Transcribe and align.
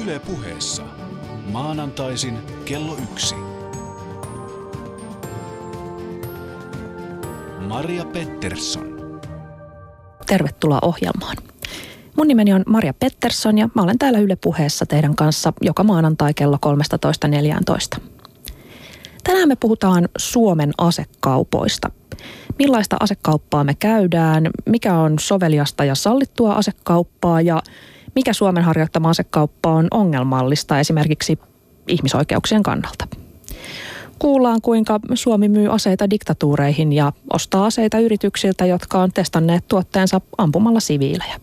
Yle 0.00 0.18
puheessa. 0.18 0.82
Maanantaisin 1.46 2.38
kello 2.64 2.96
yksi. 3.12 3.34
Maria 7.68 8.04
Pettersson. 8.04 9.20
Tervetuloa 10.26 10.78
ohjelmaan. 10.82 11.36
Mun 12.16 12.28
nimeni 12.28 12.52
on 12.52 12.62
Maria 12.66 12.94
Pettersson 12.94 13.58
ja 13.58 13.68
mä 13.74 13.82
olen 13.82 13.98
täällä 13.98 14.18
Yle 14.18 14.36
puheessa 14.36 14.86
teidän 14.86 15.16
kanssa 15.16 15.52
joka 15.60 15.84
maanantai 15.84 16.34
kello 16.34 16.58
13.14. 17.96 18.02
Tänään 19.24 19.48
me 19.48 19.56
puhutaan 19.56 20.08
Suomen 20.18 20.72
asekaupoista. 20.78 21.90
Millaista 22.58 22.96
asekauppaa 23.00 23.64
me 23.64 23.74
käydään, 23.74 24.50
mikä 24.66 24.94
on 24.94 25.18
soveliasta 25.18 25.84
ja 25.84 25.94
sallittua 25.94 26.54
asekauppaa 26.54 27.40
ja 27.40 27.62
mikä 28.14 28.32
Suomen 28.32 28.64
harjoittama 28.64 29.10
asekauppa 29.10 29.70
on 29.72 29.88
ongelmallista 29.90 30.80
esimerkiksi 30.80 31.38
ihmisoikeuksien 31.88 32.62
kannalta. 32.62 33.08
Kuullaan, 34.18 34.60
kuinka 34.60 35.00
Suomi 35.14 35.48
myy 35.48 35.74
aseita 35.74 36.10
diktatuureihin 36.10 36.92
ja 36.92 37.12
ostaa 37.32 37.66
aseita 37.66 37.98
yrityksiltä, 37.98 38.66
jotka 38.66 38.98
on 38.98 39.12
testanneet 39.12 39.68
tuotteensa 39.68 40.20
ampumalla 40.38 40.80
siviilejä. 40.80 41.40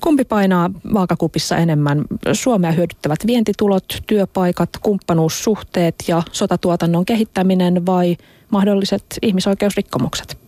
Kumpi 0.00 0.24
painaa 0.24 0.70
vaakakupissa 0.94 1.56
enemmän? 1.56 2.04
Suomea 2.32 2.72
hyödyttävät 2.72 3.18
vientitulot, 3.26 3.84
työpaikat, 4.06 4.70
kumppanuussuhteet 4.82 5.94
ja 6.08 6.22
sotatuotannon 6.32 7.04
kehittäminen 7.04 7.86
vai 7.86 8.16
mahdolliset 8.50 9.04
ihmisoikeusrikkomukset? 9.22 10.38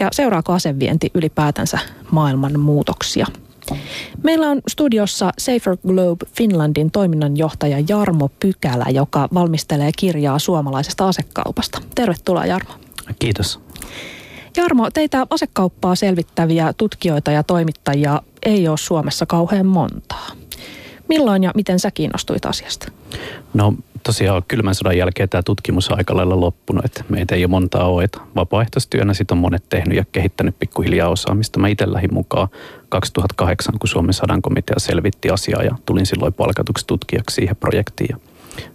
Ja 0.00 0.08
seuraako 0.12 0.52
asevienti 0.52 1.10
ylipäätänsä 1.14 1.78
maailman 2.10 2.60
muutoksia? 2.60 3.26
Meillä 4.22 4.50
on 4.50 4.60
studiossa 4.68 5.32
Safer 5.38 5.76
Globe 5.86 6.26
Finlandin 6.36 6.90
toiminnanjohtaja 6.90 7.84
Jarmo 7.88 8.30
Pykälä, 8.40 8.86
joka 8.90 9.28
valmistelee 9.34 9.90
kirjaa 9.98 10.38
suomalaisesta 10.38 11.08
asekaupasta. 11.08 11.80
Tervetuloa 11.94 12.46
Jarmo. 12.46 12.72
Kiitos. 13.18 13.60
Jarmo, 14.56 14.90
teitä 14.90 15.26
asekauppaa 15.30 15.94
selvittäviä 15.94 16.72
tutkijoita 16.76 17.30
ja 17.30 17.42
toimittajia 17.42 18.22
ei 18.42 18.68
ole 18.68 18.78
Suomessa 18.78 19.26
kauhean 19.26 19.66
montaa. 19.66 20.26
Milloin 21.08 21.44
ja 21.44 21.52
miten 21.54 21.78
sä 21.78 21.90
kiinnostuit 21.90 22.46
asiasta? 22.46 22.92
No 23.54 23.74
tosiaan 24.06 24.42
kylmän 24.48 24.74
sodan 24.74 24.98
jälkeen 24.98 25.28
tämä 25.28 25.42
tutkimus 25.42 25.90
on 25.90 25.98
aika 25.98 26.16
lailla 26.16 26.40
loppunut, 26.40 26.84
että 26.84 27.04
meitä 27.08 27.34
ei 27.34 27.44
ole 27.44 27.50
montaa 27.50 27.88
ole, 27.88 28.04
että 28.04 28.20
vapaaehtoistyönä 28.36 29.14
sit 29.14 29.30
on 29.30 29.38
monet 29.38 29.68
tehnyt 29.68 29.96
ja 29.96 30.04
kehittänyt 30.12 30.58
pikkuhiljaa 30.58 31.08
osaamista. 31.08 31.58
Mä 31.58 31.68
itse 31.68 31.92
lähdin 31.92 32.14
mukaan 32.14 32.48
2008, 32.88 33.74
kun 33.78 33.88
Suomen 33.88 34.14
sadan 34.14 34.42
komitea 34.42 34.78
selvitti 34.78 35.30
asiaa 35.30 35.62
ja 35.62 35.76
tulin 35.86 36.06
silloin 36.06 36.32
palkatuksi 36.32 36.86
tutkijaksi 36.86 37.34
siihen 37.34 37.56
projektiin 37.56 38.08
ja 38.10 38.16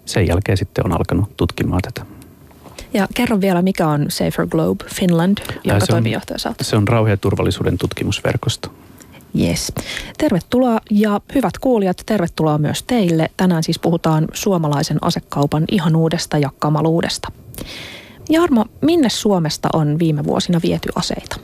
sen 0.05 0.27
jälkeen 0.27 0.57
sitten 0.57 0.85
on 0.85 0.91
alkanut 0.91 1.37
tutkimaan 1.37 1.81
tätä. 1.81 2.05
Ja 2.93 3.07
kerro 3.13 3.41
vielä, 3.41 3.61
mikä 3.61 3.87
on 3.87 4.05
Safer 4.09 4.47
Globe 4.47 4.83
Finland, 4.95 5.37
jonka 5.63 5.87
toimijohtaja 5.87 6.37
saat? 6.39 6.55
Se 6.61 6.75
on 6.75 6.87
rauha- 6.87 7.09
ja 7.09 7.17
turvallisuuden 7.17 7.77
tutkimusverkosto. 7.77 8.71
Yes. 9.39 9.73
Tervetuloa 10.17 10.79
ja 10.91 11.21
hyvät 11.35 11.57
kuulijat, 11.57 11.97
tervetuloa 12.05 12.57
myös 12.57 12.83
teille. 12.83 13.31
Tänään 13.37 13.63
siis 13.63 13.79
puhutaan 13.79 14.27
suomalaisen 14.33 14.97
asekaupan 15.01 15.63
ihanuudesta 15.71 16.37
ja 16.37 16.49
kamaluudesta. 16.59 17.31
Jarmo, 18.29 18.65
minne 18.81 19.09
Suomesta 19.09 19.69
on 19.73 19.99
viime 19.99 20.23
vuosina 20.23 20.59
viety 20.63 20.89
aseita? 20.95 21.35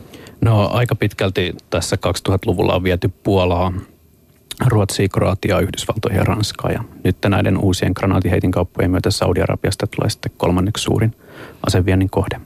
No 0.41 0.69
aika 0.73 0.95
pitkälti 0.95 1.55
tässä 1.69 1.97
2000-luvulla 2.07 2.75
on 2.75 2.83
viety 2.83 3.07
Puolaa, 3.23 3.73
Ruotsia, 4.65 5.07
Kroatiaa, 5.07 5.59
Yhdysvaltoihin 5.59 6.17
ja 6.17 6.23
Ranskaa. 6.23 6.71
Ja 6.71 6.83
nyt 7.03 7.17
näiden 7.27 7.57
uusien 7.57 7.91
granaatiheitin 7.95 8.51
kauppojen 8.51 8.91
myötä 8.91 9.11
Saudi-Arabiasta 9.11 9.87
tulee 9.87 10.09
sitten 10.09 10.31
kolmanneksi 10.37 10.83
suurin 10.83 11.15
aseviennin 11.67 12.09
kohde. 12.09 12.41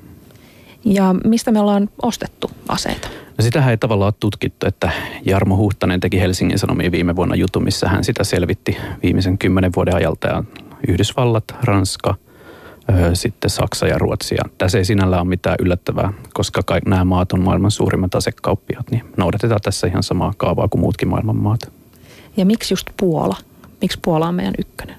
Ja 0.86 1.16
mistä 1.24 1.52
me 1.52 1.60
ollaan 1.60 1.90
ostettu 2.02 2.52
aseita? 2.68 3.08
No 3.42 3.46
sitähän 3.46 3.72
ei 3.72 3.78
tavallaan 3.78 4.08
ole 4.08 4.14
tutkittu, 4.20 4.68
että 4.68 4.92
Jarmo 5.26 5.58
Huhtanen 5.58 6.00
teki 6.00 6.20
Helsingin 6.20 6.60
Sanomiin 6.60 6.92
viime 6.92 7.16
vuonna 7.16 7.36
jutun, 7.36 7.64
missä 7.64 7.90
hän 7.90 8.04
sitä 8.04 8.24
selvitti 8.24 8.78
viimeisen 9.04 9.38
kymmenen 9.38 9.72
vuoden 9.76 9.96
ajalta. 9.96 10.28
Ja 10.28 10.44
Yhdysvallat, 10.88 11.44
Ranska, 11.64 12.16
sitten 13.14 13.50
Saksa 13.50 13.88
ja 13.88 13.98
Ruotsi. 13.98 14.36
Ja 14.36 14.44
tässä 14.58 14.78
ei 14.78 14.86
sinällään 14.86 15.22
ole 15.22 15.30
mitään 15.30 15.56
yllättävää, 15.60 16.14
koska 16.34 16.62
kaikki 16.66 16.90
nämä 16.90 17.06
maat 17.06 17.32
on 17.32 17.44
maailman 17.44 17.72
suurimmat 17.72 18.16
asekauppiat, 18.16 18.92
niin 18.92 19.04
noudatetaan 19.18 19.62
tässä 19.64 19.88
ihan 19.88 20.04
samaa 20.04 20.34
kaavaa 20.38 20.68
kuin 20.68 20.82
muutkin 20.82 21.08
maailman 21.08 21.36
maat. 21.36 21.72
Ja 22.38 22.46
miksi 22.46 22.74
just 22.74 22.88
Puola? 23.00 23.38
Miksi 23.82 24.00
Puola 24.02 24.28
on 24.28 24.36
meidän 24.36 24.56
ykkönen? 24.58 24.96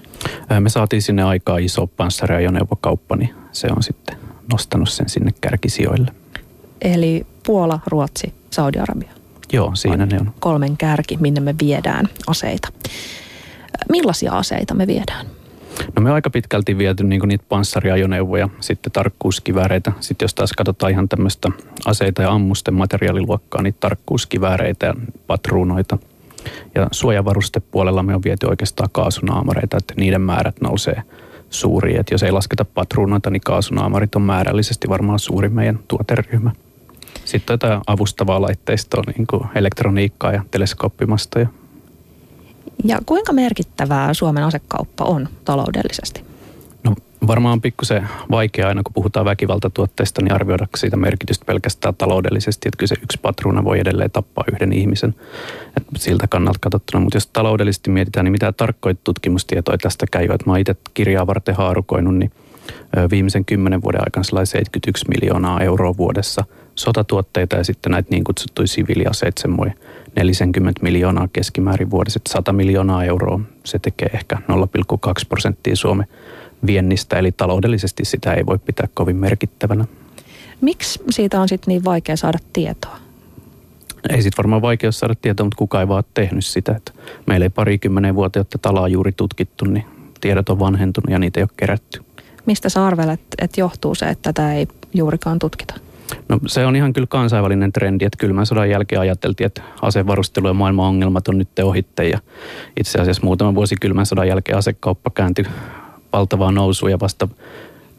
Me 0.59 0.69
saatiin 0.69 1.01
sinne 1.01 1.23
aikaa 1.23 1.57
iso 1.57 1.87
panssariajoneuvokauppa, 1.87 3.15
niin 3.15 3.35
se 3.51 3.67
on 3.75 3.83
sitten 3.83 4.17
nostanut 4.51 4.89
sen 4.89 5.09
sinne 5.09 5.31
kärkisijoille. 5.41 6.11
Eli 6.81 7.25
Puola, 7.45 7.79
Ruotsi, 7.87 8.33
Saudi-Arabia. 8.49 9.11
Joo, 9.53 9.75
siinä 9.75 10.03
on 10.03 10.09
ne 10.09 10.17
on. 10.19 10.33
Kolmen 10.39 10.77
kärki, 10.77 11.17
minne 11.17 11.41
me 11.41 11.55
viedään 11.61 12.09
aseita. 12.27 12.69
Millaisia 13.89 14.31
aseita 14.31 14.73
me 14.73 14.87
viedään? 14.87 15.25
No 15.95 16.01
me 16.01 16.09
on 16.09 16.15
aika 16.15 16.29
pitkälti 16.29 16.77
viety 16.77 17.03
niin 17.03 17.21
niitä 17.27 17.45
panssariajoneuvoja, 17.49 18.49
sitten 18.59 18.91
tarkkuuskivääreitä. 18.91 19.91
Sitten 19.99 20.23
jos 20.23 20.33
taas 20.33 20.53
katsotaan 20.53 20.91
ihan 20.91 21.09
tämmöistä 21.09 21.49
aseita 21.85 22.21
ja 22.21 22.31
ammusten 22.31 22.73
materiaaliluokkaa, 22.73 23.61
niin 23.61 23.75
tarkkuuskivääreitä 23.79 24.85
ja 24.85 24.93
patruunoita. 25.27 25.97
Ja 26.75 26.87
suojavarustepuolella 26.91 28.03
me 28.03 28.15
on 28.15 28.23
viety 28.23 28.45
oikeastaan 28.45 28.89
kaasunaamareita, 28.91 29.77
että 29.77 29.93
niiden 29.97 30.21
määrät 30.21 30.61
nousee 30.61 31.03
suuriin. 31.49 31.99
Että 31.99 32.13
jos 32.13 32.23
ei 32.23 32.31
lasketa 32.31 32.65
patruunoita, 32.65 33.29
niin 33.29 33.41
kaasunaamarit 33.41 34.15
on 34.15 34.21
määrällisesti 34.21 34.89
varmaan 34.89 35.19
suurin 35.19 35.53
meidän 35.53 35.79
tuoteryhmä. 35.87 36.51
Sitten 37.25 37.53
jotain 37.53 37.81
avustavaa 37.87 38.41
laitteistoa, 38.41 39.03
niin 39.17 39.27
kuin 39.27 39.43
elektroniikkaa 39.55 40.31
ja 40.31 40.43
teleskooppimastoja. 40.51 41.47
Ja 42.85 42.99
kuinka 43.05 43.33
merkittävää 43.33 44.13
Suomen 44.13 44.43
asekauppa 44.43 45.03
on 45.03 45.29
taloudellisesti? 45.45 46.23
No 46.83 46.95
varmaan 47.27 47.61
pikkusen 47.61 48.07
vaikea 48.31 48.67
aina, 48.67 48.83
kun 48.83 48.93
puhutaan 48.93 49.25
väkivaltatuotteista, 49.25 50.21
niin 50.21 50.33
arvioida 50.33 50.67
siitä 50.75 50.97
merkitystä 50.97 51.45
pelkästään 51.45 51.95
taloudellisesti, 51.95 52.67
että 52.67 52.77
kyllä 52.77 52.87
se 52.87 52.95
yksi 53.03 53.19
patruuna 53.21 53.63
voi 53.63 53.79
edelleen 53.79 54.11
tappaa 54.11 54.43
yhden 54.53 54.73
ihmisen. 54.73 55.15
Et 55.77 55.83
siltä 55.97 56.27
kannalta 56.27 56.59
katsottuna, 56.61 57.03
mutta 57.03 57.17
jos 57.17 57.27
taloudellisesti 57.27 57.89
mietitään, 57.89 58.23
niin 58.23 58.31
mitä 58.31 58.51
tarkkoja 58.51 58.95
tutkimustietoja 59.03 59.77
tästä 59.77 60.05
käy, 60.11 60.23
että 60.23 60.45
mä 60.45 60.51
oon 60.51 60.59
itse 60.59 60.75
kirjaa 60.93 61.27
varten 61.27 61.55
haarukoinut, 61.55 62.15
niin 62.15 62.31
viimeisen 63.11 63.45
kymmenen 63.45 63.81
vuoden 63.81 64.01
aikana 64.01 64.23
71 64.23 65.05
miljoonaa 65.07 65.61
euroa 65.61 65.97
vuodessa 65.97 66.45
sotatuotteita 66.75 67.55
ja 67.55 67.63
sitten 67.63 67.91
näitä 67.91 68.09
niin 68.11 68.23
kutsuttuja 68.23 68.67
siviiliaseita 68.67 69.41
semmoinen 69.41 69.75
40 70.15 70.83
miljoonaa 70.83 71.27
keskimäärin 71.33 71.91
vuodessa, 71.91 72.19
100 72.29 72.53
miljoonaa 72.53 73.03
euroa. 73.03 73.39
Se 73.63 73.79
tekee 73.79 74.09
ehkä 74.13 74.35
0,2 74.35 75.11
prosenttia 75.29 75.75
Suomen 75.75 76.07
viennistä, 76.65 77.19
eli 77.19 77.31
taloudellisesti 77.31 78.05
sitä 78.05 78.33
ei 78.33 78.45
voi 78.45 78.57
pitää 78.57 78.87
kovin 78.93 79.15
merkittävänä. 79.15 79.85
Miksi 80.61 80.99
siitä 81.09 81.41
on 81.41 81.49
sitten 81.49 81.71
niin 81.71 81.85
vaikea 81.85 82.17
saada 82.17 82.37
tietoa? 82.53 82.97
Ei 84.09 84.21
sitten 84.21 84.37
varmaan 84.37 84.61
vaikea 84.61 84.91
saada 84.91 85.15
tietoa, 85.15 85.43
mutta 85.43 85.57
kukaan 85.57 85.81
ei 85.81 85.87
vaan 85.87 86.03
tehnyt 86.13 86.45
sitä. 86.45 86.71
Että 86.71 86.91
meillä 87.25 87.45
ei 87.45 87.49
parikymmenen 87.49 88.15
vuotta, 88.15 88.39
jotta 88.39 88.57
talaa 88.57 88.87
juuri 88.87 89.11
tutkittu, 89.11 89.65
niin 89.65 89.85
tiedot 90.21 90.49
on 90.49 90.59
vanhentunut 90.59 91.09
ja 91.09 91.19
niitä 91.19 91.39
ei 91.39 91.43
ole 91.43 91.49
kerätty. 91.57 92.03
Mistä 92.45 92.69
sä 92.69 92.85
arvelet, 92.85 93.19
että 93.41 93.61
johtuu 93.61 93.95
se, 93.95 94.09
että 94.09 94.33
tätä 94.33 94.53
ei 94.53 94.67
juurikaan 94.93 95.39
tutkita? 95.39 95.73
No 96.29 96.39
se 96.45 96.65
on 96.65 96.75
ihan 96.75 96.93
kyllä 96.93 97.07
kansainvälinen 97.07 97.71
trendi, 97.71 98.05
että 98.05 98.17
kylmän 98.17 98.45
sodan 98.45 98.69
jälkeen 98.69 99.01
ajateltiin, 99.01 99.45
että 99.45 99.61
asevarustelu 99.81 100.47
ja 100.47 100.53
maailman 100.53 100.85
ongelmat 100.85 101.27
on 101.27 101.37
nyt 101.37 101.59
ohitte 101.63 102.09
ja 102.09 102.19
itse 102.79 103.01
asiassa 103.01 103.23
muutama 103.23 103.55
vuosi 103.55 103.75
kylmän 103.81 104.05
sodan 104.05 104.27
jälkeen 104.27 104.57
asekauppa 104.57 105.09
kääntyi 105.09 105.45
valtavaa 106.13 106.51
nousua 106.51 106.89
ja 106.89 106.99
vasta 106.99 107.27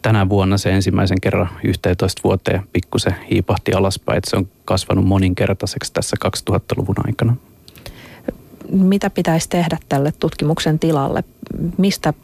tänä 0.02 0.28
vuonna 0.28 0.58
se 0.58 0.70
ensimmäisen 0.70 1.20
kerran 1.20 1.48
11 1.64 2.20
vuoteen 2.24 2.62
pikkusen 2.72 3.14
hiipahti 3.30 3.72
alaspäin, 3.72 4.18
että 4.18 4.30
se 4.30 4.36
on 4.36 4.48
kasvanut 4.64 5.04
moninkertaiseksi 5.04 5.92
tässä 5.92 6.16
2000-luvun 6.24 6.94
aikana. 7.06 7.36
Mitä 8.70 9.10
pitäisi 9.10 9.48
tehdä 9.48 9.78
tälle 9.88 10.12
tutkimuksen 10.20 10.78
tilalle? 10.78 11.24
Mistä, 11.78 12.14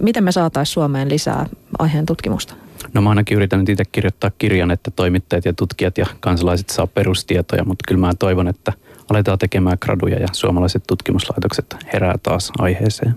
miten 0.00 0.24
me 0.24 0.32
saataisiin 0.32 0.74
Suomeen 0.74 1.08
lisää 1.08 1.46
aiheen 1.78 2.06
tutkimusta? 2.06 2.54
No 2.94 3.00
mä 3.00 3.08
ainakin 3.08 3.36
yritän 3.36 3.58
nyt 3.58 3.68
itse 3.68 3.84
kirjoittaa 3.92 4.30
kirjan, 4.38 4.70
että 4.70 4.90
toimittajat 4.90 5.44
ja 5.44 5.52
tutkijat 5.52 5.98
ja 5.98 6.06
kansalaiset 6.20 6.70
saa 6.70 6.86
perustietoja, 6.86 7.64
mutta 7.64 7.84
kyllä 7.88 8.00
mä 8.00 8.12
toivon, 8.18 8.48
että 8.48 8.72
aletaan 9.10 9.38
tekemään 9.38 9.78
graduja 9.80 10.18
ja 10.18 10.28
suomalaiset 10.32 10.82
tutkimuslaitokset 10.86 11.76
herää 11.92 12.14
taas 12.22 12.52
aiheeseen. 12.58 13.14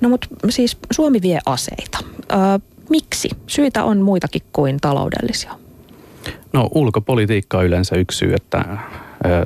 No 0.00 0.08
mutta 0.08 0.28
siis 0.50 0.76
Suomi 0.90 1.22
vie 1.22 1.38
aseita. 1.46 1.98
Ö, 2.32 2.34
miksi? 2.90 3.28
Syitä 3.46 3.84
on 3.84 4.00
muitakin 4.00 4.42
kuin 4.52 4.76
taloudellisia. 4.80 5.52
No 6.52 6.68
ulkopolitiikka 6.74 7.58
on 7.58 7.64
yleensä 7.64 7.96
yksi 7.96 8.18
syy, 8.18 8.34
että 8.34 8.64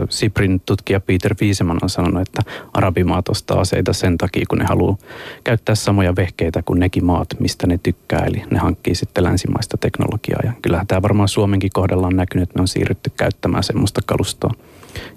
Siprin 0.08 0.60
tutkija 0.66 1.00
Peter 1.00 1.34
Wieseman 1.42 1.78
on 1.82 1.90
sanonut, 1.90 2.22
että 2.22 2.42
arabimaat 2.72 3.28
ostaa 3.28 3.60
aseita 3.60 3.92
sen 3.92 4.18
takia, 4.18 4.44
kun 4.48 4.58
ne 4.58 4.64
haluaa 4.64 4.96
käyttää 5.44 5.74
samoja 5.74 6.16
vehkeitä 6.16 6.62
kuin 6.62 6.80
nekin 6.80 7.04
maat, 7.04 7.28
mistä 7.38 7.66
ne 7.66 7.78
tykkää. 7.82 8.24
Eli 8.26 8.44
ne 8.50 8.58
hankkii 8.58 8.94
sitten 8.94 9.24
länsimaista 9.24 9.76
teknologiaa. 9.76 10.40
Ja 10.44 10.52
kyllähän 10.62 10.86
tämä 10.86 11.02
varmaan 11.02 11.28
Suomenkin 11.28 11.70
kohdalla 11.74 12.06
on 12.06 12.16
näkynyt, 12.16 12.42
että 12.42 12.58
me 12.58 12.60
on 12.60 12.68
siirrytty 12.68 13.12
käyttämään 13.16 13.62
semmoista 13.62 14.00
kalustoa. 14.06 14.54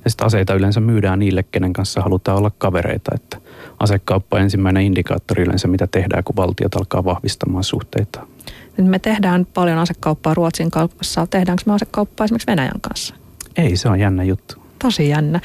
Ja 0.04 0.10
sitten 0.10 0.28
aseita 0.28 0.54
yleensä 0.54 0.80
myydään 0.80 1.19
niille, 1.19 1.44
kenen 1.44 1.74
kanssa 1.74 2.02
halutaan 2.02 2.38
olla 2.38 2.52
kavereita. 2.57 3.12
Että 3.16 3.38
asekauppa 3.80 4.38
on 4.38 4.44
ensimmäinen 4.44 4.84
indikaattori 4.84 5.44
yleensä, 5.44 5.68
mitä 5.68 5.88
tehdään, 5.88 6.24
kun 6.24 6.36
valtiot 6.36 6.75
alkaa 6.75 7.06
vahvistamaan 7.06 7.64
suhteita. 7.64 8.28
Me 8.78 9.00
tehdään 9.00 9.46
paljon 9.54 9.78
asekauppaa 9.78 10.34
Ruotsin 10.34 10.72
kanssa. 10.72 11.28
Tehdäänkö 11.28 11.64
me 11.66 11.74
asekauppaa 11.74 12.25
esimerkiksi 12.25 12.48
Venäjän 12.48 12.81
kanssa? 12.81 13.20
Ei, 13.56 13.77
se 13.77 13.89
on 13.89 14.00
jännä 14.00 14.24
juttu. 14.24 14.56
Tosi 14.80 15.09
jännä. 15.09 15.39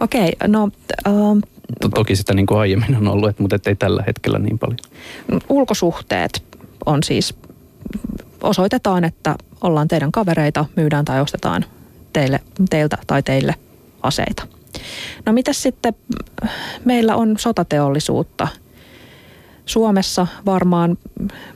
Okei, 0.00 0.32
no... 0.46 0.70
Uh, 1.08 1.38
to- 1.80 1.88
toki 1.88 2.16
sitä 2.16 2.34
niin 2.34 2.46
kuin 2.46 2.58
aiemmin 2.58 2.96
on 2.96 3.08
ollut, 3.08 3.38
mutta 3.38 3.58
ei 3.66 3.76
tällä 3.76 4.04
hetkellä 4.06 4.38
niin 4.38 4.58
paljon. 4.58 4.78
Ulkosuhteet 5.48 6.58
on 6.86 7.02
siis, 7.02 7.34
osoitetaan, 8.42 9.04
että 9.04 9.36
ollaan 9.60 9.88
teidän 9.88 10.12
kavereita, 10.12 10.64
myydään 10.76 11.04
tai 11.04 11.20
ostetaan 11.20 11.64
teille, 12.12 12.40
teiltä 12.70 12.98
tai 13.06 13.22
teille 13.22 13.54
aseita. 14.02 14.46
No 15.26 15.32
mitä 15.32 15.52
sitten, 15.52 15.94
meillä 16.84 17.16
on 17.16 17.34
sotateollisuutta. 17.38 18.48
Suomessa 19.66 20.26
varmaan 20.46 20.98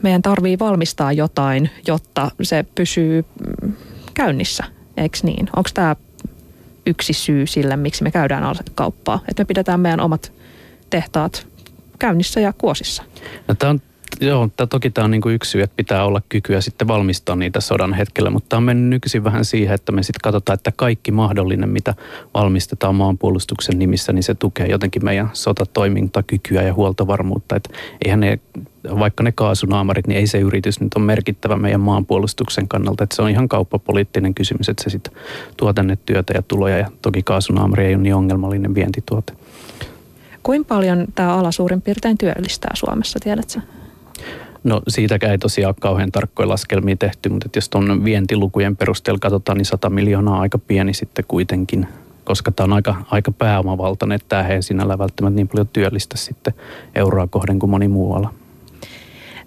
meidän 0.01 0.21
tarvii 0.21 0.59
valmistaa 0.59 1.13
jotain, 1.13 1.69
jotta 1.87 2.31
se 2.41 2.65
pysyy 2.75 3.25
käynnissä, 4.13 4.63
eikö 4.99 5.17
niin? 5.23 5.49
Onko 5.55 5.69
tämä 5.73 5.95
yksi 6.85 7.13
syy 7.13 7.47
sille, 7.47 7.75
miksi 7.75 8.03
me 8.03 8.11
käydään 8.11 8.55
kauppaa, 8.75 9.19
että 9.27 9.41
me 9.43 9.45
pidetään 9.45 9.79
meidän 9.79 9.99
omat 9.99 10.31
tehtaat 10.89 11.47
käynnissä 11.99 12.39
ja 12.39 12.53
kuosissa? 12.53 13.03
No, 13.47 13.55
tämä 13.55 13.69
on 13.69 13.81
Joo, 14.21 14.49
tämä 14.57 14.67
toki 14.67 14.89
tämä 14.89 15.05
on 15.05 15.11
niin 15.11 15.21
kuin 15.21 15.35
yksi 15.35 15.51
syy, 15.51 15.61
että 15.61 15.75
pitää 15.75 16.05
olla 16.05 16.21
kykyä 16.29 16.61
sitten 16.61 16.87
valmistaa 16.87 17.35
niitä 17.35 17.61
sodan 17.61 17.93
hetkellä, 17.93 18.29
mutta 18.29 18.57
on 18.57 18.63
mennyt 18.63 18.89
nykyisin 18.89 19.23
vähän 19.23 19.45
siihen, 19.45 19.75
että 19.75 19.91
me 19.91 20.03
sitten 20.03 20.21
katsotaan, 20.23 20.53
että 20.53 20.71
kaikki 20.75 21.11
mahdollinen, 21.11 21.69
mitä 21.69 21.95
valmistetaan 22.33 22.95
maanpuolustuksen 22.95 23.79
nimissä, 23.79 24.13
niin 24.13 24.23
se 24.23 24.35
tukee 24.35 24.67
jotenkin 24.67 25.05
meidän 25.05 25.29
sotatoimintakykyä 25.33 26.61
ja 26.61 26.73
huoltovarmuutta. 26.73 27.55
Että 27.55 27.69
eihän 28.05 28.19
ne, 28.19 28.39
vaikka 28.99 29.23
ne 29.23 29.31
kaasunaamarit, 29.31 30.07
niin 30.07 30.17
ei 30.17 30.27
se 30.27 30.39
yritys 30.39 30.79
nyt 30.79 30.93
on 30.95 31.01
merkittävä 31.01 31.57
meidän 31.57 31.81
maanpuolustuksen 31.81 32.67
kannalta. 32.67 33.03
Että 33.03 33.15
se 33.15 33.21
on 33.21 33.29
ihan 33.29 33.49
kauppapoliittinen 33.49 34.33
kysymys, 34.33 34.69
että 34.69 34.83
se 34.83 34.89
sitten 34.89 35.13
tuo 35.57 35.73
tänne 35.73 35.97
työtä 36.05 36.33
ja 36.33 36.41
tuloja 36.41 36.77
ja 36.77 36.91
toki 37.01 37.23
kaasunaamari 37.23 37.85
ei 37.85 37.95
ole 37.95 38.03
niin 38.03 38.15
ongelmallinen 38.15 38.75
vientituote. 38.75 39.33
Kuinka 40.43 40.67
paljon 40.67 41.05
tämä 41.15 41.35
ala 41.35 41.51
suurin 41.51 41.81
piirtein 41.81 42.17
työllistää 42.17 42.71
Suomessa, 42.75 43.19
tiedätkö? 43.23 43.78
No 44.63 44.81
siitäkään 44.87 45.31
ei 45.31 45.37
tosiaan 45.37 45.69
ole 45.69 45.75
kauhean 45.79 46.11
tarkkoja 46.11 46.49
laskelmia 46.49 46.95
tehty, 46.97 47.29
mutta 47.29 47.49
jos 47.55 47.69
tuon 47.69 48.03
vientilukujen 48.03 48.77
perusteella 48.77 49.19
katsotaan, 49.19 49.57
niin 49.57 49.65
100 49.65 49.89
miljoonaa 49.89 50.35
on 50.35 50.41
aika 50.41 50.57
pieni 50.57 50.93
sitten 50.93 51.25
kuitenkin, 51.27 51.87
koska 52.23 52.51
tämä 52.51 52.65
on 52.65 52.73
aika, 52.73 52.95
aika 53.11 53.31
pääomavaltainen, 53.31 54.15
että 54.15 54.29
tämä 54.29 54.47
ei 54.47 54.63
sinällä 54.63 54.97
välttämättä 54.97 55.35
niin 55.35 55.47
paljon 55.47 55.67
työllistä 55.67 56.17
sitten 56.17 56.53
euroa 56.95 57.27
kohden 57.27 57.59
kuin 57.59 57.69
moni 57.69 57.87
muualla. 57.87 58.33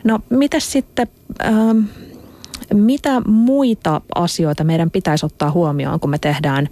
No 0.05 0.21
mitä 0.31 0.61
sitten, 0.61 1.07
ähm, 1.45 1.79
mitä 2.75 3.21
muita 3.27 4.01
asioita 4.15 4.65
meidän 4.65 4.91
pitäisi 4.91 5.27
ottaa 5.27 5.51
huomioon, 5.51 6.01
kun 6.01 6.11
me 6.11 6.19
tehdään 6.19 6.69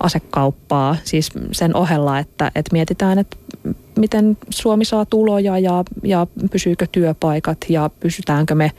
asekauppaa, 0.00 0.96
siis 1.04 1.30
sen 1.52 1.76
ohella, 1.76 2.18
että, 2.18 2.50
että 2.54 2.72
mietitään, 2.72 3.18
että 3.18 3.36
miten 3.98 4.38
Suomi 4.50 4.84
saa 4.84 5.04
tuloja 5.04 5.58
ja, 5.58 5.84
ja 6.02 6.26
pysyykö 6.50 6.86
työpaikat 6.92 7.58
ja 7.68 7.90
pysytäänkö 8.00 8.54
me 8.54 8.72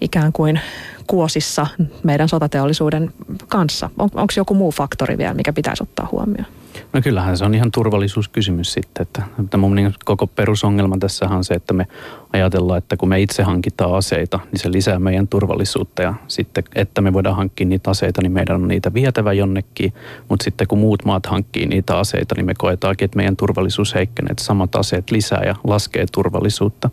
ikään 0.00 0.32
kuin 0.32 0.60
kuosissa 1.06 1.66
meidän 2.02 2.28
sotateollisuuden 2.28 3.12
kanssa. 3.48 3.90
On, 3.98 4.08
onko 4.14 4.32
joku 4.36 4.54
muu 4.54 4.70
faktori 4.70 5.18
vielä, 5.18 5.34
mikä 5.34 5.52
pitäisi 5.52 5.82
ottaa 5.82 6.08
huomioon? 6.12 6.59
No 6.92 7.00
kyllähän 7.02 7.36
se 7.36 7.44
on 7.44 7.54
ihan 7.54 7.70
turvallisuuskysymys 7.70 8.72
sitten. 8.72 9.02
Että, 9.02 9.22
että 9.44 9.56
mun 9.56 9.74
niin 9.74 9.94
koko 10.04 10.26
perusongelma 10.26 10.96
tässä 10.98 11.26
on 11.26 11.44
se, 11.44 11.54
että 11.54 11.74
me 11.74 11.86
ajatellaan, 12.32 12.78
että 12.78 12.96
kun 12.96 13.08
me 13.08 13.20
itse 13.20 13.42
hankitaan 13.42 13.94
aseita, 13.94 14.40
niin 14.52 14.60
se 14.60 14.72
lisää 14.72 14.98
meidän 14.98 15.28
turvallisuutta. 15.28 16.02
Ja 16.02 16.14
sitten, 16.28 16.64
että 16.74 17.00
me 17.00 17.12
voidaan 17.12 17.36
hankkia 17.36 17.66
niitä 17.66 17.90
aseita, 17.90 18.22
niin 18.22 18.32
meidän 18.32 18.56
on 18.56 18.68
niitä 18.68 18.94
vietävä 18.94 19.32
jonnekin. 19.32 19.92
Mutta 20.28 20.44
sitten 20.44 20.66
kun 20.66 20.78
muut 20.78 21.04
maat 21.04 21.26
hankkii 21.26 21.66
niitä 21.66 21.98
aseita, 21.98 22.34
niin 22.34 22.46
me 22.46 22.54
koetaankin, 22.58 23.04
että 23.04 23.16
meidän 23.16 23.36
turvallisuus 23.36 23.94
heikkenee. 23.94 24.30
Että 24.30 24.44
samat 24.44 24.76
aseet 24.76 25.10
lisää 25.10 25.42
ja 25.44 25.54
laskee 25.64 26.04
turvallisuutta. 26.12 26.90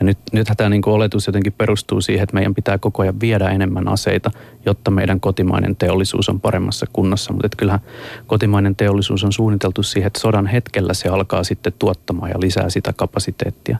Ja 0.00 0.06
nyt, 0.06 0.18
nythän 0.32 0.56
tämä 0.56 0.70
niin 0.70 0.82
oletus 0.86 1.26
jotenkin 1.26 1.52
perustuu 1.52 2.00
siihen, 2.00 2.22
että 2.22 2.34
meidän 2.34 2.54
pitää 2.54 2.78
koko 2.78 3.02
ajan 3.02 3.20
viedä 3.20 3.48
enemmän 3.48 3.88
aseita, 3.88 4.30
jotta 4.66 4.90
meidän 4.90 5.20
kotimainen 5.20 5.76
teollisuus 5.76 6.28
on 6.28 6.40
paremmassa 6.40 6.86
kunnossa. 6.92 7.32
Mutta 7.32 7.48
kyllähän 7.56 7.80
kotimainen 8.26 8.76
teollisuus 8.76 9.01
on 9.10 9.32
suunniteltu 9.32 9.82
siihen, 9.82 10.06
että 10.06 10.20
sodan 10.20 10.46
hetkellä 10.46 10.94
se 10.94 11.08
alkaa 11.08 11.44
sitten 11.44 11.72
tuottamaan 11.78 12.30
ja 12.30 12.40
lisää 12.40 12.70
sitä 12.70 12.92
kapasiteettia. 12.92 13.78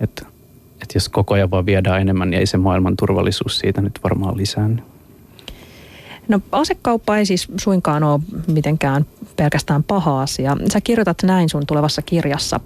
Että 0.00 0.26
et 0.82 0.94
jos 0.94 1.08
koko 1.08 1.34
ajan 1.34 1.50
vaan 1.50 1.66
viedään 1.66 2.00
enemmän, 2.00 2.30
niin 2.30 2.40
ei 2.40 2.46
se 2.46 2.56
maailman 2.56 2.96
turvallisuus 2.96 3.58
siitä 3.58 3.80
nyt 3.80 4.00
varmaan 4.04 4.36
lisäänny. 4.36 4.82
No 6.28 6.40
asekauppa 6.52 7.16
ei 7.16 7.26
siis 7.26 7.48
suinkaan 7.60 8.02
ole 8.02 8.20
mitenkään 8.46 9.06
pelkästään 9.36 9.84
paha 9.84 10.22
asia. 10.22 10.56
Sä 10.72 10.80
kirjoitat 10.80 11.22
näin 11.22 11.48
sun 11.48 11.66
tulevassa 11.66 12.02
kirjassa. 12.02 12.60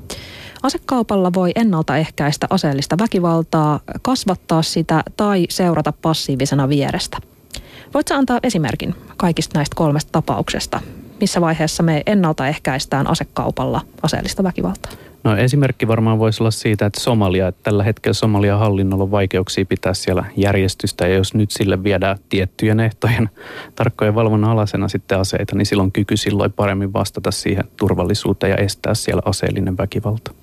Asekaupalla 0.62 1.32
voi 1.32 1.52
ennaltaehkäistä 1.54 2.46
aseellista 2.50 2.98
väkivaltaa, 2.98 3.80
kasvattaa 4.02 4.62
sitä 4.62 5.02
tai 5.16 5.46
seurata 5.48 5.92
passiivisena 6.02 6.68
vierestä. 6.68 7.18
Voitko 7.94 8.14
antaa 8.14 8.40
esimerkin 8.42 8.94
kaikista 9.16 9.58
näistä 9.58 9.74
kolmesta 9.76 10.12
tapauksesta? 10.12 10.80
Missä 11.20 11.40
vaiheessa 11.40 11.82
me 11.82 12.02
ennaltaehkäistään 12.06 13.06
asekaupalla 13.06 13.80
aseellista 14.02 14.42
väkivaltaa? 14.42 14.92
No 15.24 15.36
esimerkki 15.36 15.88
varmaan 15.88 16.18
voisi 16.18 16.42
olla 16.42 16.50
siitä, 16.50 16.86
että 16.86 17.00
Somalia, 17.00 17.48
että 17.48 17.60
tällä 17.62 17.84
hetkellä 17.84 18.14
Somalian 18.14 18.58
hallinnolla 18.58 19.04
on 19.04 19.10
vaikeuksia 19.10 19.64
pitää 19.64 19.94
siellä 19.94 20.24
järjestystä 20.36 21.08
ja 21.08 21.14
jos 21.14 21.34
nyt 21.34 21.50
sille 21.50 21.84
viedään 21.84 22.18
tiettyjen 22.28 22.80
ehtojen 22.80 23.30
tarkkojen 23.74 24.14
valvonnan 24.14 24.50
alasena 24.50 24.88
sitten 24.88 25.20
aseita, 25.20 25.56
niin 25.56 25.66
silloin 25.66 25.92
kyky 25.92 26.16
silloin 26.16 26.52
paremmin 26.52 26.92
vastata 26.92 27.30
siihen 27.30 27.64
turvallisuuteen 27.76 28.50
ja 28.50 28.56
estää 28.56 28.94
siellä 28.94 29.22
aseellinen 29.24 29.76
väkivalta. 29.76 30.34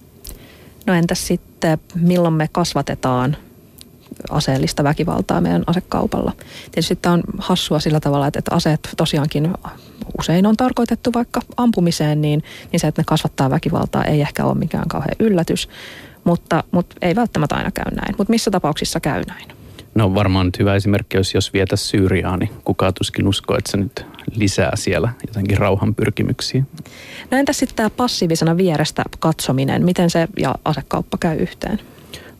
No 0.85 0.93
entäs 0.93 1.27
sitten, 1.27 1.79
milloin 1.95 2.33
me 2.33 2.49
kasvatetaan 2.51 3.37
aseellista 4.29 4.83
väkivaltaa 4.83 5.41
meidän 5.41 5.63
asekaupalla. 5.67 6.33
Tietysti 6.71 6.95
tämä 6.95 7.13
on 7.13 7.23
hassua 7.37 7.79
sillä 7.79 7.99
tavalla, 7.99 8.27
että 8.27 8.41
aseet 8.51 8.89
tosiaankin 8.97 9.53
usein 10.19 10.45
on 10.45 10.57
tarkoitettu 10.57 11.13
vaikka 11.13 11.41
ampumiseen, 11.57 12.21
niin, 12.21 12.43
niin 12.71 12.79
se, 12.79 12.87
että 12.87 13.01
ne 13.01 13.05
kasvattaa 13.07 13.49
väkivaltaa 13.49 14.05
ei 14.05 14.21
ehkä 14.21 14.45
ole 14.45 14.57
mikään 14.57 14.87
kauhean 14.87 15.15
yllätys, 15.19 15.69
mutta, 16.23 16.63
mutta 16.71 16.95
ei 17.01 17.15
välttämättä 17.15 17.55
aina 17.55 17.71
käy 17.71 17.91
näin. 17.95 18.15
Mutta 18.17 18.31
missä 18.31 18.51
tapauksissa 18.51 18.99
käy 18.99 19.23
näin? 19.27 19.47
No 19.95 20.13
varmaan 20.13 20.45
nyt 20.45 20.59
hyvä 20.59 20.75
esimerkki, 20.75 21.17
jos, 21.17 21.33
jos 21.33 21.53
vietä 21.53 21.75
Syyriaan, 21.75 22.39
niin 22.39 22.49
kukaan 22.65 22.93
tuskin 22.93 23.27
uskoo, 23.27 23.57
että 23.57 23.71
se 23.71 23.77
nyt 23.77 24.05
lisää 24.35 24.71
siellä 24.75 25.13
jotenkin 25.27 25.57
rauhan 25.57 25.95
pyrkimyksiä. 25.95 26.63
No 27.31 27.37
entä 27.37 27.53
sitten 27.53 27.75
tämä 27.75 27.89
passiivisena 27.89 28.57
vierestä 28.57 29.03
katsominen, 29.19 29.85
miten 29.85 30.09
se 30.09 30.27
ja 30.39 30.55
asekauppa 30.65 31.17
käy 31.17 31.37
yhteen? 31.37 31.79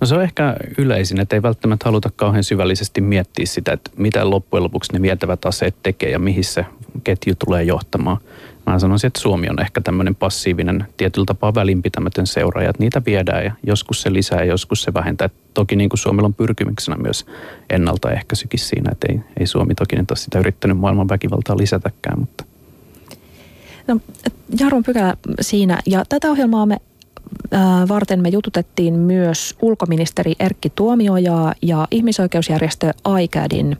No 0.04 0.08
se 0.08 0.16
on 0.16 0.24
ehkä 0.24 0.56
yleisin, 0.78 1.20
että 1.20 1.36
ei 1.36 1.42
välttämättä 1.42 1.86
haluta 1.86 2.10
kauhean 2.16 2.44
syvällisesti 2.44 3.02
miettiä 3.02 3.46
sitä, 3.46 3.74
että 3.74 3.92
mitä 3.98 4.30
loppujen 4.30 4.64
lopuksi 4.64 4.94
ne 4.94 5.02
vietävät 5.02 5.46
aseet 5.46 5.76
tekee 5.84 6.10
ja 6.10 6.20
mihin 6.20 6.44
se 6.44 6.66
ketju 7.04 7.34
tulee 7.46 7.64
johtamaan. 7.64 8.18
Mä 8.66 8.80
sanoisin, 8.80 9.08
että 9.08 9.20
Suomi 9.20 9.50
on 9.50 9.62
ehkä 9.62 9.82
tämmöinen 9.82 10.16
passiivinen, 10.16 10.86
tietyllä 10.98 11.26
tapaa 11.26 11.56
välinpitämätön 11.56 12.28
seuraaja, 12.28 12.70
että 12.70 12.84
niitä 12.84 13.02
viedään 13.06 13.46
ja 13.46 13.52
joskus 13.68 14.02
se 14.02 14.14
lisää 14.14 14.40
ja 14.40 14.46
joskus 14.46 14.84
se 14.84 14.94
vähentää. 14.94 15.30
Toki 15.54 15.76
niin 15.76 15.90
kuin 15.90 16.00
Suomella 16.00 16.28
on 16.28 16.34
pyrkimyksenä 16.34 16.98
myös 16.98 17.26
ennaltaehkäisykin 17.70 18.60
siinä, 18.60 18.92
että 18.92 19.08
ei, 19.10 19.20
ei 19.40 19.48
Suomi 19.48 19.76
toki 19.76 19.96
nyt 19.96 20.12
ole 20.12 20.18
sitä 20.18 20.40
yrittänyt 20.40 20.78
maailman 20.78 21.10
väkivaltaa 21.10 21.58
lisätäkään, 21.58 22.20
mutta 22.20 22.44
No, 23.88 24.00
Jarmo 24.60 24.82
Pykälä 24.86 25.18
siinä, 25.42 25.80
ja 25.86 26.04
tätä 26.10 26.32
ohjelmaa 26.32 26.66
me 26.66 26.78
varten 27.90 28.22
me 28.22 28.30
jututettiin 28.30 28.94
myös 28.94 29.56
ulkoministeri 29.62 30.34
Erkki 30.40 30.70
Tuomiojaa 30.70 31.54
ja 31.62 31.88
ihmisoikeusjärjestö 31.92 32.92
ICADin 33.22 33.78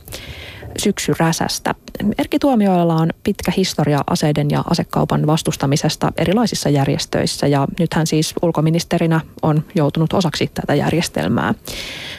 syksyräsästä. 0.78 1.74
Erkki 2.18 2.38
Tuomioilla 2.38 2.94
on 2.94 3.10
pitkä 3.24 3.52
historia 3.56 4.00
aseiden 4.06 4.50
ja 4.50 4.64
asekaupan 4.70 5.26
vastustamisesta 5.26 6.12
erilaisissa 6.16 6.68
järjestöissä 6.68 7.46
ja 7.46 7.66
nyt 7.78 7.94
hän 7.94 8.06
siis 8.06 8.34
ulkoministerinä 8.42 9.20
on 9.42 9.64
joutunut 9.74 10.12
osaksi 10.12 10.50
tätä 10.54 10.74
järjestelmää. 10.74 11.54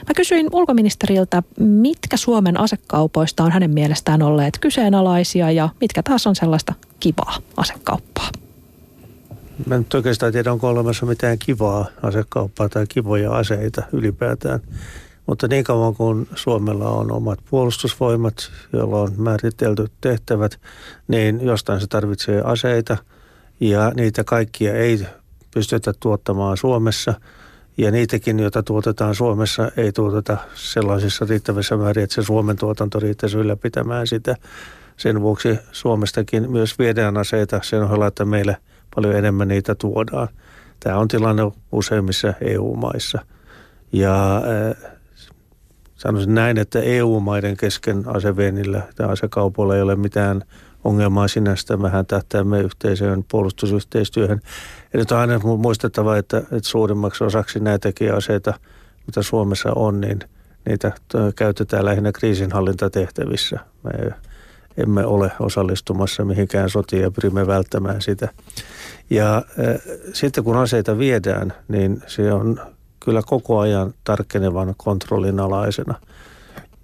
Mä 0.08 0.14
kysyin 0.16 0.48
ulkoministeriltä, 0.52 1.44
mitkä 1.60 2.18
Suomen 2.18 2.60
asekaupoista 2.60 3.44
on 3.44 3.52
hänen 3.52 3.72
mielestään 3.72 4.22
olleet 4.22 4.58
kyseenalaisia 4.62 5.52
ja 5.52 5.70
mitkä 5.82 6.04
taas 6.04 6.28
on 6.28 6.36
sellaista 6.36 6.74
kivaa 7.00 7.38
asekauppaa? 7.58 8.45
Mä 9.66 9.78
nyt 9.78 9.94
oikeastaan 9.94 10.32
tiedä, 10.32 10.52
onko 10.52 10.70
olemassa 10.70 11.06
mitään 11.06 11.40
kivaa 11.40 11.86
asekauppaa 12.02 12.70
tai 12.70 12.86
kivoja 12.90 13.32
aseita 13.32 13.84
ylipäätään. 13.94 14.60
Mutta 15.28 15.48
niin 15.48 15.64
kauan 15.64 15.96
kuin 15.96 16.28
Suomella 16.36 16.90
on 16.90 17.12
omat 17.12 17.40
puolustusvoimat, 17.50 18.52
joilla 18.74 19.02
on 19.02 19.14
määritelty 19.18 19.88
tehtävät, 20.02 20.60
niin 21.08 21.42
jostain 21.42 21.82
se 21.82 21.88
tarvitsee 21.88 22.42
aseita 22.42 22.98
ja 23.60 23.92
niitä 23.96 24.24
kaikkia 24.24 24.74
ei 24.74 25.06
pystytä 25.54 25.94
tuottamaan 26.00 26.58
Suomessa. 26.58 27.14
Ja 27.78 27.92
niitäkin, 27.92 28.40
joita 28.40 28.64
tuotetaan 28.64 29.16
Suomessa, 29.16 29.72
ei 29.78 29.92
tuoteta 29.92 30.38
sellaisissa 30.54 31.26
riittävissä 31.30 31.78
määrin, 31.78 32.04
että 32.04 32.16
se 32.16 32.24
Suomen 32.24 32.58
tuotanto 32.58 33.00
riittäisi 33.00 33.38
ylläpitämään 33.38 34.08
sitä. 34.08 34.36
Sen 34.98 35.22
vuoksi 35.22 35.60
Suomestakin 35.72 36.52
myös 36.52 36.80
viedään 36.80 37.18
aseita 37.18 37.60
sen 37.64 37.84
ohella, 37.84 38.08
että 38.08 38.26
meille 38.26 38.58
paljon 38.96 39.16
enemmän 39.16 39.48
niitä 39.48 39.76
tuodaan. 39.76 40.28
Tämä 40.80 40.98
on 40.98 41.08
tilanne 41.08 41.52
useimmissa 41.72 42.34
EU-maissa. 42.42 43.20
Ja 43.92 44.36
äh, 44.36 44.92
sanoisin 45.96 46.36
näin, 46.36 46.58
että 46.58 46.80
EU-maiden 46.80 47.58
kesken 47.58 48.04
aseviennillä 48.08 48.82
tai 48.96 49.10
asekaupoilla 49.10 49.76
ei 49.76 49.82
ole 49.82 49.96
mitään 49.96 50.42
ongelmaa 50.84 51.28
sinästä. 51.28 51.78
Mehän 51.78 52.06
tähtäämme 52.06 52.62
yhteisöön 52.62 53.26
puolustusyhteistyöhön. 53.32 54.42
Eli 54.94 55.02
nyt 55.02 55.12
on 55.12 55.18
aina 55.18 55.40
muistettava, 55.40 56.18
että, 56.18 56.38
että 56.38 56.60
suurimmaksi 56.70 57.24
osaksi 57.24 57.60
näitäkin 57.60 58.14
aseita, 58.14 58.54
mitä 59.08 59.22
Suomessa 59.22 59.70
on, 59.76 60.02
niin 60.02 60.20
niitä 60.66 60.92
käytetään 61.36 61.86
lähinnä 61.86 62.12
kriisinhallintatehtävissä. 62.12 63.60
Me 63.84 64.12
emme 64.78 65.06
ole 65.06 65.32
osallistumassa 65.40 66.26
mihinkään 66.26 66.70
sotiin 66.70 67.02
ja 67.02 67.12
pyrimme 67.12 67.48
välttämään 67.48 68.02
sitä. 68.02 68.30
Ja 69.10 69.36
äh, 69.38 69.44
sitten 70.14 70.44
kun 70.44 70.58
aseita 70.58 70.98
viedään, 70.98 71.54
niin 71.68 72.02
se 72.08 72.34
on 72.34 72.62
kyllä 73.00 73.22
koko 73.26 73.60
ajan 73.60 73.94
tarkkenevan 74.04 74.74
kontrollin 74.78 75.40
alaisena. 75.40 75.96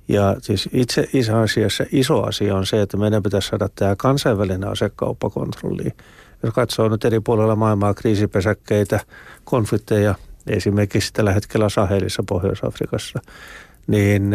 Ja 0.07 0.35
siis 0.41 0.69
itse, 0.73 1.07
asiassa 1.43 1.83
iso 1.91 2.23
asia 2.23 2.55
on 2.55 2.65
se, 2.65 2.81
että 2.81 2.97
meidän 2.97 3.23
pitäisi 3.23 3.47
saada 3.47 3.69
tämä 3.75 3.95
kansainvälinen 3.95 4.69
asekauppakontrolli. 4.69 5.91
Jos 6.43 6.53
katsoo 6.53 6.89
nyt 6.89 7.05
eri 7.05 7.19
puolilla 7.19 7.55
maailmaa 7.55 7.93
kriisipesäkkeitä, 7.93 8.99
konflikteja, 9.43 10.15
esimerkiksi 10.47 11.13
tällä 11.13 11.33
hetkellä 11.33 11.69
Sahelissa 11.69 12.23
Pohjois-Afrikassa, 12.29 13.19
niin 13.87 14.31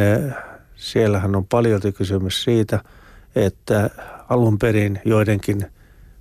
siellähän 0.77 1.37
on 1.37 1.47
paljon 1.47 1.81
kysymys 1.99 2.45
siitä, 2.45 2.81
että 3.37 3.91
alun 4.29 4.59
perin 4.59 5.01
joidenkin 5.05 5.67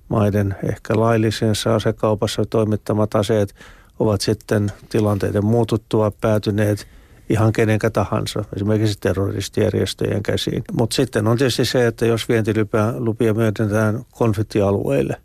maiden 0.09 0.55
ehkä 0.69 0.99
laillisessa 0.99 1.75
asekaupassa 1.75 2.45
toimittamat 2.45 3.15
aseet 3.15 3.55
ovat 3.99 4.21
sitten 4.21 4.71
tilanteiden 4.89 5.45
muututtua 5.45 6.11
päätyneet 6.21 6.87
ihan 7.29 7.53
kenenkä 7.53 7.89
tahansa, 7.89 8.43
esimerkiksi 8.55 8.99
terroristijärjestöjen 8.99 10.23
käsiin. 10.23 10.63
Mutta 10.73 10.95
sitten 10.95 11.27
on 11.27 11.37
tietysti 11.37 11.65
se, 11.65 11.87
että 11.87 12.05
jos 12.05 12.29
vientilupia 12.29 13.33
myönnetään 13.33 14.05
konfliktialueille, 14.11 15.21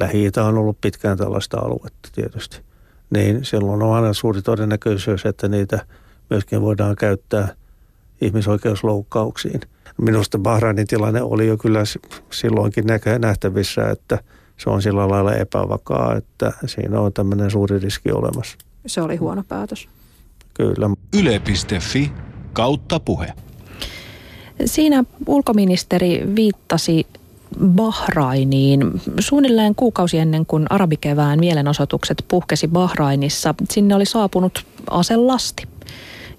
lähi 0.00 0.30
on 0.46 0.58
ollut 0.58 0.80
pitkään 0.80 1.18
tällaista 1.18 1.58
aluetta 1.58 2.08
tietysti, 2.14 2.60
niin 3.10 3.44
silloin 3.44 3.82
on 3.82 3.94
aina 3.94 4.12
suuri 4.12 4.42
todennäköisyys, 4.42 5.26
että 5.26 5.48
niitä 5.48 5.86
myöskin 6.30 6.60
voidaan 6.60 6.96
käyttää 6.96 7.48
ihmisoikeusloukkauksiin. 8.20 9.60
Minusta 9.98 10.38
Bahrainin 10.38 10.86
tilanne 10.86 11.22
oli 11.22 11.46
jo 11.46 11.56
kyllä 11.56 11.80
silloinkin 12.30 12.84
nähtävissä, 13.18 13.90
että– 13.90 14.18
se 14.58 14.70
on 14.70 14.82
sillä 14.82 15.08
lailla 15.08 15.34
epävakaa, 15.34 16.16
että 16.16 16.52
siinä 16.66 17.00
on 17.00 17.12
tämmöinen 17.12 17.50
suuri 17.50 17.78
riski 17.78 18.12
olemassa. 18.12 18.58
Se 18.86 19.02
oli 19.02 19.16
huono 19.16 19.44
päätös. 19.48 19.88
Kyllä. 20.54 20.90
Yle.fi 21.18 22.12
kautta 22.52 23.00
puhe. 23.00 23.32
Siinä 24.64 25.04
ulkoministeri 25.26 26.22
viittasi 26.36 27.06
Bahrainiin. 27.64 29.00
Suunnilleen 29.20 29.74
kuukausi 29.74 30.18
ennen 30.18 30.46
kuin 30.46 30.66
arabikevään 30.70 31.38
mielenosoitukset 31.38 32.24
puhkesi 32.28 32.68
Bahrainissa, 32.68 33.54
sinne 33.70 33.94
oli 33.94 34.06
saapunut 34.06 34.66
aselasti. 34.90 35.62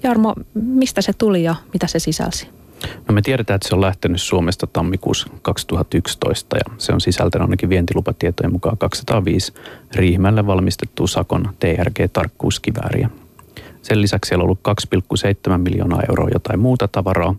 Jarmo, 0.04 0.36
mistä 0.54 1.02
se 1.02 1.14
tuli 1.14 1.44
ja 1.44 1.56
mitä 1.74 1.88
se 1.88 2.00
sisälsi? 2.00 2.48
No 3.10 3.14
me 3.14 3.22
tiedetään, 3.22 3.56
että 3.56 3.68
se 3.68 3.76
on 3.76 3.82
lähtenyt 3.82 4.22
Suomesta 4.22 4.68
tammikuussa 4.68 5.28
2011 5.42 6.58
ja 6.58 6.76
se 6.78 6.94
on 6.94 7.02
sisältänyt 7.02 7.46
ainakin 7.46 7.70
vientilupatietojen 7.70 8.52
mukaan 8.52 8.78
205 8.78 9.54
Riihimälle 9.96 10.48
valmistettua 10.48 11.08
Sakon 11.08 11.50
TRG-tarkkuuskivääriä. 11.60 13.10
Sen 13.82 14.02
lisäksi 14.02 14.30
siellä 14.30 14.42
on 14.42 14.46
ollut 14.46 14.60
2,7 15.52 15.58
miljoonaa 15.58 16.04
euroa 16.10 16.30
jotain 16.34 16.60
muuta 16.60 16.88
tavaraa 16.88 17.36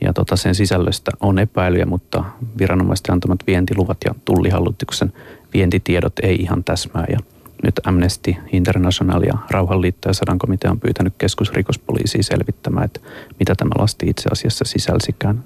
ja 0.00 0.12
tota 0.12 0.36
sen 0.36 0.54
sisällöstä 0.54 1.10
on 1.20 1.38
epäilyjä, 1.38 1.86
mutta 1.86 2.24
viranomaisten 2.58 3.12
antamat 3.12 3.46
vientiluvat 3.46 3.98
ja 4.04 4.14
tullihallituksen 4.24 5.12
vientitiedot 5.54 6.18
ei 6.22 6.36
ihan 6.36 6.64
täsmää 6.64 7.04
ja 7.08 7.18
nyt 7.62 7.80
Amnesty 7.84 8.34
International 8.52 9.22
ja 9.22 9.38
Rauhanliitto 9.50 10.08
ja 10.08 10.14
Sadankomitea 10.14 10.70
on 10.70 10.80
pyytänyt 10.80 11.14
keskusrikospoliisiin 11.18 12.24
selvittämään, 12.24 12.84
että 12.84 13.00
mitä 13.38 13.54
tämä 13.54 13.70
lasti 13.78 14.06
itse 14.08 14.28
asiassa 14.32 14.64
sisälsikään. 14.64 15.44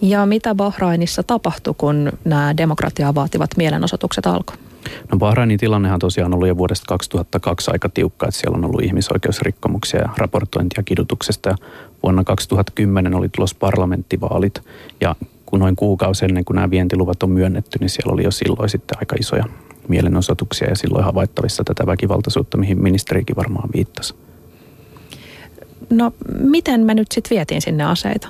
Ja 0.00 0.26
mitä 0.26 0.54
Bahrainissa 0.54 1.22
tapahtui, 1.22 1.74
kun 1.78 2.12
nämä 2.24 2.56
demokratiaa 2.56 3.14
vaativat 3.14 3.50
mielenosoitukset 3.56 4.26
alkoi? 4.26 4.56
No 5.12 5.18
Bahrainin 5.18 5.58
tilannehan 5.58 5.98
tosiaan 5.98 6.34
ollut 6.34 6.48
jo 6.48 6.56
vuodesta 6.56 6.84
2002 6.88 7.70
aika 7.70 7.88
tiukka, 7.88 8.26
että 8.28 8.40
siellä 8.40 8.56
on 8.56 8.64
ollut 8.64 8.82
ihmisoikeusrikkomuksia 8.82 10.00
ja 10.00 10.08
raportointia 10.16 10.82
kidutuksesta. 10.82 11.48
Ja 11.48 11.56
vuonna 12.02 12.24
2010 12.24 13.14
oli 13.14 13.28
tulos 13.28 13.54
parlamenttivaalit 13.54 14.62
ja 15.00 15.16
kun 15.46 15.60
noin 15.60 15.76
kuukausi 15.76 16.24
ennen 16.24 16.44
kuin 16.44 16.54
nämä 16.54 16.70
vientiluvat 16.70 17.22
on 17.22 17.30
myönnetty, 17.30 17.78
niin 17.78 17.90
siellä 17.90 18.12
oli 18.12 18.24
jo 18.24 18.30
silloin 18.30 18.68
sitten 18.68 18.98
aika 19.00 19.16
isoja 19.20 19.44
mielenosoituksia 19.88 20.68
ja 20.68 20.76
silloin 20.76 21.04
havaittavissa 21.04 21.64
tätä 21.64 21.86
väkivaltaisuutta, 21.86 22.58
mihin 22.58 22.82
ministerikin 22.82 23.36
varmaan 23.36 23.68
viittasi. 23.74 24.14
No 25.90 26.12
miten 26.38 26.80
me 26.80 26.94
nyt 26.94 27.12
sitten 27.12 27.36
vietiin 27.36 27.62
sinne 27.62 27.84
aseita? 27.84 28.28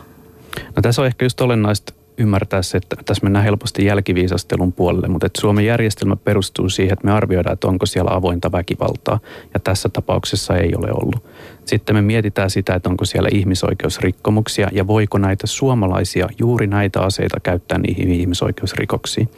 No 0.77 0.83
tässä 0.83 1.03
on 1.03 1.07
ehkä 1.07 1.25
just 1.25 1.41
olennaista 1.41 1.93
ymmärtää 2.19 2.63
se, 2.63 2.79
että 2.79 2.97
tässä 3.05 3.23
mennään 3.23 3.45
helposti 3.45 3.85
jälkiviisastelun 3.85 4.73
puolelle, 4.73 5.09
mutta 5.09 5.27
että 5.27 5.41
Suomen 5.41 5.67
järjestelmä 5.67 6.17
perustuu 6.17 6.69
siihen, 6.69 6.93
että 6.93 7.07
me 7.07 7.13
arvioidaan, 7.13 7.53
että 7.53 7.69
onko 7.69 7.87
siellä 7.87 8.15
avointa 8.15 8.53
väkivaltaa, 8.53 9.21
ja 9.55 9.61
tässä 9.61 9.89
tapauksessa 9.89 10.57
ei 10.57 10.75
ole 10.77 10.89
ollut. 10.93 11.25
Sitten 11.65 11.97
me 11.97 12.03
mietitään 12.03 12.51
sitä, 12.51 12.75
että 12.75 12.89
onko 12.89 13.05
siellä 13.05 13.29
ihmisoikeusrikkomuksia, 13.33 14.69
ja 14.73 14.87
voiko 14.87 15.19
näitä 15.19 15.47
suomalaisia, 15.47 16.29
juuri 16.39 16.67
näitä 16.67 17.01
aseita 17.01 17.41
käyttää 17.41 17.79
niihin 17.79 18.11
ihmisoikeusrikoksiin. 18.11 19.29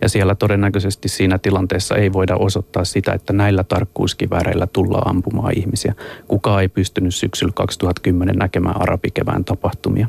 Ja 0.00 0.08
siellä 0.08 0.34
todennäköisesti 0.34 1.08
siinä 1.08 1.38
tilanteessa 1.38 1.96
ei 1.96 2.12
voida 2.12 2.36
osoittaa 2.36 2.84
sitä, 2.84 3.12
että 3.12 3.32
näillä 3.32 3.64
tarkkuuskivääreillä 3.64 4.66
tullaan 4.66 5.10
ampumaan 5.10 5.58
ihmisiä. 5.58 5.94
Kukaan 6.28 6.62
ei 6.62 6.68
pystynyt 6.68 7.14
syksyllä 7.14 7.52
2010 7.54 8.36
näkemään 8.36 8.82
arabikevään 8.82 9.44
tapahtumia. 9.44 10.06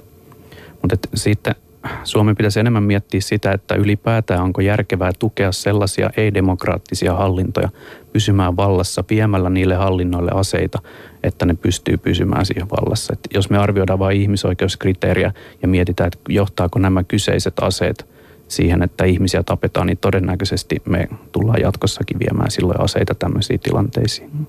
Mutta 0.81 0.95
sitten 1.15 1.55
Suomen 2.03 2.35
pitäisi 2.35 2.59
enemmän 2.59 2.83
miettiä 2.83 3.21
sitä, 3.21 3.51
että 3.51 3.75
ylipäätään 3.75 4.43
onko 4.43 4.61
järkevää 4.61 5.11
tukea 5.19 5.51
sellaisia 5.51 6.09
ei-demokraattisia 6.17 7.13
hallintoja 7.13 7.69
pysymään 8.13 8.57
vallassa 8.57 9.03
viemällä 9.09 9.49
niille 9.49 9.75
hallinnoille 9.75 10.31
aseita, 10.33 10.79
että 11.23 11.45
ne 11.45 11.53
pystyy 11.53 11.97
pysymään 11.97 12.45
siihen 12.45 12.69
vallassa. 12.69 13.13
Et 13.13 13.19
jos 13.33 13.49
me 13.49 13.57
arvioidaan 13.57 13.99
vain 13.99 14.21
ihmisoikeuskriteeriä 14.21 15.33
ja 15.61 15.67
mietitään, 15.67 16.07
että 16.07 16.19
johtaako 16.29 16.79
nämä 16.79 17.03
kyseiset 17.03 17.53
aseet 17.61 18.07
siihen, 18.47 18.83
että 18.83 19.05
ihmisiä 19.05 19.43
tapetaan, 19.43 19.87
niin 19.87 19.97
todennäköisesti 19.97 20.81
me 20.85 21.07
tullaan 21.31 21.61
jatkossakin 21.61 22.19
viemään 22.19 22.51
silloin 22.51 22.81
aseita 22.81 23.15
tämmöisiin 23.15 23.59
tilanteisiin. 23.59 24.47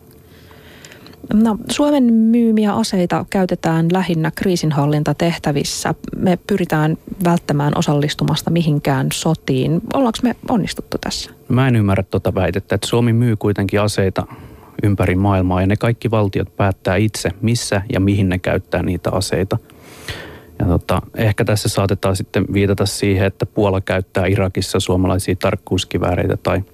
No, 1.35 1.59
Suomen 1.71 2.05
myymiä 2.15 2.75
aseita 2.75 3.25
käytetään 3.31 3.87
lähinnä 3.93 4.31
kriisinhallintatehtävissä. 4.35 5.95
Me 6.17 6.39
pyritään 6.47 6.97
välttämään 7.25 7.73
osallistumasta 7.77 8.51
mihinkään 8.51 9.07
sotiin. 9.13 9.81
Ollaanko 9.95 10.19
me 10.23 10.37
onnistuttu 10.49 10.99
tässä? 11.01 11.31
Mä 11.49 11.69
en 11.69 11.77
ymmärrä 11.77 12.03
tuota 12.03 12.35
väitettä, 12.35 12.75
että 12.75 12.87
Suomi 12.87 13.13
myy 13.13 13.37
kuitenkin 13.37 13.81
aseita 13.81 14.27
ympäri 14.83 15.15
maailmaa 15.15 15.61
ja 15.61 15.67
ne 15.67 15.77
kaikki 15.77 16.11
valtiot 16.11 16.57
päättää 16.57 16.97
itse, 16.97 17.31
missä 17.43 17.83
ja 17.93 18.01
mihin 18.01 18.29
ne 18.29 18.39
käyttää 18.39 18.83
niitä 18.83 19.11
aseita. 19.11 19.59
Ja 20.59 20.67
tota, 20.67 21.03
ehkä 21.17 21.45
tässä 21.45 21.69
saatetaan 21.69 22.17
sitten 22.17 22.45
viitata 22.53 22.87
siihen, 22.87 23.27
että 23.27 23.47
Puola 23.47 23.81
käyttää 23.81 24.27
Irakissa 24.27 24.81
suomalaisia 24.81 25.37
tarkkuuskivääreitä 25.37 26.37
tai– 26.37 26.63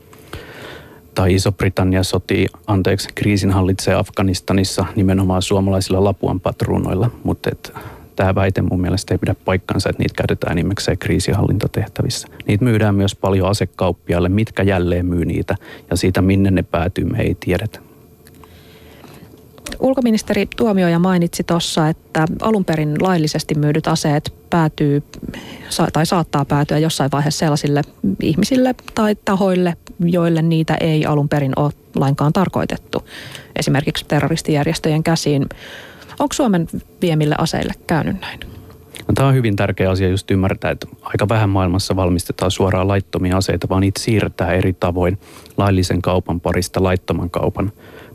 tai 1.17 1.35
Iso-Britannia 1.35 2.03
sotii, 2.03 2.47
anteeksi, 2.67 3.09
kriisin 3.15 3.51
hallitsee 3.51 3.95
Afganistanissa 3.95 4.87
nimenomaan 4.97 5.43
suomalaisilla 5.43 6.05
Lapuan 6.05 6.41
patruunoilla, 6.41 7.11
mutta 7.25 7.51
et, 7.53 7.73
tämä 8.17 8.35
väite 8.35 8.63
mun 8.63 8.81
mielestä 8.81 9.15
ei 9.15 9.19
pidä 9.19 9.35
paikkansa, 9.45 9.91
että 9.91 10.03
niitä 10.03 10.15
käytetään 10.17 10.53
enimmäkseen 10.53 10.99
kriisihallintatehtävissä. 10.99 12.29
Niitä 12.47 12.65
myydään 12.65 12.95
myös 12.95 13.15
paljon 13.15 13.49
asekauppiaille, 13.49 14.29
mitkä 14.29 14.63
jälleen 14.63 15.07
myy 15.07 15.25
niitä 15.25 15.57
ja 15.91 15.97
siitä 15.97 16.23
minne 16.23 16.51
ne 16.51 16.63
päätyy 16.63 17.05
me 17.05 17.23
ei 17.23 17.37
tiedetä. 17.41 17.81
Ulkoministeri 19.81 20.47
Tuomioja 20.57 20.99
mainitsi 20.99 21.45
tuossa, 21.45 21.89
että 21.89 22.27
alun 22.43 22.65
perin 22.65 22.95
laillisesti 23.01 23.55
myydyt 23.55 23.89
aseet 23.89 24.35
päätyy 24.51 25.03
tai 25.93 26.07
saattaa 26.07 26.45
päätyä 26.45 26.79
jossain 26.79 27.11
vaiheessa 27.13 27.39
sellaisille 27.39 27.83
ihmisille 28.23 28.75
tai 28.95 29.17
tahoille, 29.25 29.77
joille 30.01 30.43
niitä 30.43 30.77
ei 30.81 31.07
alun 31.07 31.29
perin 31.29 31.53
ole 31.57 31.73
lainkaan 31.95 32.33
tarkoitettu. 32.33 33.09
Esimerkiksi 33.57 34.05
terroristijärjestöjen 34.09 35.03
käsiin. 35.03 35.47
Onko 36.19 36.33
Suomen 36.33 36.67
viemille 37.03 37.35
aseille 37.39 37.73
käynyt 37.87 38.21
näin? 38.21 38.41
No, 39.09 39.15
tämä 39.15 39.29
on 39.29 39.35
hyvin 39.35 39.57
tärkeä 39.57 39.91
asia 39.91 40.09
just 40.09 40.31
ymmärtää, 40.31 40.71
että 40.71 40.87
aika 41.03 41.29
vähän 41.29 41.51
maailmassa 41.51 41.97
valmistetaan 41.97 42.51
suoraan 42.51 42.89
laittomia 42.89 43.37
aseita, 43.37 43.69
vaan 43.69 43.81
niitä 43.81 44.01
siirretään 44.01 44.55
eri 44.55 44.73
tavoin 44.73 45.19
laillisen 45.57 46.03
kaupan 46.03 46.41
parista 46.41 46.83
laittoman 46.83 47.31
kaupan 47.31 47.73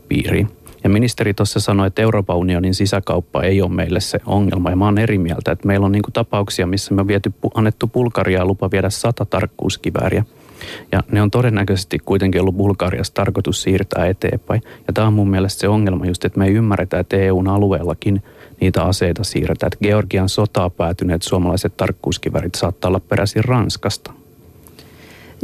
piiriin. 0.08 0.48
Ja 0.84 0.90
ministeri 0.90 1.34
tuossa 1.34 1.60
sanoi, 1.60 1.86
että 1.86 2.02
Euroopan 2.02 2.36
unionin 2.36 2.74
sisäkauppa 2.74 3.42
ei 3.42 3.62
ole 3.62 3.70
meille 3.70 4.00
se 4.00 4.18
ongelma. 4.26 4.70
Ja 4.70 4.76
mä 4.76 4.84
oon 4.84 4.98
eri 4.98 5.18
mieltä, 5.18 5.52
että 5.52 5.66
meillä 5.66 5.86
on 5.86 5.92
niin 5.92 6.02
tapauksia, 6.12 6.66
missä 6.66 6.94
me 6.94 7.00
on 7.00 7.08
viety, 7.08 7.32
annettu 7.54 7.86
Bulgariaa 7.86 8.44
lupa 8.44 8.70
viedä 8.70 8.90
sata 8.90 9.24
tarkkuuskivääriä. 9.24 10.24
Ja 10.92 11.02
ne 11.12 11.22
on 11.22 11.30
todennäköisesti 11.30 11.98
kuitenkin 11.98 12.40
ollut 12.40 12.56
Bulgariassa 12.56 13.14
tarkoitus 13.14 13.62
siirtää 13.62 14.06
eteenpäin. 14.06 14.62
Ja 14.86 14.92
tämä 14.92 15.06
on 15.06 15.12
mun 15.12 15.30
mielestä 15.30 15.60
se 15.60 15.68
ongelma 15.68 16.06
just, 16.06 16.24
että 16.24 16.38
me 16.38 16.46
ei 16.46 16.54
ymmärretä, 16.54 16.98
että 16.98 17.16
EUn 17.16 17.48
alueellakin 17.48 18.22
niitä 18.60 18.82
aseita 18.82 19.24
siirretään. 19.24 19.68
Että 19.72 19.88
Georgian 19.88 20.28
sotaa 20.28 20.70
päätyneet 20.70 21.22
suomalaiset 21.22 21.76
tarkkuuskivärit 21.76 22.54
saattaa 22.54 22.88
olla 22.88 23.00
peräisin 23.00 23.44
Ranskasta. 23.44 24.21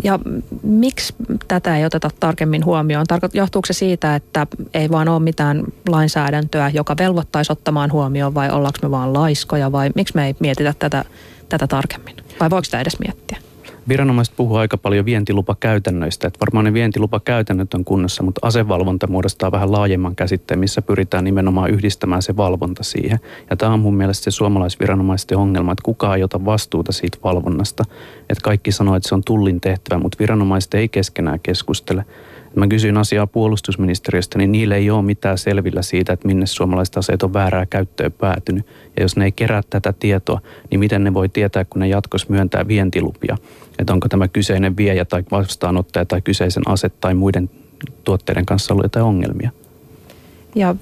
Ja 0.04 0.18
miksi 0.62 1.14
tätä 1.48 1.76
ei 1.76 1.84
oteta 1.84 2.10
tarkemmin 2.20 2.64
huomioon? 2.64 3.06
Johtuuko 3.32 3.66
se 3.66 3.72
siitä, 3.72 4.14
että 4.14 4.46
ei 4.74 4.90
vaan 4.90 5.08
ole 5.08 5.20
mitään 5.20 5.64
lainsäädäntöä, 5.88 6.68
joka 6.74 6.94
velvoittaisi 6.98 7.52
ottamaan 7.52 7.92
huomioon 7.92 8.34
vai 8.34 8.50
ollaanko 8.50 8.78
me 8.82 8.90
vaan 8.90 9.12
laiskoja 9.12 9.72
vai 9.72 9.90
miksi 9.94 10.14
me 10.14 10.26
ei 10.26 10.34
mietitä 10.40 10.74
tätä, 10.78 11.04
tätä 11.48 11.66
tarkemmin? 11.66 12.16
Vai 12.40 12.50
voiko 12.50 12.64
sitä 12.64 12.80
edes 12.80 12.98
miettiä? 12.98 13.47
Viranomaiset 13.88 14.36
puhuu 14.36 14.56
aika 14.56 14.78
paljon 14.78 15.04
vientilupakäytännöistä, 15.04 16.26
että 16.26 16.40
varmaan 16.40 16.64
ne 16.64 16.72
vientilupakäytännöt 16.72 17.74
on 17.74 17.84
kunnossa, 17.84 18.22
mutta 18.22 18.46
asevalvonta 18.46 19.06
muodostaa 19.06 19.52
vähän 19.52 19.72
laajemman 19.72 20.16
käsitteen, 20.16 20.60
missä 20.60 20.82
pyritään 20.82 21.24
nimenomaan 21.24 21.70
yhdistämään 21.70 22.22
se 22.22 22.36
valvonta 22.36 22.82
siihen. 22.82 23.20
Ja 23.50 23.56
tämä 23.56 23.72
on 23.72 23.80
mun 23.80 23.94
mielestä 23.94 24.24
se 24.24 24.30
suomalaisviranomaisten 24.30 25.38
ongelma, 25.38 25.72
että 25.72 25.82
kukaan 25.84 26.16
ei 26.16 26.24
ota 26.24 26.44
vastuuta 26.44 26.92
siitä 26.92 27.18
valvonnasta. 27.24 27.84
Että 28.20 28.44
kaikki 28.44 28.72
sanoo, 28.72 28.94
että 28.94 29.08
se 29.08 29.14
on 29.14 29.24
tullin 29.24 29.60
tehtävä, 29.60 30.00
mutta 30.00 30.18
viranomaiset 30.20 30.74
ei 30.74 30.88
keskenään 30.88 31.40
keskustele. 31.40 32.04
Mä 32.58 32.66
kysyin 32.66 32.96
asiaa 32.96 33.26
puolustusministeriöstä, 33.26 34.38
niin 34.38 34.52
niille 34.52 34.76
ei 34.76 34.90
ole 34.90 35.02
mitään 35.02 35.38
selvillä 35.38 35.82
siitä, 35.82 36.12
että 36.12 36.26
minne 36.28 36.46
suomalaiset 36.46 36.96
aseet 36.96 37.22
on 37.22 37.32
väärää 37.32 37.66
käyttöön 37.66 38.12
päätynyt. 38.12 38.66
Ja 38.96 39.02
jos 39.02 39.16
ne 39.16 39.24
ei 39.24 39.32
kerää 39.32 39.62
tätä 39.70 39.92
tietoa, 39.92 40.40
niin 40.70 40.78
miten 40.78 41.04
ne 41.04 41.14
voi 41.14 41.28
tietää, 41.28 41.64
kun 41.64 41.80
ne 41.80 41.88
jatkossa 41.88 42.26
myöntää 42.30 42.68
vientilupia? 42.68 43.36
Että 43.78 43.92
onko 43.92 44.08
tämä 44.08 44.28
kyseinen 44.28 44.76
viejä 44.76 45.04
tai 45.04 45.24
vastaanottaja 45.30 46.04
tai 46.04 46.20
kyseisen 46.22 46.62
aset 46.66 47.00
tai 47.00 47.14
muiden 47.14 47.50
tuotteiden 48.04 48.46
kanssa 48.46 48.74
ollut 48.74 48.84
jotain 48.84 49.06
ongelmia? 49.06 49.50
Ja 50.54 50.74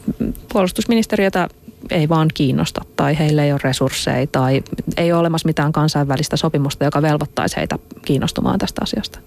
puolustusministeriötä 0.53 1.49
ei 1.91 2.09
vaan 2.09 2.29
kiinnosta 2.35 2.85
tai 2.97 3.19
heillä 3.19 3.45
ei 3.45 3.53
ole 3.53 3.61
resursseja 3.65 4.27
tai 4.27 4.63
ei 4.97 5.13
ole 5.13 5.21
olemassa 5.21 5.47
mitään 5.47 5.73
kansainvälistä 5.73 6.37
sopimusta, 6.37 6.85
joka 6.85 7.03
velvoittaisi 7.03 7.57
heitä 7.57 7.79
kiinnostumaan 8.05 8.59
tästä 8.59 8.81
asiasta. 8.83 9.19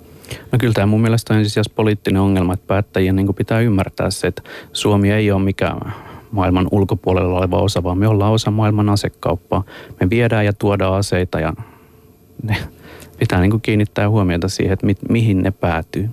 No 0.51 0.57
kyllä 0.59 0.74
tämä 0.74 0.86
mun 0.86 1.01
mielestä 1.01 1.33
on 1.33 1.50
siis 1.50 1.69
poliittinen 1.69 2.21
ongelma, 2.21 2.53
että 2.53 2.67
päättäjien 2.67 3.15
niin 3.15 3.35
pitää 3.35 3.59
ymmärtää 3.59 4.09
se, 4.09 4.27
että 4.27 4.42
Suomi 4.74 5.11
ei 5.11 5.31
ole 5.31 5.44
mikään 5.44 5.94
maailman 6.31 6.68
ulkopuolella 6.72 7.37
oleva 7.37 7.57
osa, 7.57 7.83
vaan 7.83 7.98
me 7.98 8.07
ollaan 8.07 8.33
osa 8.33 8.51
maailman 8.51 8.89
asekauppaa. 8.89 9.63
Me 10.00 10.09
viedään 10.09 10.46
ja 10.46 10.53
tuodaan 10.53 10.94
aseita 10.94 11.39
ja 11.39 11.53
ne 12.44 12.57
pitää 13.20 13.42
niin 13.42 13.61
kiinnittää 13.61 14.09
huomiota 14.09 14.48
siihen, 14.48 14.74
että 14.74 14.85
mi- 14.85 14.96
mihin 15.09 15.44
ne 15.44 15.51
päätyy. 15.51 16.09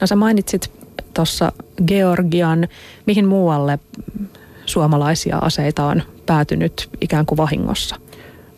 No 0.00 0.06
sä 0.06 0.16
mainitsit 0.16 0.72
tuossa 1.14 1.52
Georgian, 1.86 2.68
mihin 3.06 3.28
muualle 3.28 3.78
suomalaisia 4.66 5.38
aseita 5.38 5.84
on 5.84 6.02
päätynyt 6.26 6.88
ikään 7.00 7.26
kuin 7.26 7.36
vahingossa? 7.36 7.96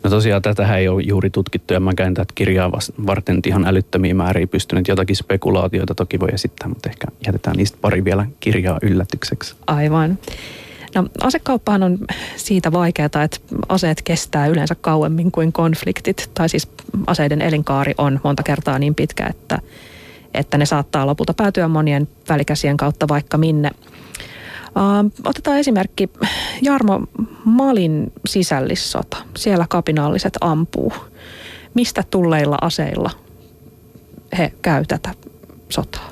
No 0.03 0.09
tosiaan 0.09 0.41
tätä 0.41 0.77
ei 0.77 0.87
ole 0.87 1.01
juuri 1.01 1.29
tutkittu 1.29 1.73
ja 1.73 1.79
mä 1.79 1.93
käyn 1.93 2.13
tätä 2.13 2.33
kirjaa 2.35 2.71
varten 3.07 3.39
ihan 3.47 3.67
älyttömiä 3.67 4.13
määriä 4.13 4.47
pystynyt. 4.47 4.87
Jotakin 4.87 5.15
spekulaatioita 5.15 5.95
toki 5.95 6.19
voi 6.19 6.29
esittää, 6.33 6.67
mutta 6.67 6.89
ehkä 6.89 7.07
jätetään 7.25 7.57
niistä 7.57 7.77
pari 7.81 8.05
vielä 8.05 8.25
kirjaa 8.39 8.79
yllätykseksi. 8.81 9.55
Aivan. 9.67 10.17
No 10.95 11.05
asekauppahan 11.21 11.83
on 11.83 11.97
siitä 12.35 12.71
vaikeaa, 12.71 13.05
että 13.05 13.29
aseet 13.69 14.01
kestää 14.01 14.47
yleensä 14.47 14.75
kauemmin 14.75 15.31
kuin 15.31 15.53
konfliktit. 15.53 16.31
Tai 16.33 16.49
siis 16.49 16.69
aseiden 17.07 17.41
elinkaari 17.41 17.93
on 17.97 18.19
monta 18.23 18.43
kertaa 18.43 18.79
niin 18.79 18.95
pitkä, 18.95 19.27
että, 19.27 19.59
että 20.33 20.57
ne 20.57 20.65
saattaa 20.65 21.05
lopulta 21.05 21.33
päätyä 21.33 21.67
monien 21.67 22.07
välikäsien 22.29 22.77
kautta 22.77 23.07
vaikka 23.07 23.37
minne. 23.37 23.71
Uh, 24.75 25.11
otetaan 25.29 25.57
esimerkki 25.57 26.09
Jarmo 26.61 27.01
Malin 27.45 28.11
sisällissota. 28.25 29.17
Siellä 29.37 29.65
kapinalliset 29.69 30.37
ampuu. 30.41 30.93
Mistä 31.73 32.03
tulleilla 32.09 32.57
aseilla 32.61 33.09
he 34.37 34.53
käy 34.61 34.85
tätä 34.87 35.13
sotaa? 35.69 36.09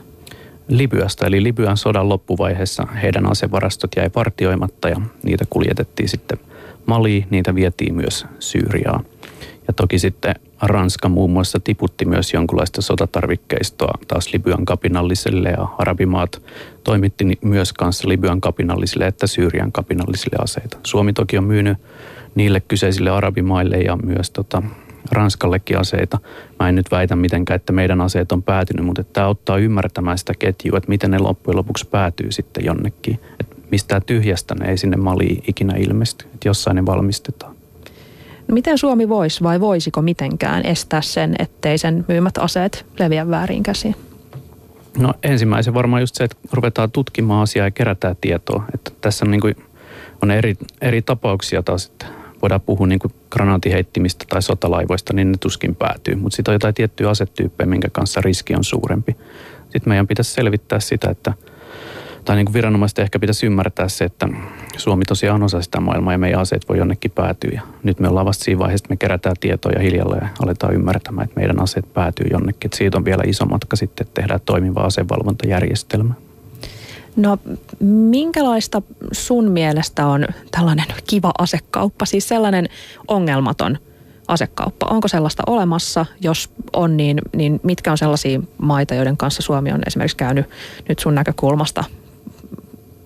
Libyasta, 0.67 1.27
eli 1.27 1.43
Libyan 1.43 1.77
sodan 1.77 2.09
loppuvaiheessa 2.09 2.87
heidän 3.01 3.31
asevarastot 3.31 3.91
jäi 3.95 4.09
partioimatta 4.09 4.89
ja 4.89 5.01
niitä 5.23 5.45
kuljetettiin 5.49 6.09
sitten 6.09 6.37
Maliin, 6.85 7.27
niitä 7.29 7.55
vietiin 7.55 7.93
myös 7.93 8.25
Syyriaan. 8.39 9.05
Ja 9.67 9.73
toki 9.73 9.99
sitten 9.99 10.35
Ranska 10.61 11.09
muun 11.09 11.31
muassa 11.31 11.59
tiputti 11.59 12.05
myös 12.05 12.33
jonkunlaista 12.33 12.81
sotatarvikkeistoa 12.81 13.93
taas 14.07 14.33
Libyan 14.33 14.65
kapinalliselle 14.65 15.49
ja 15.49 15.67
arabimaat 15.77 16.41
toimitti 16.83 17.25
myös 17.41 17.73
kanssa 17.73 18.09
Libyan 18.09 18.41
kapinallisille 18.41 19.07
että 19.07 19.27
Syyrian 19.27 19.71
kapinallisille 19.71 20.37
aseita. 20.43 20.77
Suomi 20.83 21.13
toki 21.13 21.37
on 21.37 21.43
myynyt 21.43 21.77
niille 22.35 22.59
kyseisille 22.59 23.09
arabimaille 23.09 23.77
ja 23.77 23.95
myös 23.95 24.31
tota, 24.31 24.63
Ranskallekin 25.11 25.79
aseita. 25.79 26.19
Mä 26.59 26.69
en 26.69 26.75
nyt 26.75 26.91
väitä 26.91 27.15
mitenkään, 27.15 27.55
että 27.55 27.73
meidän 27.73 28.01
aseet 28.01 28.31
on 28.31 28.43
päätynyt, 28.43 28.85
mutta 28.85 29.03
tämä 29.03 29.27
auttaa 29.27 29.57
ymmärtämään 29.57 30.17
sitä 30.17 30.33
ketjua, 30.39 30.77
että 30.77 30.89
miten 30.89 31.11
ne 31.11 31.19
loppujen 31.19 31.57
lopuksi 31.57 31.87
päätyy 31.87 32.31
sitten 32.31 32.65
jonnekin. 32.65 33.19
Että 33.39 33.55
mistä 33.71 34.01
tyhjästä 34.01 34.55
ne 34.55 34.69
ei 34.69 34.77
sinne 34.77 34.97
maliin 34.97 35.43
ikinä 35.47 35.75
ilmesty, 35.77 36.25
että 36.33 36.49
jossain 36.49 36.75
ne 36.75 36.85
valmistetaan. 36.85 37.48
Miten 38.51 38.77
Suomi 38.77 39.09
voisi 39.09 39.43
vai 39.43 39.59
voisiko 39.59 40.01
mitenkään 40.01 40.65
estää 40.65 41.01
sen, 41.01 41.35
ettei 41.39 41.77
sen 41.77 42.05
myymät 42.07 42.37
aseet 42.37 42.85
leviä 42.99 43.29
väärin 43.29 43.63
käsiin? 43.63 43.95
No 44.97 45.13
ensimmäisen 45.23 45.73
varmaan 45.73 46.01
just 46.01 46.15
se, 46.15 46.23
että 46.23 46.37
ruvetaan 46.51 46.91
tutkimaan 46.91 47.43
asiaa 47.43 47.67
ja 47.67 47.71
kerätään 47.71 48.15
tietoa. 48.21 48.63
Että 48.73 48.91
tässä 49.01 49.25
on, 49.25 49.31
niin 49.31 49.41
kuin, 49.41 49.55
on 50.23 50.31
eri, 50.31 50.55
eri 50.81 51.01
tapauksia 51.01 51.63
taas, 51.63 51.85
että 51.85 52.05
voidaan 52.41 52.61
puhua 52.61 52.87
niin 52.87 52.99
kuin 52.99 53.13
granaatiheittimistä 53.29 54.25
tai 54.29 54.41
sotalaivoista, 54.41 55.13
niin 55.13 55.31
ne 55.31 55.37
tuskin 55.39 55.75
päätyy. 55.75 56.15
Mutta 56.15 56.35
sitten 56.35 56.51
on 56.51 56.55
jotain 56.55 56.73
tiettyjä 56.73 57.09
asetyyppejä, 57.09 57.67
minkä 57.67 57.89
kanssa 57.91 58.21
riski 58.21 58.55
on 58.55 58.63
suurempi. 58.63 59.17
Sitten 59.63 59.89
meidän 59.89 60.07
pitäisi 60.07 60.31
selvittää 60.31 60.79
sitä, 60.79 61.09
että 61.09 61.33
tai 62.29 62.35
niin 62.35 62.45
kuin 62.45 62.53
viranomaiset 62.53 62.99
ehkä 62.99 63.19
pitäisi 63.19 63.45
ymmärtää 63.45 63.89
se, 63.89 64.05
että 64.05 64.27
Suomi 64.77 65.05
tosiaan 65.05 65.35
on 65.35 65.43
osa 65.43 65.61
sitä 65.61 65.79
maailmaa 65.79 66.13
ja 66.13 66.17
meidän 66.17 66.39
aseet 66.39 66.69
voi 66.69 66.77
jonnekin 66.77 67.11
päätyä. 67.11 67.51
Ja 67.53 67.61
nyt 67.83 67.99
me 67.99 68.07
ollaan 68.07 68.25
vasta 68.25 68.43
siinä 68.43 68.59
vaiheessa, 68.59 68.83
että 68.83 68.93
me 68.93 68.97
kerätään 68.97 69.35
tietoja 69.39 69.79
hiljalleen 69.79 70.23
ja 70.23 70.29
aletaan 70.43 70.73
ymmärtämään, 70.73 71.25
että 71.25 71.39
meidän 71.39 71.59
aseet 71.61 71.93
päätyy 71.93 72.25
jonnekin. 72.31 72.67
Että 72.67 72.77
siitä 72.77 72.97
on 72.97 73.05
vielä 73.05 73.23
iso 73.25 73.45
matka 73.45 73.75
sitten, 73.75 74.07
että 74.07 74.21
tehdään 74.21 74.39
toimiva 74.45 74.81
asevalvontajärjestelmä. 74.81 76.13
No 77.15 77.37
minkälaista 78.09 78.81
sun 79.11 79.51
mielestä 79.51 80.05
on 80.07 80.25
tällainen 80.51 80.85
kiva 81.09 81.31
asekauppa, 81.37 82.05
siis 82.05 82.27
sellainen 82.27 82.69
ongelmaton 83.07 83.77
asekauppa? 84.27 84.85
Onko 84.89 85.07
sellaista 85.07 85.43
olemassa? 85.47 86.05
Jos 86.21 86.49
on, 86.73 86.97
niin, 86.97 87.21
niin 87.35 87.59
mitkä 87.63 87.91
on 87.91 87.97
sellaisia 87.97 88.39
maita, 88.57 88.95
joiden 88.95 89.17
kanssa 89.17 89.41
Suomi 89.41 89.71
on 89.71 89.81
esimerkiksi 89.87 90.17
käynyt 90.17 90.45
nyt 90.89 90.99
sun 90.99 91.15
näkökulmasta 91.15 91.83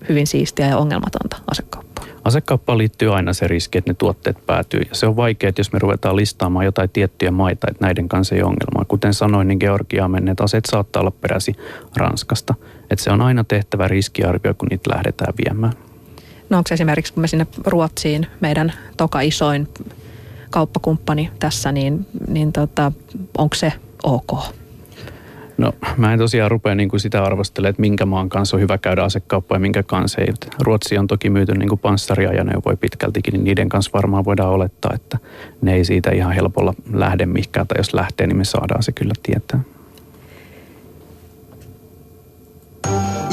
hyvin 0.09 0.27
siistiä 0.27 0.67
ja 0.67 0.77
ongelmatonta 0.77 1.37
asekauppaa? 1.51 2.05
Asekauppaan 2.23 2.77
liittyy 2.77 3.15
aina 3.15 3.33
se 3.33 3.47
riski, 3.47 3.77
että 3.77 3.91
ne 3.91 3.95
tuotteet 3.97 4.45
päätyy. 4.45 4.81
Ja 4.89 4.95
se 4.95 5.07
on 5.07 5.15
vaikea, 5.15 5.49
että 5.49 5.59
jos 5.59 5.73
me 5.73 5.79
ruvetaan 5.79 6.15
listaamaan 6.15 6.65
jotain 6.65 6.89
tiettyjä 6.89 7.31
maita, 7.31 7.67
että 7.71 7.85
näiden 7.85 8.09
kanssa 8.09 8.35
ei 8.35 8.43
ongelmaa. 8.43 8.85
Kuten 8.87 9.13
sanoin, 9.13 9.47
niin 9.47 9.59
Georgiaan 9.59 10.11
menneet 10.11 10.41
aseet 10.41 10.65
saattaa 10.65 10.99
olla 10.99 11.11
peräsi 11.11 11.55
Ranskasta. 11.95 12.55
Että 12.89 13.03
se 13.03 13.11
on 13.11 13.21
aina 13.21 13.43
tehtävä 13.43 13.87
riskiarvio, 13.87 14.53
kun 14.53 14.67
niitä 14.71 14.89
lähdetään 14.89 15.33
viemään. 15.45 15.73
No 16.49 16.57
onko 16.57 16.69
esimerkiksi, 16.71 17.13
kun 17.13 17.21
me 17.21 17.27
sinne 17.27 17.47
Ruotsiin, 17.65 18.27
meidän 18.39 18.73
toka 18.97 19.21
isoin 19.21 19.67
kauppakumppani 20.49 21.31
tässä, 21.39 21.71
niin, 21.71 22.05
niin 22.27 22.53
tota, 22.53 22.91
onko 23.37 23.55
se 23.55 23.73
ok? 24.03 24.31
No 25.57 25.73
mä 25.97 26.13
en 26.13 26.19
tosiaan 26.19 26.51
rupea 26.51 26.75
niin 26.75 26.89
kuin 26.89 26.99
sitä 26.99 27.23
arvostelemaan, 27.23 27.69
että 27.69 27.81
minkä 27.81 28.05
maan 28.05 28.29
kanssa 28.29 28.57
on 28.57 28.61
hyvä 28.61 28.77
käydä 28.77 29.03
asekauppaa 29.03 29.55
ja 29.55 29.59
minkä 29.59 29.83
kanssa 29.83 30.21
ei. 30.21 30.27
Ruotsi 30.59 30.97
on 30.97 31.07
toki 31.07 31.29
myyty 31.29 31.53
niin 31.53 31.69
kuin 31.69 31.79
panssariajoneuvoja 31.79 32.77
pitkältikin, 32.77 33.31
niin 33.31 33.43
niiden 33.43 33.69
kanssa 33.69 33.91
varmaan 33.93 34.25
voidaan 34.25 34.49
olettaa, 34.49 34.91
että 34.95 35.17
ne 35.61 35.73
ei 35.73 35.85
siitä 35.85 36.11
ihan 36.11 36.33
helpolla 36.33 36.73
lähde 36.93 37.25
mihinkään. 37.25 37.67
Tai 37.67 37.77
jos 37.77 37.93
lähtee, 37.93 38.27
niin 38.27 38.37
me 38.37 38.45
saadaan 38.45 38.83
se 38.83 38.91
kyllä 38.91 39.13
tietää. 39.23 39.59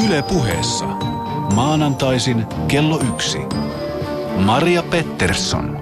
Yle 0.06 0.22
puheessa. 0.22 0.84
Maanantaisin 1.54 2.46
kello 2.68 3.00
yksi. 3.14 3.38
Maria 4.36 4.82
Pettersson. 4.82 5.80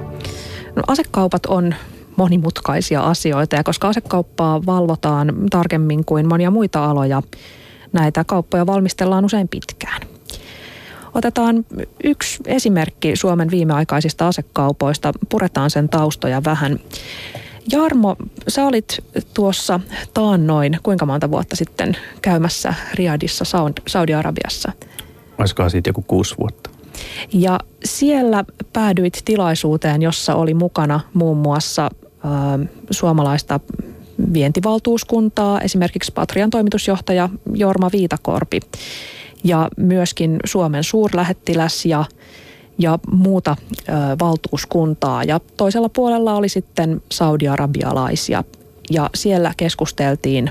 No, 0.76 0.82
asekaupat 0.86 1.46
on 1.46 1.74
monimutkaisia 2.18 3.00
asioita 3.00 3.56
ja 3.56 3.64
koska 3.64 3.88
asekauppaa 3.88 4.66
valvotaan 4.66 5.34
tarkemmin 5.50 6.04
kuin 6.04 6.28
monia 6.28 6.50
muita 6.50 6.84
aloja, 6.84 7.22
näitä 7.92 8.24
kauppoja 8.24 8.66
valmistellaan 8.66 9.24
usein 9.24 9.48
pitkään. 9.48 10.02
Otetaan 11.14 11.64
yksi 12.04 12.38
esimerkki 12.46 13.16
Suomen 13.16 13.50
viimeaikaisista 13.50 14.28
asekaupoista. 14.28 15.12
Puretaan 15.28 15.70
sen 15.70 15.88
taustoja 15.88 16.44
vähän. 16.44 16.78
Jarmo, 17.72 18.16
sä 18.48 18.66
olit 18.66 18.98
tuossa 19.34 19.80
taannoin 20.14 20.78
kuinka 20.82 21.06
monta 21.06 21.30
vuotta 21.30 21.56
sitten 21.56 21.96
käymässä 22.22 22.74
Riadissa 22.94 23.44
Saudi-Arabiassa? 23.88 24.72
Olisikohan 25.38 25.70
siitä 25.70 25.90
joku 25.90 26.02
kuusi 26.02 26.34
vuotta? 26.38 26.70
Ja 27.32 27.60
siellä 27.84 28.44
päädyit 28.72 29.22
tilaisuuteen, 29.24 30.02
jossa 30.02 30.34
oli 30.34 30.54
mukana 30.54 31.00
muun 31.14 31.36
muassa 31.36 31.90
suomalaista 32.90 33.60
vientivaltuuskuntaa, 34.32 35.60
esimerkiksi 35.60 36.12
Patrian 36.12 36.50
toimitusjohtaja 36.50 37.28
Jorma 37.54 37.90
Viitakorpi 37.92 38.60
ja 39.44 39.68
myöskin 39.76 40.36
Suomen 40.44 40.84
suurlähettiläs 40.84 41.86
ja, 41.86 42.04
ja 42.78 42.98
muuta 43.10 43.56
ö, 43.70 43.92
valtuuskuntaa. 44.20 45.24
Ja 45.24 45.40
toisella 45.56 45.88
puolella 45.88 46.34
oli 46.34 46.48
sitten 46.48 47.02
saudi-arabialaisia 47.12 48.44
ja 48.90 49.10
siellä 49.14 49.52
keskusteltiin 49.56 50.50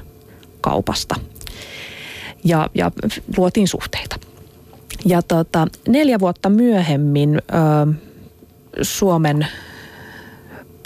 kaupasta 0.62 1.15
ja, 2.43 2.69
ja 2.75 2.91
luotiin 3.38 3.67
suhteita. 3.67 4.15
Ja 5.06 5.21
tota, 5.21 5.67
neljä 5.88 6.19
vuotta 6.19 6.49
myöhemmin 6.49 7.36
ö, 7.36 7.93
Suomen 8.82 9.47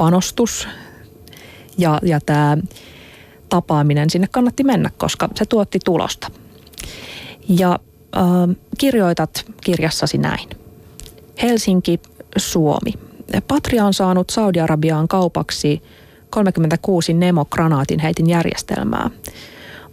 panostus 0.02 0.68
ja, 1.78 2.00
ja 2.02 2.20
tämä 2.26 2.58
tapaaminen 3.50 4.10
sinne 4.10 4.28
kannatti 4.32 4.64
mennä, 4.64 4.90
koska 4.98 5.30
se 5.36 5.46
tuotti 5.46 5.80
tulosta. 5.86 6.32
Ja 7.50 7.80
äh, 8.18 8.56
kirjoitat 8.78 9.46
kirjassasi 9.64 10.18
näin. 10.18 10.50
Helsinki, 11.42 12.00
Suomi. 12.38 12.94
Patria 13.48 13.86
on 13.86 13.94
saanut 13.94 14.30
Saudi-Arabiaan 14.30 15.08
kaupaksi 15.08 15.82
36 16.30 17.14
Nemo-granaatinheitin 17.14 18.30
järjestelmää. 18.30 19.10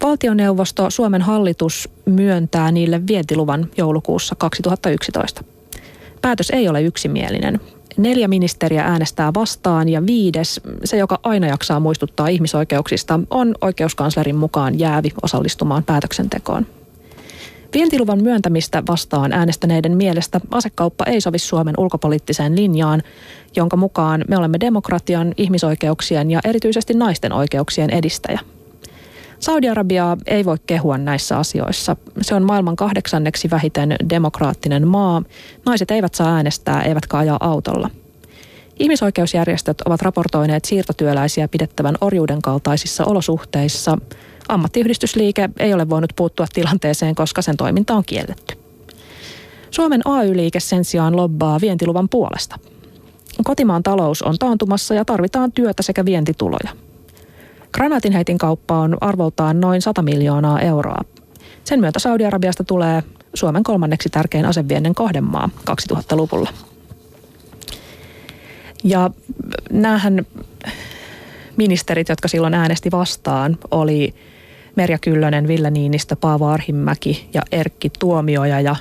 Valtioneuvosto, 0.03 0.91
Suomen 0.91 1.23
hallitus 1.23 1.89
myöntää 2.05 2.73
niille 2.73 3.07
vientiluvan 3.07 3.71
joulukuussa 3.77 4.35
2011. 4.35 5.45
Päätös 6.23 6.51
ei 6.51 6.69
ole 6.69 6.83
yksimielinen. 6.83 7.61
Neljä 7.99 8.29
ministeriä 8.29 8.85
äänestää 8.85 9.35
vastaan 9.35 9.89
ja 9.89 10.07
viides, 10.07 10.61
se 10.85 10.97
joka 10.97 11.19
aina 11.23 11.47
jaksaa 11.47 11.81
muistuttaa 11.81 12.29
ihmisoikeuksista, 12.29 13.21
on 13.31 13.55
oikeuskanslerin 13.61 14.37
mukaan 14.37 14.79
jäävi 14.79 15.11
osallistumaan 15.23 15.85
päätöksentekoon. 15.85 16.67
Vientiluvan 17.75 18.23
myöntämistä 18.23 18.83
vastaan 18.89 19.33
äänestäneiden 19.33 19.97
mielestä 19.97 20.41
asekauppa 20.51 21.05
ei 21.05 21.21
sovi 21.21 21.39
Suomen 21.39 21.75
ulkopoliittiseen 21.79 22.57
linjaan, 22.57 23.03
jonka 23.57 23.77
mukaan 23.77 24.25
me 24.29 24.37
olemme 24.37 24.61
demokratian, 24.61 25.35
ihmisoikeuksien 25.37 26.31
ja 26.31 26.41
erityisesti 26.45 26.95
naisten 26.95 27.33
oikeuksien 27.33 27.91
edistäjä– 27.91 28.41
Saudi-Arabiaa 29.41 30.17
ei 30.27 30.45
voi 30.45 30.57
kehua 30.67 30.99
näissä 30.99 31.39
asioissa. 31.39 31.97
Se 32.21 32.35
on 32.35 32.43
maailman 32.43 32.77
kahdeksanneksi 32.77 33.51
vähiten 33.51 33.97
demokraattinen 34.11 34.89
maa. 34.89 35.23
Naiset 35.67 35.91
eivät 35.91 36.15
saa 36.15 36.35
äänestää, 36.35 36.83
eivätkä 36.83 37.19
ajaa 37.19 37.37
autolla. 37.41 37.91
Ihmisoikeusjärjestöt 38.79 39.81
ovat 39.81 40.03
raportoineet 40.03 40.65
siirtotyöläisiä 40.65 41.49
pidettävän 41.49 41.95
orjuuden 42.01 42.43
kaltaisissa 42.43 43.05
olosuhteissa. 43.05 43.99
Ammattiyhdistysliike 44.49 45.51
ei 45.59 45.75
ole 45.75 45.89
voinut 45.89 46.13
puuttua 46.17 46.47
tilanteeseen, 46.55 47.15
koska 47.15 47.43
sen 47.43 47.57
toiminta 47.57 47.95
on 47.95 48.05
kielletty. 48.07 48.55
Suomen 49.71 50.01
AY-liike 50.05 50.61
sen 50.61 50.85
sijaan 50.85 51.17
lobbaa 51.17 51.61
vientiluvan 51.61 52.09
puolesta. 52.09 52.59
Kotimaan 53.45 53.83
talous 53.83 54.23
on 54.23 54.39
taantumassa 54.39 54.95
ja 54.95 55.05
tarvitaan 55.05 55.53
työtä 55.53 55.83
sekä 55.83 56.05
vientituloja– 56.05 56.71
Granaatinheitin 57.73 58.39
kauppa 58.39 58.79
on 58.79 58.97
arvoltaan 59.01 59.61
noin 59.61 59.83
100 59.83 60.03
miljoonaa 60.03 60.61
euroa. 60.61 61.05
Sen 61.65 61.81
myötä 61.81 61.99
Saudi-Arabiasta 61.99 62.65
tulee 62.65 63.03
Suomen 63.35 63.63
kolmanneksi 63.63 64.09
tärkein 64.09 64.47
aseviennin 64.47 64.95
kohdemaa 64.95 65.51
2000-luvulla. 65.71 66.51
Ja 68.85 69.11
näähän 69.71 70.27
ministerit, 71.57 72.09
jotka 72.09 72.29
silloin 72.29 72.55
äänesti 72.55 72.91
vastaan, 72.91 73.59
oli 73.71 74.15
Merja 74.77 74.99
Kyllönen, 74.99 75.49
Ville 75.49 75.71
Niinistö, 75.71 76.17
Paavo 76.17 76.47
Arhimäki 76.47 77.29
ja 77.35 77.43
Erkki 77.53 77.91
Tuomioja 77.99 78.61
ja 78.61 78.77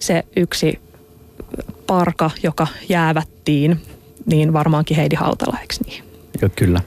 se 0.00 0.24
yksi 0.36 0.80
parka, 1.86 2.30
joka 2.42 2.66
jäävättiin, 2.88 3.80
niin 4.26 4.52
varmaankin 4.52 4.96
Heidi 4.96 5.16
Hautala, 5.16 5.56
eikö 5.60 5.74
niin? 5.86 6.04
Joo, 6.42 6.50
kyllä. 6.56 6.80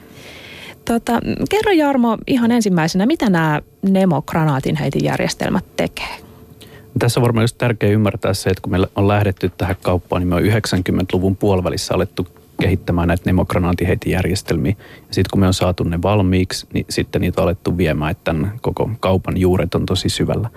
Tota, 0.86 1.20
kerro 1.50 1.72
Jarmo 1.72 2.18
ihan 2.26 2.52
ensimmäisenä, 2.52 3.06
mitä 3.06 3.30
nämä 3.30 3.62
Nemo-granaatinheitin 3.82 5.04
järjestelmät 5.04 5.64
tekee? 5.76 6.26
Tässä 6.98 7.20
on 7.20 7.22
varmaan 7.22 7.44
just 7.44 7.58
tärkeää 7.58 7.92
ymmärtää 7.92 8.34
se, 8.34 8.50
että 8.50 8.62
kun 8.62 8.70
meillä 8.70 8.86
on 8.94 9.08
lähdetty 9.08 9.50
tähän 9.58 9.76
kauppaan, 9.82 10.22
niin 10.22 10.28
me 10.28 10.34
on 10.34 10.42
90-luvun 10.42 11.36
puolivälissä 11.36 11.94
alettu 11.94 12.26
kehittämään 12.60 13.08
näitä 13.08 13.22
Nemo-granaatinheitijärjestelmiä. 13.26 14.74
Ja 15.08 15.14
sitten 15.14 15.30
kun 15.30 15.40
me 15.40 15.46
on 15.46 15.54
saatu 15.54 15.84
ne 15.84 16.02
valmiiksi, 16.02 16.66
niin 16.72 16.86
sitten 16.90 17.20
niitä 17.20 17.40
on 17.40 17.44
alettu 17.44 17.76
viemään, 17.76 18.10
että 18.10 18.24
tämän 18.24 18.52
koko 18.60 18.90
kaupan 19.00 19.36
juuret 19.36 19.74
on 19.74 19.86
tosi 19.86 20.08
syvällä. 20.08 20.50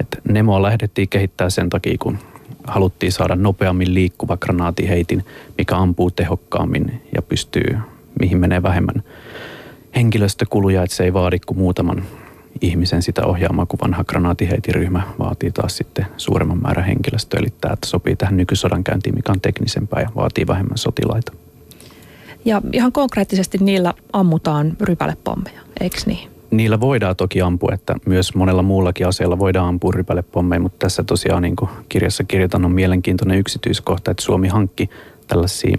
Et 0.00 0.20
Nemoa 0.28 0.62
lähdettiin 0.62 1.08
kehittää 1.08 1.50
sen 1.50 1.70
takia, 1.70 1.96
kun 1.98 2.18
haluttiin 2.66 3.12
saada 3.12 3.36
nopeammin 3.36 3.94
liikkuva 3.94 4.36
granaatiheitin, 4.36 5.24
mikä 5.58 5.76
ampuu 5.76 6.10
tehokkaammin 6.10 7.02
ja 7.14 7.22
pystyy, 7.22 7.78
mihin 8.20 8.38
menee 8.38 8.62
vähemmän 8.62 9.02
henkilöstökuluja, 9.96 10.82
että 10.82 10.96
se 10.96 11.04
ei 11.04 11.12
vaadi 11.12 11.38
kuin 11.38 11.58
muutaman 11.58 12.02
ihmisen 12.60 13.02
sitä 13.02 13.26
ohjaamaan, 13.26 13.68
kun 13.68 13.78
vanha 13.82 14.04
granaatiheitiryhmä 14.04 15.02
vaatii 15.18 15.50
taas 15.52 15.76
sitten 15.76 16.06
suuremman 16.16 16.62
määrän 16.62 16.84
henkilöstöä. 16.84 17.40
Eli 17.40 17.52
tämä 17.60 17.76
sopii 17.84 18.16
tähän 18.16 18.36
nykysodan 18.36 18.84
käyntiin, 18.84 19.14
mikä 19.14 19.32
on 19.32 19.40
teknisempää 19.40 20.00
ja 20.00 20.10
vaatii 20.16 20.46
vähemmän 20.46 20.78
sotilaita. 20.78 21.32
Ja 22.44 22.62
ihan 22.72 22.92
konkreettisesti 22.92 23.58
niillä 23.60 23.94
ammutaan 24.12 24.76
rypälepommeja, 24.80 25.60
eikö 25.80 25.96
niin? 26.06 26.30
Niillä 26.50 26.80
voidaan 26.80 27.16
toki 27.16 27.42
ampua, 27.42 27.70
että 27.74 27.94
myös 28.06 28.34
monella 28.34 28.62
muullakin 28.62 29.08
aseella 29.08 29.38
voidaan 29.38 29.68
ampua 29.68 29.92
rypälepommeja, 29.94 30.60
mutta 30.60 30.78
tässä 30.78 31.02
tosiaan 31.02 31.42
niin 31.42 31.56
kuin 31.56 31.70
kirjassa 31.88 32.24
kirjoitan 32.24 32.64
on 32.64 32.72
mielenkiintoinen 32.72 33.38
yksityiskohta, 33.38 34.10
että 34.10 34.22
Suomi 34.22 34.48
hankki 34.48 34.90
tällaisia 35.26 35.76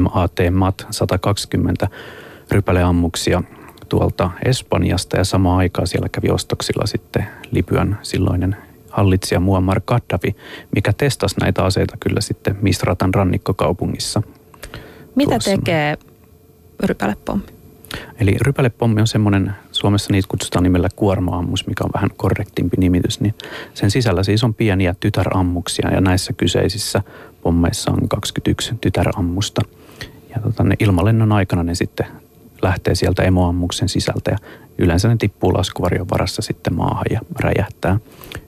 MAT 0.00 0.32
MAT 0.50 0.86
120 0.90 1.88
rypäleammuksia 2.50 3.42
tuolta 3.88 4.30
Espanjasta 4.44 5.16
ja 5.16 5.24
samaan 5.24 5.58
aikaan 5.58 5.86
siellä 5.86 6.08
kävi 6.08 6.28
ostoksilla 6.28 6.86
sitten 6.86 7.26
Libyan 7.50 7.98
silloinen 8.02 8.56
hallitsija 8.90 9.40
Muammar 9.40 9.80
Gaddafi, 9.86 10.36
mikä 10.74 10.92
testasi 10.92 11.36
näitä 11.40 11.64
aseita 11.64 11.96
kyllä 12.00 12.20
sitten 12.20 12.56
Misratan 12.62 13.14
rannikkokaupungissa. 13.14 14.22
Mitä 15.14 15.30
tuossa. 15.30 15.50
tekee 15.50 15.98
rypälepommi? 16.80 17.44
Eli 18.20 18.36
rypälepommi 18.40 19.00
on 19.00 19.06
semmoinen, 19.06 19.52
Suomessa 19.72 20.12
niitä 20.12 20.28
kutsutaan 20.28 20.62
nimellä 20.62 20.88
kuormaammus, 20.96 21.66
mikä 21.66 21.84
on 21.84 21.90
vähän 21.94 22.10
korrektimpi 22.16 22.76
nimitys, 22.76 23.20
niin 23.20 23.34
sen 23.74 23.90
sisällä 23.90 24.22
siis 24.22 24.44
on 24.44 24.54
pieniä 24.54 24.94
tytärammuksia 25.00 25.90
ja 25.90 26.00
näissä 26.00 26.32
kyseisissä 26.32 27.02
pommeissa 27.42 27.90
on 27.90 28.08
21 28.08 28.74
tytärammusta. 28.80 29.62
Ja 30.34 30.40
tota, 30.42 30.64
ne 30.64 30.74
ilmalennon 30.78 31.32
aikana 31.32 31.62
ne 31.62 31.74
sitten 31.74 32.06
lähtee 32.62 32.94
sieltä 32.94 33.22
emoammuksen 33.22 33.88
sisältä 33.88 34.30
ja 34.30 34.38
yleensä 34.78 35.08
ne 35.08 35.16
tippuu 35.16 35.54
laskuvarjon 35.54 36.08
varassa 36.12 36.42
sitten 36.42 36.74
maahan 36.74 37.04
ja 37.10 37.20
räjähtää 37.40 37.98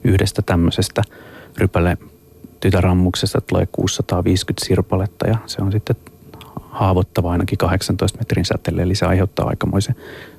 yhdestä 0.04 0.42
tämmöisestä 0.42 1.02
rypäle 1.58 1.98
tytärammuksesta 2.60 3.40
tulee 3.40 3.66
650 3.72 4.66
sirpaletta 4.66 5.28
ja 5.28 5.36
se 5.46 5.62
on 5.62 5.72
sitten 5.72 5.96
haavoittava 6.70 7.32
ainakin 7.32 7.58
18 7.58 8.18
metrin 8.18 8.44
säteelle, 8.44 8.82
eli 8.82 8.94
se 8.94 9.06
aiheuttaa 9.06 9.48
aikamoisen 9.48 9.96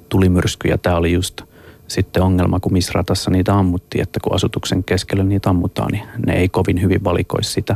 tulimyrsky 0.10 0.68
ja 0.68 0.78
tämä 0.78 0.96
oli 0.96 1.12
just 1.14 1.42
sitten 1.88 2.24
ongelma, 2.24 2.60
kun 2.60 2.74
misratassa 2.74 3.32
niitä 3.32 3.54
ammuttiin, 3.54 4.02
että 4.02 4.20
kun 4.24 4.36
asutuksen 4.36 4.84
keskellä 4.84 5.24
niitä 5.24 5.50
ammutaan, 5.50 5.92
niin 5.92 6.04
ne 6.26 6.34
ei 6.34 6.50
kovin 6.50 6.82
hyvin 6.82 7.04
valikoisi 7.04 7.52
sitä, 7.52 7.76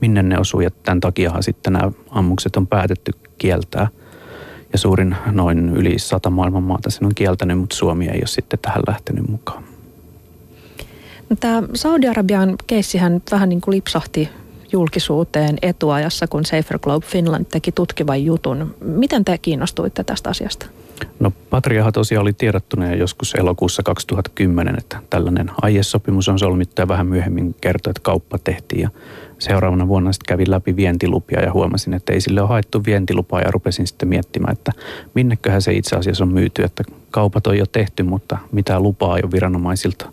minne 0.00 0.22
ne 0.22 0.38
osuu. 0.38 0.60
Ja 0.60 0.70
tämän 0.70 1.00
takiahan 1.00 1.42
sitten 1.42 1.72
nämä 1.72 1.92
ammukset 2.10 2.56
on 2.56 2.66
päätetty 2.66 3.12
kieltää. 3.38 3.88
Ja 4.72 4.78
suurin 4.78 5.16
noin 5.30 5.68
yli 5.68 5.98
sata 5.98 6.30
maailman 6.30 6.62
maata 6.62 6.90
sen 6.90 7.06
on 7.06 7.14
kieltänyt, 7.14 7.58
mutta 7.58 7.76
Suomi 7.76 8.08
ei 8.08 8.18
ole 8.18 8.26
sitten 8.26 8.58
tähän 8.58 8.82
lähtenyt 8.88 9.28
mukaan. 9.28 9.64
Tämä 11.40 11.62
Saudi-Arabian 11.74 12.54
keissihän 12.66 13.22
vähän 13.30 13.48
niin 13.48 13.60
kuin 13.60 13.74
lipsahti 13.76 14.28
julkisuuteen 14.72 15.58
etuajassa, 15.62 16.26
kun 16.26 16.44
Safer 16.44 16.78
Globe 16.78 17.06
Finland 17.06 17.44
teki 17.44 17.72
tutkivan 17.72 18.24
jutun. 18.24 18.74
Miten 18.80 19.24
te 19.24 19.38
kiinnostuitte 19.38 20.04
tästä 20.04 20.30
asiasta? 20.30 20.66
No 21.20 21.32
Patriahan 21.50 21.92
tosiaan 21.92 22.22
oli 22.22 22.32
tiedottuneen 22.32 22.98
joskus 22.98 23.34
elokuussa 23.34 23.82
2010, 23.82 24.78
että 24.78 24.98
tällainen 25.10 25.50
aiesopimus 25.62 26.28
on 26.28 26.38
solmittu 26.38 26.82
ja 26.82 26.88
vähän 26.88 27.06
myöhemmin 27.06 27.54
kertoi, 27.60 27.90
että 27.90 28.00
kauppa 28.02 28.38
tehtiin. 28.38 28.82
Ja 28.82 28.90
seuraavana 29.38 29.88
vuonna 29.88 30.12
sitten 30.12 30.34
kävin 30.34 30.50
läpi 30.50 30.76
vientilupia 30.76 31.40
ja 31.40 31.52
huomasin, 31.52 31.94
että 31.94 32.12
ei 32.12 32.20
sille 32.20 32.40
ole 32.40 32.48
haettu 32.48 32.84
vientilupaa 32.86 33.40
ja 33.40 33.50
rupesin 33.50 33.86
sitten 33.86 34.08
miettimään, 34.08 34.52
että 34.52 34.72
minneköhän 35.14 35.62
se 35.62 35.72
itse 35.72 35.96
asiassa 35.96 36.24
on 36.24 36.32
myyty, 36.32 36.62
että 36.62 36.84
kaupat 37.10 37.46
on 37.46 37.58
jo 37.58 37.66
tehty, 37.66 38.02
mutta 38.02 38.38
mitä 38.52 38.80
lupaa 38.80 39.16
ei 39.16 39.22
ole 39.22 39.32
viranomaisilta 39.32 40.12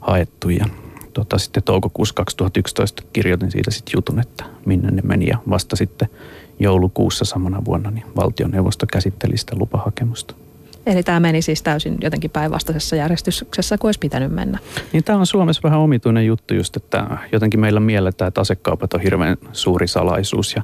haettu. 0.00 0.50
Ja 0.50 0.66
tota, 1.12 1.38
sitten 1.38 1.62
toukokuussa 1.62 2.14
2011 2.14 3.02
kirjoitin 3.12 3.50
siitä 3.50 3.70
sitten 3.70 3.92
jutun, 3.96 4.20
että 4.20 4.44
minne 4.66 4.90
ne 4.90 5.02
meni 5.04 5.26
ja 5.26 5.38
vasta 5.50 5.76
sitten 5.76 6.08
joulukuussa 6.58 7.24
samana 7.24 7.64
vuonna 7.64 7.90
niin 7.90 8.06
valtioneuvosto 8.16 8.86
käsitteli 8.92 9.36
sitä 9.36 9.56
lupahakemusta. 9.56 10.34
Eli 10.86 11.02
tämä 11.02 11.20
meni 11.20 11.42
siis 11.42 11.62
täysin 11.62 11.98
jotenkin 12.00 12.30
päinvastaisessa 12.30 12.96
järjestyksessä 12.96 13.78
kuin 13.78 13.88
olisi 13.88 13.98
pitänyt 13.98 14.32
mennä. 14.32 14.58
Niin 14.92 15.04
tämä 15.04 15.18
on 15.18 15.26
Suomessa 15.26 15.62
vähän 15.64 15.80
omituinen 15.80 16.26
juttu 16.26 16.54
just, 16.54 16.76
että 16.76 17.06
jotenkin 17.32 17.60
meillä 17.60 17.80
mielletään, 17.80 18.28
että 18.28 18.40
asekaupat 18.40 18.94
on 18.94 19.00
hirveän 19.00 19.36
suuri 19.52 19.88
salaisuus. 19.88 20.54
Ja 20.54 20.62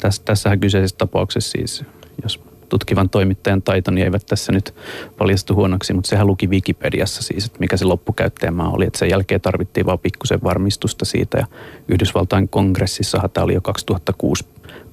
tässä, 0.00 0.22
tässähän 0.24 0.60
kyseisessä 0.60 0.96
tapauksessa 0.96 1.50
siis, 1.50 1.84
jos 2.22 2.40
tutkivan 2.68 3.10
toimittajan 3.10 3.62
taitoni 3.62 4.02
eivät 4.02 4.26
tässä 4.26 4.52
nyt 4.52 4.74
paljastu 5.18 5.54
huonoksi, 5.54 5.92
mutta 5.92 6.08
sehän 6.08 6.26
luki 6.26 6.46
Wikipediassa 6.46 7.22
siis, 7.22 7.46
että 7.46 7.58
mikä 7.60 7.76
se 7.76 7.84
loppukäyttäjämaa 7.84 8.70
oli. 8.70 8.86
Että 8.86 8.98
sen 8.98 9.10
jälkeen 9.10 9.40
tarvittiin 9.40 9.86
vain 9.86 9.98
pikkusen 9.98 10.42
varmistusta 10.42 11.04
siitä 11.04 11.38
ja 11.38 11.46
Yhdysvaltain 11.88 12.48
kongressissahan 12.48 13.30
tämä 13.30 13.44
oli 13.44 13.54
jo 13.54 13.60
2006 13.60 14.44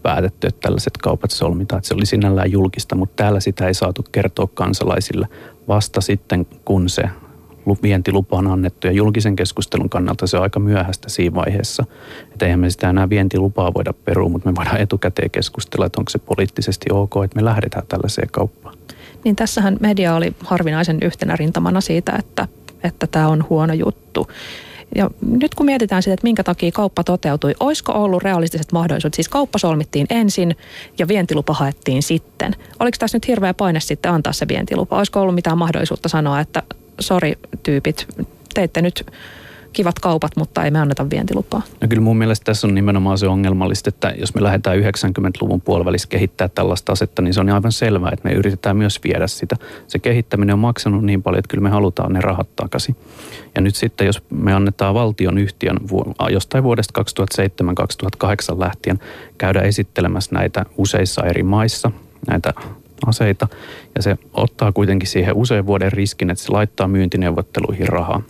päätetty, 0.02 0.48
että 0.48 0.62
tällaiset 0.62 0.98
kaupat 0.98 1.32
solmitaan. 1.32 1.78
Että 1.78 1.88
se 1.88 1.94
oli 1.94 2.06
sinällään 2.06 2.52
julkista, 2.52 2.96
mutta 2.96 3.24
täällä 3.24 3.40
sitä 3.40 3.68
ei 3.68 3.74
saatu 3.74 4.06
kertoa 4.12 4.48
kansalaisille 4.54 5.28
vasta 5.68 6.02
sitten, 6.02 6.48
kun 6.66 6.90
se 6.90 7.04
vientilupa 7.84 8.38
on 8.38 8.47
annettu 8.47 8.88
ja 8.88 8.93
julkisen 8.93 9.36
keskustelun 9.36 9.89
kannalta 9.89 10.28
se 10.28 10.38
on 10.38 10.43
aika 10.43 10.60
myöhäistä 10.60 11.10
siinä 11.10 11.36
vaiheessa. 11.36 11.86
Että 12.34 12.45
eihän 12.45 12.60
me 12.60 12.69
sitä 12.69 12.89
enää 12.89 13.10
vientilupaa 13.10 13.73
voida 13.73 13.93
perua, 13.93 14.30
mutta 14.30 14.49
me 14.49 14.56
voidaan 14.56 14.82
etukäteen 14.82 15.32
keskustella, 15.32 15.86
että 15.86 16.01
onko 16.01 16.10
se 16.10 16.19
poliittisesti 16.19 16.86
ok, 16.91 17.13
että 17.23 17.36
me 17.36 17.45
lähdetään 17.45 17.88
tällaiseen 17.88 18.30
kauppaan. 18.32 18.78
Niin 19.23 19.36
tässähän 19.36 19.78
media 19.80 20.15
oli 20.15 20.36
harvinaisen 20.39 20.97
yhtenä 21.01 21.36
rintamana 21.36 21.82
siitä, 21.82 22.15
että, 22.19 22.47
että 22.84 23.08
tämä 23.08 23.28
on 23.28 23.45
huono 23.49 23.73
juttu. 23.73 24.28
Ja 24.95 25.10
nyt 25.21 25.56
kun 25.56 25.65
mietitään 25.65 26.04
sitä, 26.04 26.13
että 26.13 26.23
minkä 26.23 26.43
takia 26.43 26.71
kauppa 26.71 27.04
toteutui, 27.04 27.54
olisiko 27.60 27.91
ollut 27.91 28.23
realistiset 28.23 28.71
mahdollisuudet? 28.71 29.13
Siis 29.13 29.30
kauppa 29.30 29.58
solmittiin 29.58 30.08
ensin 30.10 30.56
ja 30.99 31.08
vientilupa 31.08 31.54
haettiin 31.54 32.04
sitten. 32.04 32.56
Oliko 32.80 32.95
tässä 32.99 33.15
nyt 33.15 33.28
hirveä 33.28 33.54
paine 33.54 33.80
sitten 33.80 34.12
antaa 34.12 34.34
se 34.34 34.47
vientilupa? 34.47 34.97
Olisiko 34.97 35.21
ollut 35.21 35.36
mitään 35.36 35.58
mahdollisuutta 35.58 36.10
sanoa, 36.10 36.39
että 36.39 36.63
sori 36.99 37.34
tyypit, 37.63 38.08
teitte 38.53 38.81
nyt 38.81 39.05
kivat 39.73 39.99
kaupat, 39.99 40.31
mutta 40.38 40.63
ei 40.63 40.71
me 40.71 40.79
anneta 40.79 41.10
vientilupaa. 41.10 41.62
No 41.81 41.88
kyllä 41.88 42.01
mun 42.01 42.17
mielestä 42.17 42.43
tässä 42.43 42.67
on 42.67 42.75
nimenomaan 42.75 43.17
se 43.17 43.27
ongelmallista, 43.27 43.89
että 43.89 44.13
jos 44.17 44.36
me 44.36 44.43
lähdetään 44.43 44.77
90-luvun 44.77 45.62
puolivälissä 45.62 46.08
kehittää 46.08 46.47
tällaista 46.47 46.91
asetta, 46.91 47.21
niin 47.21 47.34
se 47.34 47.41
on 47.41 47.49
aivan 47.49 47.71
selvää, 47.71 48.12
että 48.13 48.29
me 48.29 48.36
yritetään 48.36 48.77
myös 48.77 48.99
viedä 49.03 49.27
sitä. 49.27 49.55
Se 49.88 49.99
kehittäminen 49.99 50.53
on 50.53 50.60
maksanut 50.60 51.03
niin 51.03 51.23
paljon, 51.23 51.39
että 51.39 51.49
kyllä 51.49 51.63
me 51.63 51.69
halutaan 51.69 52.13
ne 52.13 52.21
rahat 52.21 52.55
takaisin. 52.55 52.95
Ja 53.55 53.62
nyt 53.62 53.75
sitten, 53.75 54.08
jos 54.08 54.23
me 54.29 54.53
annetaan 54.53 54.93
valtion 54.93 55.38
yhtiön 55.38 55.77
jostain 56.29 56.63
vuodesta 56.63 57.03
2007-2008 58.53 58.60
lähtien 58.60 58.99
käydä 59.38 59.62
esittelemässä 59.62 60.36
näitä 60.36 60.65
useissa 60.77 61.23
eri 61.25 61.43
maissa, 61.43 61.91
näitä 62.27 62.53
aseita, 63.05 63.47
ja 63.95 64.01
se 64.01 64.17
ottaa 64.34 64.71
kuitenkin 64.71 65.10
siihen 65.10 65.36
usein 65.36 65.65
vuoden 65.65 65.91
riskin, 65.91 66.29
että 66.29 66.43
se 66.43 66.51
laittaa 66.51 66.88
myyntineuvotteluihin 66.88 67.89
rahaa 67.89 68.21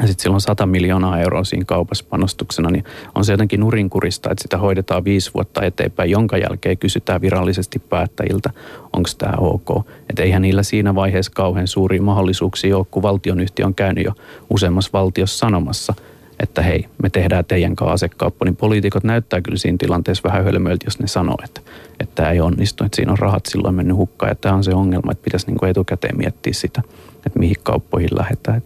ja 0.00 0.06
sitten 0.06 0.22
sillä 0.22 0.34
on 0.34 0.40
100 0.40 0.66
miljoonaa 0.66 1.20
euroa 1.20 1.44
siinä 1.44 1.64
kaupassa 1.64 2.04
panostuksena, 2.10 2.70
niin 2.70 2.84
on 3.14 3.24
se 3.24 3.32
jotenkin 3.32 3.60
nurinkurista, 3.60 4.30
että 4.30 4.42
sitä 4.42 4.58
hoidetaan 4.58 5.04
viisi 5.04 5.30
vuotta 5.34 5.62
eteenpäin, 5.62 6.10
jonka 6.10 6.38
jälkeen 6.38 6.78
kysytään 6.78 7.20
virallisesti 7.20 7.78
päättäjiltä, 7.78 8.50
onko 8.92 9.08
tämä 9.18 9.32
ok. 9.38 9.86
Että 10.10 10.22
eihän 10.22 10.42
niillä 10.42 10.62
siinä 10.62 10.94
vaiheessa 10.94 11.32
kauhean 11.34 11.68
suuria 11.68 12.02
mahdollisuuksia 12.02 12.76
ole, 12.76 12.86
kun 12.90 13.02
valtionyhtiö 13.02 13.66
on 13.66 13.74
käynyt 13.74 14.04
jo 14.04 14.12
useammassa 14.50 14.90
valtiossa 14.92 15.38
sanomassa, 15.38 15.94
että 16.42 16.62
hei, 16.62 16.86
me 17.02 17.10
tehdään 17.10 17.44
teidän 17.44 17.76
kanssa 17.76 17.92
asekauppa, 17.92 18.44
niin 18.44 18.56
poliitikot 18.56 19.04
näyttää 19.04 19.40
kyllä 19.40 19.58
siinä 19.58 19.78
tilanteessa 19.78 20.28
vähän 20.28 20.44
hölmöiltä, 20.44 20.86
jos 20.86 20.98
ne 20.98 21.06
sanoo, 21.06 21.36
että, 21.44 21.60
että 22.00 22.14
tämä 22.14 22.30
ei 22.30 22.40
onnistu, 22.40 22.84
että 22.84 22.96
siinä 22.96 23.12
on 23.12 23.18
rahat 23.18 23.46
silloin 23.46 23.74
mennyt 23.74 23.96
hukkaan. 23.96 24.30
Ja 24.30 24.34
tämä 24.34 24.54
on 24.54 24.64
se 24.64 24.74
ongelma, 24.74 25.12
että 25.12 25.24
pitäisi 25.24 25.46
niin 25.46 25.70
etukäteen 25.70 26.16
miettiä 26.16 26.52
sitä, 26.52 26.82
että 27.26 27.38
mihin 27.38 27.56
kauppoihin 27.62 28.10
lähdetään. 28.18 28.62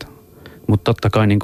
Mutta 0.67 0.85
totta 0.85 1.11
kai 1.11 1.27
niin 1.27 1.41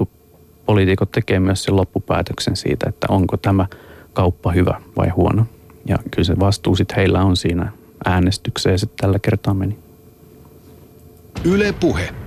poliitikot 0.66 1.10
tekee 1.10 1.40
myös 1.40 1.64
sen 1.64 1.76
loppupäätöksen 1.76 2.56
siitä, 2.56 2.88
että 2.88 3.06
onko 3.10 3.36
tämä 3.36 3.66
kauppa 4.12 4.52
hyvä 4.52 4.80
vai 4.96 5.08
huono. 5.08 5.46
Ja 5.86 5.98
kyllä 6.10 6.26
se 6.26 6.40
vastuu 6.40 6.76
sitten 6.76 6.96
heillä 6.96 7.22
on 7.22 7.36
siinä 7.36 7.72
äänestykseen 8.04 8.78
se 8.78 8.86
tällä 9.00 9.18
kertaa 9.18 9.54
meni. 9.54 9.78
Yle 11.44 11.72
Puhe. 11.72 12.19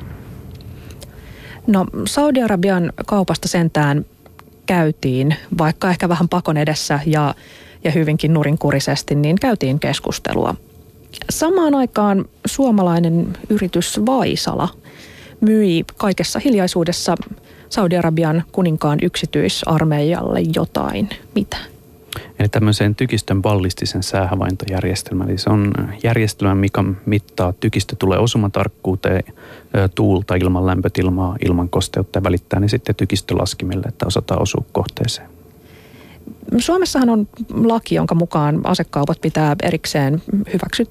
No 1.67 1.85
Saudi-Arabian 2.07 2.93
kaupasta 3.05 3.47
sentään 3.47 4.05
käytiin, 4.65 5.35
vaikka 5.57 5.89
ehkä 5.89 6.09
vähän 6.09 6.29
pakon 6.29 6.57
edessä 6.57 6.99
ja, 7.05 7.35
ja 7.83 7.91
hyvinkin 7.91 8.33
nurinkurisesti, 8.33 9.15
niin 9.15 9.35
käytiin 9.39 9.79
keskustelua. 9.79 10.55
Samaan 11.29 11.75
aikaan 11.75 12.25
suomalainen 12.45 13.37
yritys 13.49 13.99
Vaisala– 14.05 14.69
myi 15.43 15.85
kaikessa 15.97 16.39
hiljaisuudessa 16.45 17.15
Saudi-Arabian 17.69 18.43
kuninkaan 18.51 18.99
yksityisarmeijalle 19.01 20.39
jotain. 20.55 21.09
Mitä? 21.35 21.57
Eli 22.39 22.49
tämmöiseen 22.49 22.95
tykistön 22.95 23.41
ballistisen 23.41 24.03
säähavaintojärjestelmään. 24.03 25.29
Eli 25.29 25.37
se 25.37 25.49
on 25.49 25.73
järjestelmä, 26.03 26.55
mikä 26.55 26.83
mittaa 27.05 27.53
tykistö 27.53 27.95
tulee 27.99 28.19
osumatarkkuuteen, 28.19 29.23
tuulta, 29.95 30.35
ilman 30.35 30.65
lämpötilmaa, 30.65 31.37
ilman 31.45 31.69
kosteutta 31.69 32.19
ja 32.19 32.23
välittää 32.23 32.59
ne 32.59 32.67
sitten 32.67 32.95
tykistölaskimille, 32.95 33.85
että 33.87 34.05
osataan 34.07 34.41
osua 34.41 34.63
kohteeseen. 34.71 35.29
Suomessahan 36.57 37.09
on 37.09 37.27
laki, 37.53 37.95
jonka 37.95 38.15
mukaan 38.15 38.61
asekaupat 38.63 39.21
pitää 39.21 39.55
erikseen 39.63 40.21
hyväksy, 40.53 40.87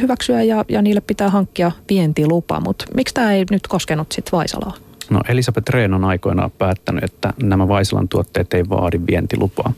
hyväksyä 0.00 0.42
ja, 0.42 0.64
ja 0.68 0.82
niille 0.82 1.00
pitää 1.00 1.30
hankkia 1.30 1.72
vientilupa, 1.88 2.60
mutta 2.60 2.84
miksi 2.94 3.14
tämä 3.14 3.32
ei 3.32 3.44
nyt 3.50 3.66
koskenut 3.66 4.12
sitten 4.12 4.32
Vaisalaa? 4.32 4.74
No 5.10 5.20
Elisabeth 5.28 5.70
Rehn 5.70 5.94
on 5.94 6.04
aikoinaan 6.04 6.50
päättänyt, 6.50 7.04
että 7.04 7.32
nämä 7.42 7.68
Vaisalan 7.68 8.08
tuotteet 8.08 8.54
ei 8.54 8.68
vaadi 8.68 9.00
vientilupaa. 9.10 9.72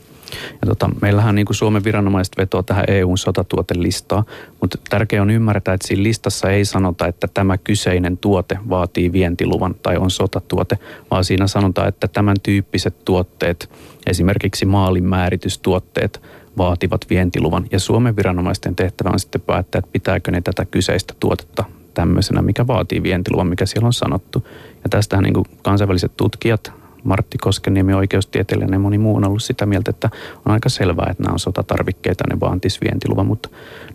Ja 0.61 0.67
tota, 0.67 0.89
meillähän 1.01 1.35
niin 1.35 1.45
kuin 1.45 1.55
Suomen 1.55 1.83
viranomaiset 1.83 2.37
vetoa 2.37 2.63
tähän 2.63 2.85
EUn 2.87 3.17
sotatuotelistaan, 3.17 4.23
mutta 4.61 4.77
tärkeää 4.89 5.21
on 5.21 5.29
ymmärtää, 5.29 5.73
että 5.73 5.87
siinä 5.87 6.03
listassa 6.03 6.49
ei 6.49 6.65
sanota, 6.65 7.07
että 7.07 7.27
tämä 7.33 7.57
kyseinen 7.57 8.17
tuote 8.17 8.57
vaatii 8.69 9.11
vientiluvan 9.11 9.75
tai 9.83 9.97
on 9.97 10.11
sotatuote, 10.11 10.77
vaan 11.11 11.23
siinä 11.23 11.47
sanotaan, 11.47 11.87
että 11.87 12.07
tämän 12.07 12.35
tyyppiset 12.43 13.05
tuotteet, 13.05 13.69
esimerkiksi 14.07 14.65
maalinmääritystuotteet, 14.65 16.21
vaativat 16.57 17.05
vientiluvan. 17.09 17.65
Ja 17.71 17.79
Suomen 17.79 18.15
viranomaisten 18.15 18.75
tehtävä 18.75 19.09
on 19.09 19.19
sitten 19.19 19.41
päättää, 19.41 19.79
että 19.79 19.91
pitääkö 19.91 20.31
ne 20.31 20.41
tätä 20.41 20.65
kyseistä 20.65 21.13
tuotetta 21.19 21.63
tämmöisenä, 21.93 22.41
mikä 22.41 22.67
vaatii 22.67 23.03
vientiluvan, 23.03 23.47
mikä 23.47 23.65
siellä 23.65 23.87
on 23.87 23.93
sanottu. 23.93 24.47
Ja 24.83 24.89
tästähän 24.89 25.23
niin 25.23 25.45
kansainväliset 25.61 26.17
tutkijat 26.17 26.80
Martti 27.03 27.37
Koskeniemi 27.37 27.93
oikeustieteilijä 27.93 28.67
ja 28.71 28.79
moni 28.79 28.97
muu 28.97 29.15
on 29.15 29.25
ollut 29.25 29.43
sitä 29.43 29.65
mieltä, 29.65 29.89
että 29.89 30.09
on 30.45 30.51
aika 30.51 30.69
selvää, 30.69 31.07
että 31.11 31.23
nämä 31.23 31.33
on 31.33 31.39
sotatarvikkeita, 31.39 32.23
ne 32.29 32.39
vaatisi 32.39 32.79
vientiluvan, 32.81 33.25
mutta 33.25 33.49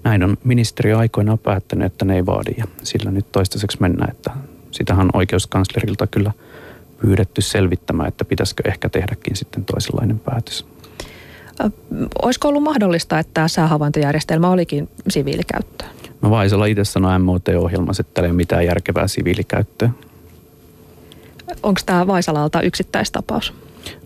näin 0.05 0.23
on 0.23 0.37
ministeriö 0.45 0.99
aikoinaan 0.99 1.39
päättänyt, 1.39 1.93
että 1.93 2.05
ne 2.05 2.17
ei 2.17 2.27
vaadi 2.27 2.55
ja 2.59 2.65
sillä 2.83 3.11
nyt 3.11 3.33
toistaiseksi 3.33 3.79
mennään, 3.81 4.11
että 4.11 4.31
sitähän 4.71 5.09
oikeuskanslerilta 5.13 6.07
kyllä 6.07 6.33
pyydetty 7.01 7.41
selvittämään, 7.41 8.09
että 8.09 8.25
pitäisikö 8.25 8.63
ehkä 8.69 8.89
tehdäkin 8.89 9.37
sitten 9.37 9.65
toisenlainen 9.65 10.19
päätös. 10.19 10.67
Olisiko 12.23 12.49
ollut 12.49 12.63
mahdollista, 12.63 13.19
että 13.19 13.31
tämä 13.35 13.49
säähavaintojärjestelmä 13.49 14.51
olikin 14.51 14.89
siviilikäyttöön? 15.09 15.91
No 16.23 16.31
Vaisala 16.31 16.67
itse 16.67 16.85
sanoi 16.85 17.19
MOT-ohjelmassa, 17.19 18.01
että 18.01 18.23
ei 18.23 18.27
ole 18.27 18.37
mitään 18.37 18.67
järkevää 18.67 19.09
siviilikäyttöä. 19.09 19.91
Onko 21.63 21.81
tämä 21.87 22.07
Vaisalalta 22.07 22.61
yksittäistapaus? 22.61 23.55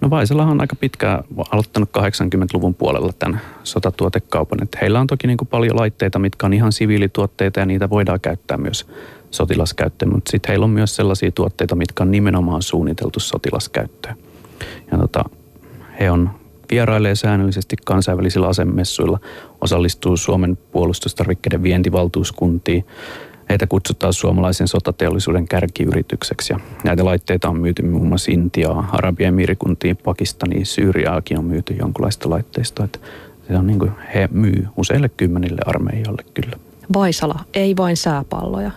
No 0.00 0.10
Vaisala 0.10 0.44
on 0.44 0.60
aika 0.60 0.76
pitkään 0.76 1.24
aloittanut 1.52 1.88
80-luvun 1.98 2.74
puolella 2.74 3.12
tämän 3.12 3.40
sotatuotekaupan. 3.64 4.62
Että 4.62 4.78
heillä 4.80 5.00
on 5.00 5.06
toki 5.06 5.26
niin 5.26 5.36
kuin 5.36 5.48
paljon 5.48 5.76
laitteita, 5.76 6.18
mitkä 6.18 6.46
on 6.46 6.52
ihan 6.52 6.72
siviilituotteita 6.72 7.60
ja 7.60 7.66
niitä 7.66 7.90
voidaan 7.90 8.20
käyttää 8.20 8.56
myös 8.56 8.86
sotilaskäyttöön. 9.30 10.12
Mutta 10.12 10.30
sitten 10.30 10.48
heillä 10.48 10.64
on 10.64 10.70
myös 10.70 10.96
sellaisia 10.96 11.30
tuotteita, 11.30 11.74
mitkä 11.74 12.02
on 12.02 12.10
nimenomaan 12.10 12.62
suunniteltu 12.62 13.20
sotilaskäyttöön. 13.20 14.16
Ja 14.92 14.98
tota, 14.98 15.24
he 16.00 16.10
on 16.10 16.30
vierailee 16.70 17.14
säännöllisesti 17.14 17.76
kansainvälisillä 17.84 18.48
asemessuilla, 18.48 19.18
osallistuu 19.60 20.16
Suomen 20.16 20.56
puolustustarvikkeiden 20.56 21.62
vientivaltuuskuntiin. 21.62 22.84
Heitä 23.50 23.66
kutsutaan 23.66 24.12
suomalaisen 24.12 24.68
sotateollisuuden 24.68 25.48
kärkiyritykseksi 25.48 26.52
ja 26.52 26.60
näitä 26.84 27.04
laitteita 27.04 27.48
on 27.48 27.60
myyty 27.60 27.82
muun 27.82 28.08
muassa 28.08 28.32
Intiaa, 28.32 28.88
Arabian 28.92 29.34
mirikuntiin, 29.34 29.96
Pakistaniin, 29.96 30.66
Syyriaakin 30.66 31.38
on 31.38 31.44
myyty 31.44 31.74
jonkinlaista 31.74 32.30
laitteistoa. 32.30 32.84
Että 32.84 32.98
se 33.48 33.56
on 33.56 33.66
niin 33.66 33.78
kuin 33.78 33.92
he 34.14 34.28
myy 34.32 34.66
useille 34.76 35.10
kymmenille 35.16 35.60
armeijalle 35.66 36.24
kyllä. 36.34 36.56
Vaisala, 36.92 37.40
ei 37.54 37.76
vain 37.76 37.96
sääpalloja. 37.96 38.70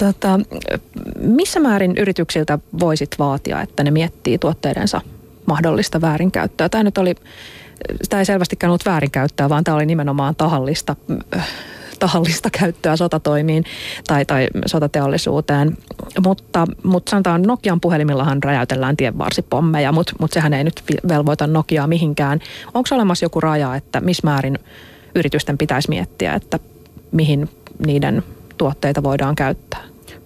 Tota, 0.00 0.40
missä 1.20 1.60
määrin 1.60 1.96
yrityksiltä 1.96 2.58
voisit 2.80 3.10
vaatia, 3.18 3.60
että 3.60 3.84
ne 3.84 3.90
miettii 3.90 4.38
tuotteidensa 4.38 5.00
mahdollista 5.46 6.00
väärinkäyttöä. 6.00 6.68
Tämä 6.68 6.84
nyt 6.84 6.98
oli, 6.98 7.14
tämä 8.08 8.20
ei 8.20 8.26
selvästikään 8.26 8.68
ollut 8.70 8.86
väärinkäyttöä, 8.86 9.48
vaan 9.48 9.64
tämä 9.64 9.74
oli 9.74 9.86
nimenomaan 9.86 10.36
tahallista, 10.36 10.96
tahallista 11.98 12.48
käyttöä 12.50 12.96
sotatoimiin 12.96 13.64
tai, 14.06 14.24
tai 14.24 14.46
sotateollisuuteen. 14.66 15.76
Mutta, 16.24 16.66
mutta 16.82 17.10
sanotaan 17.10 17.42
Nokian 17.42 17.80
puhelimillahan 17.80 18.42
räjäytellään 18.42 18.96
tienvarsipommeja, 18.96 19.92
mutta, 19.92 20.12
mutta 20.20 20.34
sehän 20.34 20.54
ei 20.54 20.64
nyt 20.64 20.82
velvoita 21.08 21.46
Nokiaa 21.46 21.86
mihinkään. 21.86 22.40
Onko 22.74 22.88
olemassa 22.92 23.24
joku 23.24 23.40
raja, 23.40 23.74
että 23.74 24.00
missä 24.00 24.22
määrin 24.24 24.58
yritysten 25.14 25.58
pitäisi 25.58 25.88
miettiä, 25.88 26.34
että 26.34 26.58
mihin 27.12 27.50
niiden 27.86 28.22
tuotteita 28.58 29.02
voidaan 29.02 29.34
käyttää? 29.34 29.80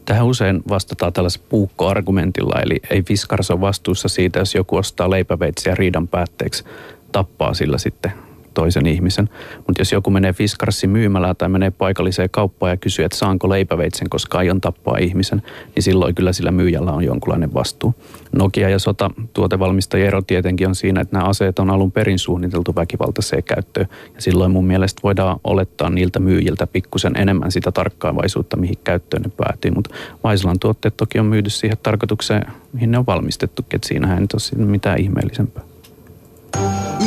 Tähän 0.05 0.27
usein 0.27 0.63
vastataan 0.69 1.13
tällaisella 1.13 1.47
puukkoargumentilla, 1.49 2.61
eli 2.63 2.81
ei 2.91 3.03
Fiskars 3.03 3.51
ole 3.51 3.61
vastuussa 3.61 4.09
siitä, 4.09 4.39
jos 4.39 4.55
joku 4.55 4.77
ostaa 4.77 5.11
leipäveitsiä 5.11 5.75
riidan 5.75 6.09
päätteeksi, 6.09 6.65
tappaa 7.13 7.55
sillä 7.55 7.79
sitten 7.79 8.13
toisen 8.55 8.87
ihmisen. 8.87 9.29
Mutta 9.57 9.81
jos 9.81 9.93
joku 9.93 10.11
menee 10.11 10.33
Fiskarsin 10.33 10.91
myymälään 10.91 11.37
tai 11.37 11.49
menee 11.49 11.71
paikalliseen 11.71 12.31
kauppaan 12.31 12.71
ja 12.71 12.77
kysyy, 12.77 13.05
että 13.05 13.19
saanko 13.19 13.49
leipäveitsen, 13.49 14.11
koska 14.11 14.39
aion 14.39 14.61
tappaa 14.61 14.97
ihmisen, 14.99 15.43
niin 15.75 15.83
silloin 15.83 16.15
kyllä 16.15 16.33
sillä 16.33 16.51
myyjällä 16.51 16.93
on 16.93 17.05
jonkunlainen 17.05 17.55
vastuu. 17.55 17.95
Nokia 18.33 18.69
ja 18.69 18.79
sota 18.79 19.11
tuotevalmistajien 19.33 20.09
ero 20.09 20.23
tietenkin 20.23 20.69
on 20.69 20.75
siinä, 20.75 21.01
että 21.01 21.17
nämä 21.17 21.29
aseet 21.29 21.59
on 21.59 21.71
alun 21.71 21.93
perin 21.93 22.19
suunniteltu 22.19 22.75
väkivaltaiseen 22.77 23.43
käyttöön. 23.43 23.87
Ja 24.15 24.23
silloin 24.23 24.51
mun 24.51 24.67
mielestä 24.67 25.01
voidaan 25.03 25.41
olettaa 25.45 25.91
niiltä 25.91 26.19
myyjiltä 26.21 26.67
pikkusen 26.67 27.17
enemmän 27.17 27.53
sitä 27.53 27.73
tarkkaavaisuutta, 27.73 28.57
mihin 28.57 28.79
käyttöön 28.85 29.23
ne 29.23 29.31
päätyy. 29.37 29.71
Mutta 29.71 29.95
Vaislan 30.25 30.59
tuotteet 30.59 30.97
toki 30.97 31.19
on 31.19 31.27
myyty 31.27 31.51
siihen 31.51 31.79
tarkoitukseen, 31.83 32.47
mihin 32.73 32.91
ne 32.91 32.99
on 32.99 33.07
valmistettu, 33.07 33.65
että 33.75 33.89
siinähän 33.89 34.19
ei 34.19 34.27
ole 34.59 34.67
mitään 34.67 35.01
ihmeellisempää. 35.01 35.63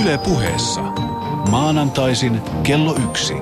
Yle 0.01 0.17
puheessa. 0.17 0.82
Maanantaisin 1.49 2.41
kello 2.63 2.95
yksi. 3.10 3.34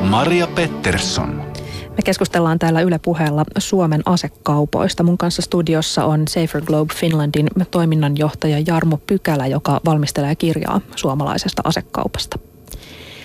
Maria 0.00 0.46
Pettersson. 0.46 1.42
Me 1.88 2.02
keskustellaan 2.04 2.58
täällä 2.58 2.80
Yle 2.80 2.98
puheella 2.98 3.44
Suomen 3.58 4.02
asekaupoista. 4.06 5.02
Mun 5.02 5.18
kanssa 5.18 5.42
studiossa 5.42 6.04
on 6.04 6.28
Safer 6.28 6.62
Globe 6.62 6.94
Finlandin 6.94 7.46
toiminnanjohtaja 7.70 8.62
Jarmo 8.66 8.98
Pykälä, 9.06 9.46
joka 9.46 9.80
valmistelee 9.84 10.36
kirjaa 10.36 10.80
suomalaisesta 10.96 11.62
asekaupasta. 11.64 12.38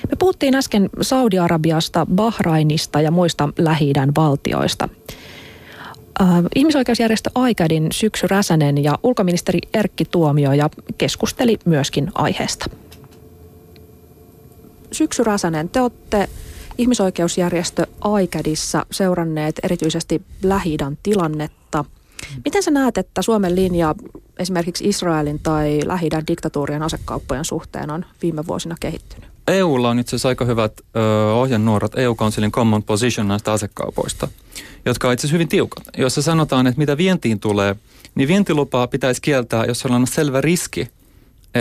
Me 0.09 0.15
puhuttiin 0.19 0.55
äsken 0.55 0.89
Saudi-Arabiasta, 1.01 2.05
Bahrainista 2.15 3.01
ja 3.01 3.11
muista 3.11 3.49
lähi 3.57 3.93
valtioista. 4.17 4.89
Äh, 6.21 6.27
ihmisoikeusjärjestö 6.55 7.29
Aikadin 7.35 7.87
Syksy 7.91 8.27
Räsänen 8.27 8.83
ja 8.83 8.99
ulkoministeri 9.03 9.59
Erkki 9.73 10.05
Tuomioja 10.05 10.69
keskusteli 10.97 11.57
myöskin 11.65 12.11
aiheesta. 12.15 12.65
Syksy 14.91 15.23
Räsänen, 15.23 15.69
te 15.69 15.81
olette 15.81 16.29
ihmisoikeusjärjestö 16.77 17.87
Aikadissa 18.01 18.85
seuranneet 18.91 19.59
erityisesti 19.63 20.21
lähi 20.43 20.77
tilannetta. 21.03 21.85
Miten 22.45 22.63
sä 22.63 22.71
näet, 22.71 22.97
että 22.97 23.21
Suomen 23.21 23.55
linja 23.55 23.95
esimerkiksi 24.39 24.87
Israelin 24.87 25.39
tai 25.39 25.79
lähi 25.85 26.09
diktatuurien 26.27 26.83
asekauppojen 26.83 27.45
suhteen 27.45 27.91
on 27.91 28.05
viime 28.21 28.47
vuosina 28.47 28.75
kehittynyt? 28.79 29.29
EUlla 29.47 29.89
on 29.89 29.99
itse 29.99 30.09
asiassa 30.09 30.29
aika 30.29 30.45
hyvät 30.45 30.73
ö, 30.95 31.33
ohjenuorat 31.33 31.97
EU-Councilin 31.97 32.51
Common 32.51 32.83
Position 32.83 33.27
näistä 33.27 33.51
asekaupoista, 33.51 34.27
jotka 34.85 35.07
on 35.07 35.13
itse 35.13 35.21
asiassa 35.21 35.35
hyvin 35.35 35.47
tiukat. 35.47 35.83
Jossa 35.97 36.21
sanotaan, 36.21 36.67
että 36.67 36.79
mitä 36.79 36.97
vientiin 36.97 37.39
tulee, 37.39 37.75
niin 38.15 38.27
vientilupaa 38.27 38.87
pitäisi 38.87 39.21
kieltää, 39.21 39.65
jos 39.65 39.85
on 39.85 40.07
selvä 40.07 40.41
riski, 40.41 40.87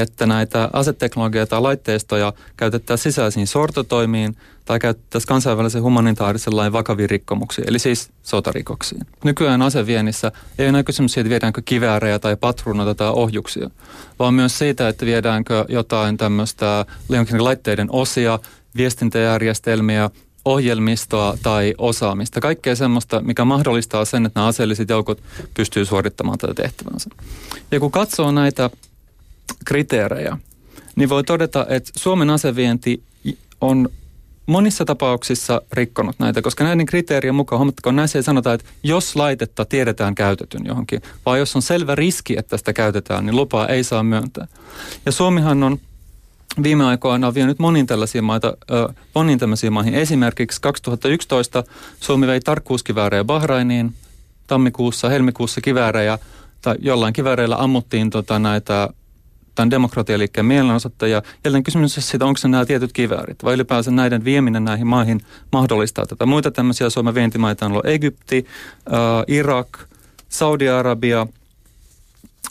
että 0.01 0.27
näitä 0.27 0.71
aseteknologioita 0.73 1.51
tai 1.51 1.61
laitteistoja 1.61 2.33
käytettäisiin 2.57 3.13
sisäisiin 3.13 3.47
sortotoimiin 3.47 4.37
tai 4.65 4.79
käytettäisiin 4.79 5.29
kansainvälisen 5.29 5.83
humanitaarisen 5.83 6.57
lain 6.57 6.73
vakaviin 6.73 7.11
rikkomuksiin, 7.11 7.69
eli 7.69 7.79
siis 7.79 8.11
sotarikoksiin. 8.23 9.07
Nykyään 9.25 9.63
aseviennissä 9.63 10.33
ei 10.59 10.71
ole 10.71 10.85
kysymys 10.85 11.13
siitä, 11.13 11.31
viedäänkö 11.31 11.63
kiväärejä 11.65 12.19
tai 12.19 12.37
patruunoita 12.37 12.95
tai 12.95 13.11
ohjuksia, 13.11 13.71
vaan 14.19 14.35
myös 14.35 14.59
siitä, 14.59 14.89
että 14.89 15.07
viedäänkö 15.07 15.65
jotain 15.69 16.17
tämmöistä 16.17 16.87
laitteiden 17.39 17.89
osia, 17.91 18.39
viestintäjärjestelmiä, 18.77 20.11
ohjelmistoa 20.45 21.39
tai 21.43 21.75
osaamista. 21.79 22.41
Kaikkea 22.41 22.77
semmoista, 22.77 23.21
mikä 23.21 23.45
mahdollistaa 23.45 24.05
sen, 24.05 24.27
että 24.27 24.41
nämä 24.41 24.49
aseelliset 24.49 24.89
joukot 24.89 25.23
pystyy 25.55 25.85
suorittamaan 25.85 26.39
tätä 26.39 26.55
tehtävänsä. 26.55 27.11
Ja 27.71 27.81
kun 27.81 27.91
katsoo 27.91 28.33
näitä 28.33 28.71
kriteerejä, 29.65 30.39
niin 30.97 31.09
voi 31.09 31.25
todeta, 31.25 31.67
että 31.69 31.91
Suomen 31.97 32.31
asevienti 32.31 33.03
on 33.61 33.89
monissa 34.47 34.85
tapauksissa 34.85 35.63
rikkonut 35.73 36.17
näitä, 36.19 36.43
koska 36.43 36.65
näiden 36.65 36.87
kriteerien 36.87 37.35
mukaan, 37.35 37.59
huomattako, 37.59 37.93
näissä 37.93 38.19
ei 38.19 38.23
sanota, 38.23 38.53
että 38.53 38.67
jos 38.83 39.17
laitetta 39.17 39.65
tiedetään 39.65 40.15
käytetyn 40.15 40.67
johonkin, 40.67 41.03
vaan 41.27 41.39
jos 41.39 41.57
on 41.57 41.63
selvä 41.63 41.95
riski, 41.95 42.39
että 42.39 42.57
sitä 42.57 42.73
käytetään, 42.73 43.27
niin 43.27 43.37
lupaa 43.37 43.69
ei 43.69 43.85
saa 43.85 44.03
myöntää. 44.03 44.47
Ja 45.07 45.13
Suomihan 45.13 45.63
on 45.63 45.81
viime 46.63 46.85
aikoina 46.85 47.35
vienyt 47.35 47.59
monin 47.59 47.87
tällaisia 47.87 48.23
maita, 48.23 48.57
monin 49.15 49.39
tämmöisiä 49.39 49.71
maihin. 49.71 49.95
Esimerkiksi 49.95 50.61
2011 50.61 51.65
Suomi 52.01 52.27
vei 52.27 52.41
tarkkuuskiväärejä 52.41 53.25
Bahrainiin, 53.25 53.95
tammikuussa, 54.47 55.09
helmikuussa 55.09 55.61
kiväärejä, 55.61 56.19
tai 56.63 56.77
jollain 56.79 57.13
kivääreillä 57.13 57.57
ammuttiin 57.59 58.11
tota 58.11 58.39
näitä 58.39 58.89
tämän 59.57 59.71
demokratialiikkeen 59.71 60.47
mielenosoittajia. 60.47 61.23
Jälleen 61.45 61.65
kysymys 61.65 61.97
on 61.97 62.03
siitä, 62.03 62.25
onko 62.25 62.39
se 62.39 62.49
nämä 62.49 62.67
tietyt 62.67 62.93
kiväärit 62.93 63.45
vai 63.45 63.55
ylipäänsä 63.55 63.91
näiden 63.91 64.25
vieminen 64.25 64.65
näihin 64.65 64.87
maihin 64.87 65.21
mahdollistaa 65.53 66.07
tätä. 66.07 66.27
Muita 66.27 66.51
tämmöisiä 66.51 66.91
Suomen 66.91 67.15
vientimaita 67.15 67.67
on 67.67 67.73
ollut 67.73 67.87
Egypti, 67.87 68.47
äh, 68.93 68.99
Irak, 69.27 69.79
Saudi-Arabia. 70.29 71.27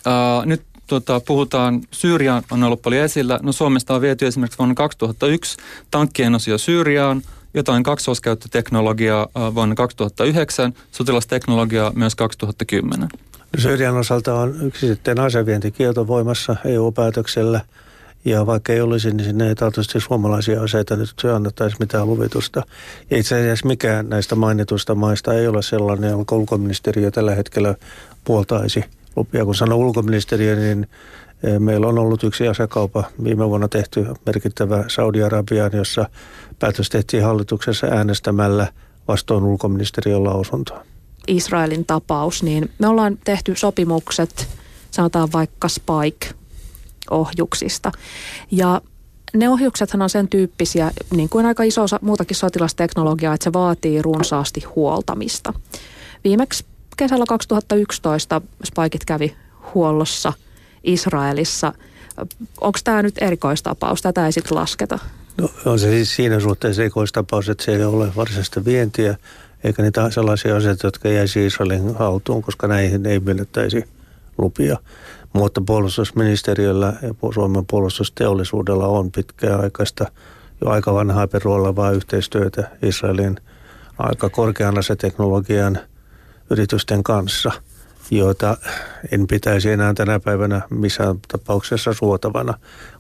Äh, 0.07 0.45
nyt 0.45 0.61
tota, 0.87 1.19
puhutaan, 1.19 1.81
Syyriaan 1.91 2.43
on 2.51 2.63
ollut 2.63 2.81
paljon 2.81 3.03
esillä. 3.03 3.39
No 3.43 3.51
Suomesta 3.51 3.95
on 3.95 4.01
viety 4.01 4.27
esimerkiksi 4.27 4.57
vuonna 4.57 4.75
2001 4.75 5.57
tankkien 5.91 6.36
osio 6.36 6.57
Syyriaan, 6.57 7.21
jotain 7.53 7.84
kaksoskäyttöteknologiaa 7.84 9.27
äh, 9.38 9.55
vuonna 9.55 9.75
2009, 9.75 10.73
sotilasteknologiaa 10.91 11.91
myös 11.95 12.15
2010. 12.15 13.09
Syyrian 13.58 13.97
osalta 13.97 14.34
on 14.34 14.56
yksittäinen 14.62 15.26
asevientikielto 15.26 16.08
voimassa 16.08 16.56
EU-päätöksellä. 16.66 17.62
Ja 18.26 18.45
vaikka 18.45 18.74
ei 18.74 18.82
olisi, 18.82 19.12
niin 19.12 19.26
sinne 19.26 19.47
ei 19.47 19.56
taatusti 19.56 19.99
suomalaisia 19.99 20.62
aseita 20.62 20.95
nyt 20.95 21.14
se 21.22 21.32
annettaisi 21.32 21.76
mitään 21.80 22.08
luvitusta. 22.08 22.64
Itse 23.12 23.36
asiassa 23.36 23.68
mikään 23.68 24.10
näistä 24.10 24.36
mainituista 24.36 24.95
maista 24.95 25.34
ei 25.34 25.47
ole 25.47 25.62
sellainen, 25.62 26.10
jonka 26.10 26.36
ulkoministeriö 26.36 27.12
tällä 27.12 27.36
hetkellä 27.36 27.76
puoltaisi 28.24 28.84
lupia. 29.16 29.45
Kun 29.45 29.56
sanoo 29.56 29.78
ulkoministeriö, 29.78 30.56
niin 30.56 30.88
e, 31.43 31.60
meillä 31.60 31.88
on 31.88 31.99
ollut 31.99 32.24
yksi 32.24 32.47
asekaupa 32.47 33.03
viime 33.24 33.49
vuonna 33.49 33.68
tehty 33.68 34.06
merkittävä 34.26 34.84
Saudi-Arabiaan, 34.88 35.72
jossa 35.74 36.10
päätös 36.60 36.89
tehtiin 36.89 37.24
hallituksessa 37.24 37.88
äänestämällä 37.88 38.68
vastoin 39.08 39.43
ulkoministeriön 39.43 40.24
lausuntoa. 40.24 40.94
Israelin 41.28 41.86
tapaus, 41.86 42.43
niin 42.43 42.71
me 42.80 42.88
ollaan 42.88 43.17
tehty 43.23 43.55
sopimukset, 43.55 44.47
sanotaan 44.91 45.30
vaikka 45.34 45.67
Spike-ohjuksista. 45.67 47.91
Ja 48.51 48.82
ne 49.34 49.49
ohjuksethan 49.49 50.01
on 50.01 50.09
sen 50.09 50.28
tyyppisiä, 50.28 50.91
niin 51.11 51.30
kuin 51.30 51.45
aika 51.45 51.63
iso 51.63 51.84
osa 51.84 51.99
muutakin 52.01 52.38
sotilasteknologiaa, 52.38 53.34
että 53.34 53.43
se 53.43 53.53
vaatii 53.53 54.01
runsaasti 54.01 54.63
huoltamista. 54.76 55.53
Viimeksi 56.23 56.65
kesällä 56.97 57.26
2011 57.28 58.41
Spikeit 58.63 59.05
kävi 59.05 59.36
huollossa 59.73 60.34
Israelissa. 60.84 61.73
Onko 62.61 62.80
tämä 62.84 63.01
nyt 63.01 63.15
erikoistapaus? 63.21 64.01
Tätä 64.01 64.26
ei 64.26 64.32
sitten 64.32 64.57
lasketa. 64.57 64.99
No, 65.38 65.49
on 65.65 65.80
se 65.80 65.89
siis 65.89 66.15
siinä 66.15 66.39
suhteessa 66.39 66.82
erikoistapaus, 66.82 67.49
että 67.49 67.63
se 67.63 67.76
ei 67.76 67.84
ole 67.84 68.15
varsinaista 68.15 68.65
vientiä, 68.65 69.17
eikä 69.66 69.82
niitä 69.82 70.09
sellaisia 70.09 70.55
asioita, 70.55 70.88
jotka 70.88 71.09
jäisi 71.09 71.45
Israelin 71.45 71.95
haltuun, 71.95 72.41
koska 72.41 72.68
näihin 72.68 73.05
ei 73.05 73.20
myönnettäisi 73.20 73.84
lupia. 74.38 74.78
Mutta 75.34 75.61
puolustusministeriöllä 75.66 76.93
ja 77.01 77.32
Suomen 77.34 77.66
puolustusteollisuudella 77.66 78.88
on 78.88 79.11
pitkäaikaista, 79.11 80.11
jo 80.61 80.70
aika 80.70 80.93
vanhaa 80.93 81.28
peruolevaa 81.28 81.91
yhteistyötä 81.91 82.70
Israelin 82.82 83.38
aika 83.97 84.30
korkean 84.30 84.78
aseteknologian 84.78 85.80
yritysten 86.49 87.03
kanssa, 87.03 87.51
joita 88.11 88.57
en 89.11 89.28
pitäisi 89.28 89.72
enää 89.72 89.93
tänä 89.93 90.20
päivänä 90.20 90.61
missään 90.70 91.20
tapauksessa 91.28 91.93
suotavana. 91.93 92.53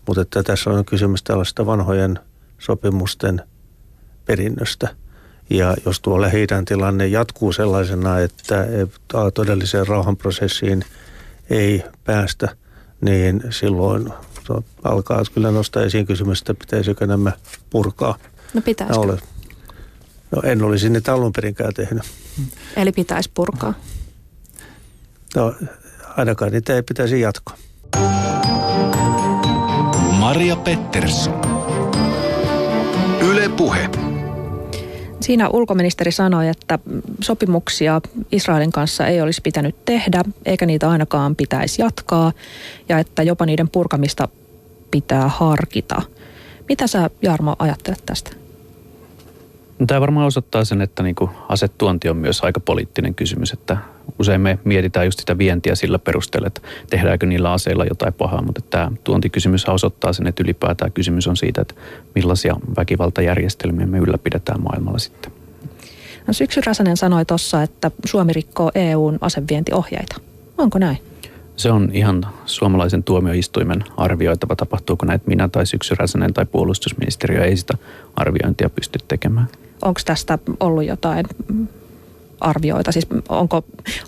Mutta 0.07 0.21
että 0.21 0.43
tässä 0.43 0.69
on 0.69 0.85
kysymys 0.85 1.23
tällaista 1.23 1.65
vanhojen 1.65 2.19
sopimusten 2.59 3.41
perinnöstä. 4.25 5.04
Ja 5.49 5.75
jos 5.85 5.99
tuo 5.99 6.21
lähi 6.21 6.47
tilanne 6.67 7.07
jatkuu 7.07 7.53
sellaisena, 7.53 8.19
että 8.19 8.67
todelliseen 9.33 9.87
rauhanprosessiin– 9.87 10.85
ei 11.49 11.83
päästä, 12.03 12.55
niin 13.01 13.43
silloin 13.49 14.13
alkaa 14.83 15.23
kyllä 15.33 15.51
nostaa 15.51 15.83
esiin 15.83 16.05
kysymys, 16.05 16.39
että 16.39 16.53
pitäisikö 16.53 17.07
nämä 17.07 17.31
purkaa. 17.69 18.17
No 18.53 18.61
pitäisikö? 18.61 18.99
Ole. 18.99 19.17
No 20.31 20.41
en 20.45 20.63
olisi 20.63 20.89
niitä 20.89 21.13
alun 21.13 21.33
perinkään 21.33 21.73
tehnyt. 21.73 22.03
Eli 22.75 22.91
pitäisi 22.91 23.31
purkaa? 23.33 23.73
No 25.35 25.55
ainakaan 26.17 26.51
niitä 26.51 26.75
ei 26.75 26.83
pitäisi 26.83 27.21
jatkaa. 27.21 27.57
Maria 30.11 30.55
Pettersson. 30.55 31.41
Yle 33.21 33.49
Puhe. 33.49 33.89
Siinä 35.25 35.49
ulkoministeri 35.49 36.11
sanoi, 36.11 36.47
että 36.47 36.79
sopimuksia 37.21 38.01
Israelin 38.31 38.71
kanssa 38.71 39.07
ei 39.07 39.21
olisi 39.21 39.41
pitänyt 39.41 39.85
tehdä, 39.85 40.23
eikä 40.45 40.65
niitä 40.65 40.89
ainakaan 40.89 41.35
pitäisi 41.35 41.81
jatkaa, 41.81 42.31
ja 42.89 42.99
että 42.99 43.23
jopa 43.23 43.45
niiden 43.45 43.69
purkamista 43.69 44.27
pitää 44.91 45.27
harkita. 45.27 46.01
Mitä 46.69 46.87
sä, 46.87 47.09
Jarmo, 47.21 47.55
ajattelet 47.59 48.03
tästä? 48.05 48.31
No, 49.79 49.85
tämä 49.85 50.01
varmaan 50.01 50.27
osoittaa 50.27 50.65
sen, 50.65 50.81
että 50.81 51.03
niin 51.03 51.15
asettuonti 51.49 52.09
on 52.09 52.17
myös 52.17 52.41
aika 52.41 52.59
poliittinen 52.59 53.15
kysymys, 53.15 53.53
että 53.53 53.77
usein 54.19 54.41
me 54.41 54.59
mietitään 54.63 55.05
just 55.05 55.19
sitä 55.19 55.37
vientiä 55.37 55.75
sillä 55.75 55.99
perusteella, 55.99 56.47
että 56.47 56.61
tehdäänkö 56.89 57.25
niillä 57.25 57.51
aseilla 57.51 57.85
jotain 57.85 58.13
pahaa, 58.13 58.41
mutta 58.41 58.61
tämä 58.69 58.91
tuontikysymys 59.03 59.69
osoittaa 59.69 60.13
sen, 60.13 60.27
että 60.27 60.43
ylipäätään 60.43 60.91
kysymys 60.91 61.27
on 61.27 61.37
siitä, 61.37 61.61
että 61.61 61.75
millaisia 62.15 62.55
väkivaltajärjestelmiä 62.77 63.85
me 63.85 63.97
ylläpidetään 63.97 64.61
maailmalla 64.61 64.99
sitten. 64.99 65.31
No 66.27 66.33
Syksy 66.33 66.61
Räsänen 66.65 66.97
sanoi 66.97 67.25
tuossa, 67.25 67.63
että 67.63 67.91
Suomi 68.05 68.33
rikkoo 68.33 68.71
EUn 68.75 69.17
asevientiohjeita. 69.21 70.15
Onko 70.57 70.79
näin? 70.79 70.97
Se 71.55 71.71
on 71.71 71.89
ihan 71.93 72.25
suomalaisen 72.45 73.03
tuomioistuimen 73.03 73.83
arvioitava, 73.97 74.55
tapahtuuko 74.55 75.05
näitä 75.05 75.27
minä 75.27 75.47
tai 75.47 75.65
Syksy 75.65 75.95
Räsänen 75.95 76.33
tai 76.33 76.45
puolustusministeriö 76.45 77.43
ei 77.43 77.57
sitä 77.57 77.77
arviointia 78.15 78.69
pysty 78.69 78.99
tekemään. 79.07 79.47
Onko 79.81 79.99
tästä 80.05 80.39
ollut 80.59 80.85
jotain 80.85 81.25
arvioita? 82.45 82.91
Siis 82.91 83.07
onko, 83.29 83.65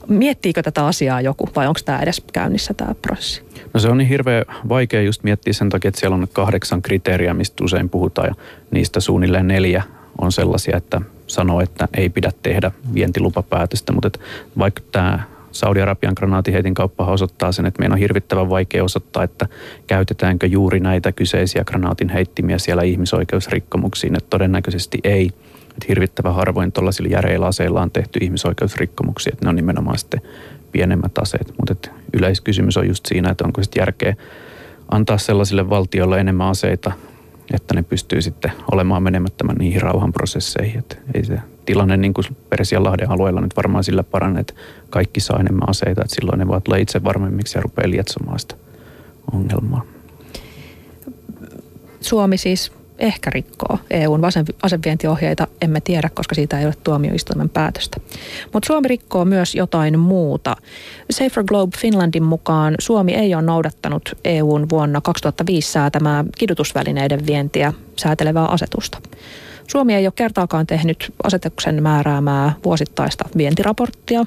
miettiikö 0.07 0.61
tätä 0.63 0.85
asiaa 0.85 1.21
joku 1.21 1.49
vai 1.55 1.67
onko 1.67 1.79
tämä 1.85 1.99
edes 1.99 2.23
käynnissä 2.33 2.73
tämä 2.73 2.95
prosessi? 3.01 3.41
No 3.73 3.79
se 3.79 3.89
on 3.89 3.97
niin 3.97 4.07
hirveän 4.07 4.45
vaikea 4.69 5.01
just 5.01 5.23
miettiä 5.23 5.53
sen 5.53 5.69
takia, 5.69 5.89
että 5.89 5.99
siellä 5.99 6.15
on 6.15 6.27
kahdeksan 6.33 6.81
kriteeriä, 6.81 7.33
mistä 7.33 7.63
usein 7.63 7.89
puhutaan 7.89 8.27
ja 8.27 8.35
niistä 8.71 8.99
suunnilleen 8.99 9.47
neljä 9.47 9.83
on 10.21 10.31
sellaisia, 10.31 10.77
että 10.77 11.01
sanoo, 11.27 11.61
että 11.61 11.87
ei 11.97 12.09
pidä 12.09 12.31
tehdä 12.43 12.71
vientilupapäätöstä, 12.93 13.91
mutta 13.91 14.07
että 14.07 14.19
vaikka 14.57 14.81
tämä 14.91 15.19
Saudi-Arabian 15.51 16.13
granaatiheitin 16.17 16.73
kauppa 16.73 17.05
osoittaa 17.05 17.51
sen, 17.51 17.65
että 17.65 17.79
meidän 17.79 17.93
on 17.93 17.99
hirvittävän 17.99 18.49
vaikea 18.49 18.83
osoittaa, 18.83 19.23
että 19.23 19.47
käytetäänkö 19.87 20.47
juuri 20.47 20.79
näitä 20.79 21.11
kyseisiä 21.11 21.63
granaatin 21.63 22.09
heittimiä 22.09 22.57
siellä 22.57 22.83
ihmisoikeusrikkomuksiin, 22.83 24.15
että 24.15 24.29
todennäköisesti 24.29 24.97
ei. 25.03 25.31
Että 25.77 25.85
hirvittävän 25.87 26.35
harvoin 26.35 26.71
tuollaisilla 26.71 27.09
järeillä 27.09 27.45
aseilla 27.45 27.81
on 27.81 27.91
tehty 27.91 28.19
ihmisoikeusrikkomuksia, 28.21 29.33
että 29.33 29.45
ne 29.45 29.49
on 29.49 29.55
nimenomaan 29.55 29.97
sitten 29.97 30.21
pienemmät 30.71 31.17
aseet. 31.17 31.53
Mutta 31.57 31.89
yleiskysymys 32.13 32.77
on 32.77 32.87
just 32.87 33.05
siinä, 33.05 33.29
että 33.29 33.43
onko 33.45 33.63
sitten 33.63 33.81
järkeä 33.81 34.15
antaa 34.91 35.17
sellaisille 35.17 35.69
valtioille 35.69 36.19
enemmän 36.19 36.47
aseita, 36.47 36.91
että 37.53 37.75
ne 37.75 37.83
pystyy 37.83 38.21
sitten 38.21 38.51
olemaan 38.71 39.03
menemättömän 39.03 39.55
niihin 39.55 39.81
rauhanprosesseihin. 39.81 40.79
Että 40.79 40.95
ei 41.13 41.25
se 41.25 41.39
tilanne 41.65 41.97
niin 41.97 42.13
kuin 42.13 42.25
Persianlahden 42.49 43.09
alueella 43.09 43.41
nyt 43.41 43.57
varmaan 43.57 43.83
sillä 43.83 44.03
parane, 44.03 44.39
että 44.39 44.53
kaikki 44.89 45.19
saa 45.19 45.39
enemmän 45.39 45.69
aseita, 45.69 46.01
että 46.01 46.15
silloin 46.15 46.39
ne 46.39 46.47
voivat 46.47 46.63
tulla 46.63 46.77
itse 46.77 47.03
varmemmiksi 47.03 47.57
ja 47.57 47.61
rupeaa 47.61 47.89
lietsomaan 47.89 48.39
sitä 48.39 48.55
ongelmaa. 49.33 49.85
Suomi 52.01 52.37
siis 52.37 52.71
ehkä 52.99 53.29
rikkoo 53.29 53.79
EUn 53.91 54.21
asevientiohjeita, 54.63 55.47
emme 55.61 55.81
tiedä, 55.81 56.09
koska 56.13 56.35
siitä 56.35 56.59
ei 56.59 56.65
ole 56.65 56.73
tuomioistuimen 56.83 57.49
päätöstä. 57.49 57.97
Mutta 58.53 58.67
Suomi 58.67 58.87
rikkoo 58.87 59.25
myös 59.25 59.55
jotain 59.55 59.99
muuta. 59.99 60.55
Safer 61.11 61.43
Globe 61.43 61.77
Finlandin 61.77 62.23
mukaan 62.23 62.75
Suomi 62.79 63.13
ei 63.13 63.35
ole 63.35 63.41
noudattanut 63.41 64.13
EUn 64.25 64.69
vuonna 64.69 65.01
2005 65.01 65.71
säätämää 65.71 66.25
kidutusvälineiden 66.37 67.27
vientiä 67.27 67.73
säätelevää 67.95 68.45
asetusta. 68.45 69.01
Suomi 69.67 69.95
ei 69.95 70.07
ole 70.07 70.13
kertaakaan 70.15 70.67
tehnyt 70.67 71.13
asetuksen 71.23 71.83
määräämää 71.83 72.53
vuosittaista 72.65 73.29
vientiraporttia. 73.37 74.25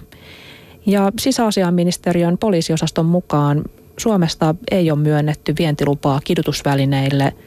Ja 0.87 1.13
sisäasiainministeriön 1.19 2.39
poliisiosaston 2.39 3.07
mukaan 3.07 3.63
Suomesta 3.97 4.55
ei 4.71 4.91
ole 4.91 4.99
myönnetty 4.99 5.55
vientilupaa 5.59 6.21
kidutusvälineille– 6.25 7.33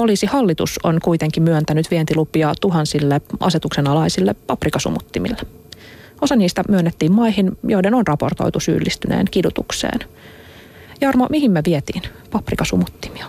Poliisihallitus 0.00 0.80
on 0.82 0.98
kuitenkin 1.02 1.42
myöntänyt 1.42 1.90
vientilupia 1.90 2.52
tuhansille 2.60 3.20
asetuksen 3.40 3.86
alaisille 3.86 4.34
paprikasumuttimille. 4.34 5.36
Osa 6.20 6.36
niistä 6.36 6.64
myönnettiin 6.68 7.12
maihin, 7.12 7.58
joiden 7.64 7.94
on 7.94 8.06
raportoitu 8.06 8.60
syyllistyneen 8.60 9.26
kidutukseen. 9.30 10.00
Jarmo, 11.00 11.26
mihin 11.30 11.50
me 11.50 11.62
vietiin 11.66 12.02
paprikasumuttimia? 12.30 13.26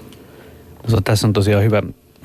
No, 0.92 1.02
tässä 1.04 1.28
on 1.28 1.34
tosiaan 1.34 1.64
hyvä 1.64 1.84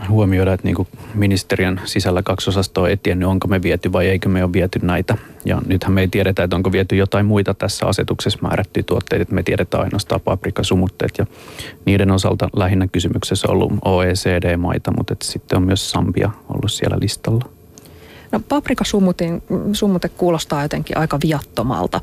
huomioida, 0.09 0.53
että 0.53 0.66
niin 0.66 0.74
kuin 0.74 0.88
ministeriön 1.14 1.80
sisällä 1.84 2.22
kaksi 2.22 2.51
osastoa 2.51 2.88
ei 2.88 2.97
tiennyt, 2.97 3.28
onko 3.28 3.49
me 3.49 3.62
viety 3.62 3.92
vai 3.92 4.07
eikö 4.07 4.28
me 4.28 4.44
ole 4.44 4.53
viety 4.53 4.78
näitä. 4.82 5.16
Ja 5.44 5.62
nythän 5.66 5.92
me 5.92 6.01
ei 6.01 6.09
tiedetä, 6.09 6.42
että 6.42 6.57
onko 6.57 6.72
viety 6.72 6.97
jotain 6.97 7.26
muita 7.26 7.55
tässä 7.55 7.86
asetuksessa 7.86 8.38
määrättyjä 8.42 8.84
tuotteita. 8.84 9.22
Että 9.22 9.34
me 9.34 9.42
tiedetään 9.42 9.82
ainoastaan 9.82 10.20
paprikasumutteet 10.20 11.12
ja 11.18 11.26
niiden 11.84 12.11
osalta 12.11 12.49
lähinnä 12.57 12.88
kysymyksessä 12.92 13.49
on 13.49 13.55
ollut 13.55 13.72
OECD-maita, 13.84 14.92
mutta 14.97 15.12
että 15.12 15.26
sitten 15.26 15.57
on 15.57 15.62
myös 15.62 15.90
Sambia 15.90 16.30
ollut 16.49 16.72
siellä 16.72 16.97
listalla. 17.01 17.44
No 18.32 18.40
paprikasumute 18.49 20.09
kuulostaa 20.16 20.62
jotenkin 20.62 20.99
aika 20.99 21.18
viattomalta. 21.24 22.01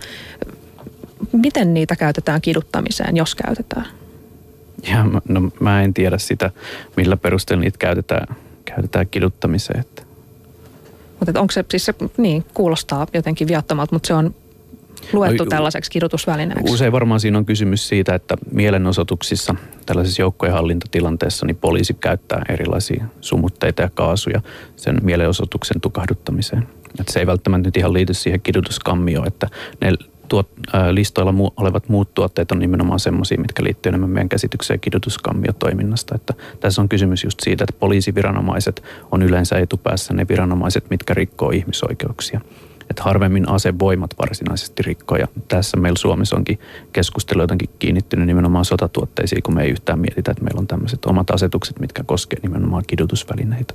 Miten 1.31 1.73
niitä 1.73 1.95
käytetään 1.95 2.41
kiduttamiseen, 2.41 3.17
jos 3.17 3.35
käytetään? 3.35 3.85
Ja 4.91 5.05
no, 5.27 5.41
mä 5.59 5.81
en 5.81 5.93
tiedä 5.93 6.17
sitä, 6.17 6.51
millä 6.97 7.17
perusteella 7.17 7.61
niitä 7.61 7.77
käytetään, 7.77 8.35
käytetään 8.65 9.07
kiduttamiseen. 9.07 9.79
Että. 9.79 10.03
Mutta 11.19 11.39
onko 11.39 11.51
se 11.51 11.65
siis 11.71 11.85
se, 11.85 11.93
niin, 12.17 12.45
kuulostaa 12.53 13.07
jotenkin 13.13 13.47
viattomalta, 13.47 13.95
mutta 13.95 14.07
se 14.07 14.13
on 14.13 14.35
luettu 15.13 15.43
no, 15.43 15.49
tällaiseksi 15.49 15.91
kidutusvälineeksi? 15.91 16.73
Usein 16.73 16.91
varmaan 16.91 17.19
siinä 17.19 17.37
on 17.37 17.45
kysymys 17.45 17.87
siitä, 17.87 18.15
että 18.15 18.37
mielenosoituksissa, 18.51 19.55
tällaisessa 19.85 20.21
joukkojen 20.21 20.53
hallintatilanteessa, 20.53 21.45
niin 21.45 21.55
poliisi 21.55 21.93
käyttää 21.93 22.41
erilaisia 22.49 23.05
sumutteita 23.21 23.81
ja 23.81 23.89
kaasuja 23.93 24.41
sen 24.75 24.97
mielenosoituksen 25.03 25.81
tukahduttamiseen. 25.81 26.67
Että 26.99 27.13
se 27.13 27.19
ei 27.19 27.27
välttämättä 27.27 27.67
nyt 27.67 27.77
ihan 27.77 27.93
liity 27.93 28.13
siihen 28.13 28.41
kidutuskammioon, 28.41 29.27
että 29.27 29.47
ne 29.81 29.91
tuot, 30.33 30.49
ää, 30.73 30.95
listoilla 30.95 31.31
mu- 31.31 31.53
olevat 31.57 31.89
muut 31.89 32.13
tuotteet 32.13 32.51
on 32.51 32.59
nimenomaan 32.59 32.99
semmoisia, 32.99 33.41
mitkä 33.41 33.63
liittyy 33.63 33.89
enemmän 33.89 34.09
meidän 34.09 34.29
käsitykseen 34.29 34.79
kidutuskammiotoiminnasta. 34.79 36.15
Että 36.15 36.33
tässä 36.59 36.81
on 36.81 36.89
kysymys 36.89 37.23
just 37.23 37.39
siitä, 37.39 37.63
että 37.63 37.79
poliisiviranomaiset 37.79 38.83
on 39.11 39.21
yleensä 39.21 39.57
etupäässä 39.57 40.13
ne 40.13 40.27
viranomaiset, 40.29 40.89
mitkä 40.89 41.13
rikkoo 41.13 41.49
ihmisoikeuksia. 41.51 42.41
että 42.89 43.03
harvemmin 43.03 43.49
asevoimat 43.49 44.15
varsinaisesti 44.19 44.83
rikkoo. 44.83 45.17
Ja 45.17 45.27
tässä 45.47 45.77
meillä 45.77 45.97
Suomessa 45.99 46.35
onkin 46.35 46.59
keskustelu 46.93 47.41
jotenkin 47.41 47.69
kiinnittynyt 47.79 48.27
nimenomaan 48.27 48.65
sotatuotteisiin, 48.65 49.43
kun 49.43 49.53
me 49.55 49.63
ei 49.63 49.69
yhtään 49.69 49.99
mietitä, 49.99 50.31
että 50.31 50.43
meillä 50.43 50.59
on 50.59 50.67
tämmöiset 50.67 51.05
omat 51.05 51.31
asetukset, 51.31 51.79
mitkä 51.79 52.03
koskevat 52.03 52.43
nimenomaan 52.43 52.83
kidutusvälineitä. 52.87 53.73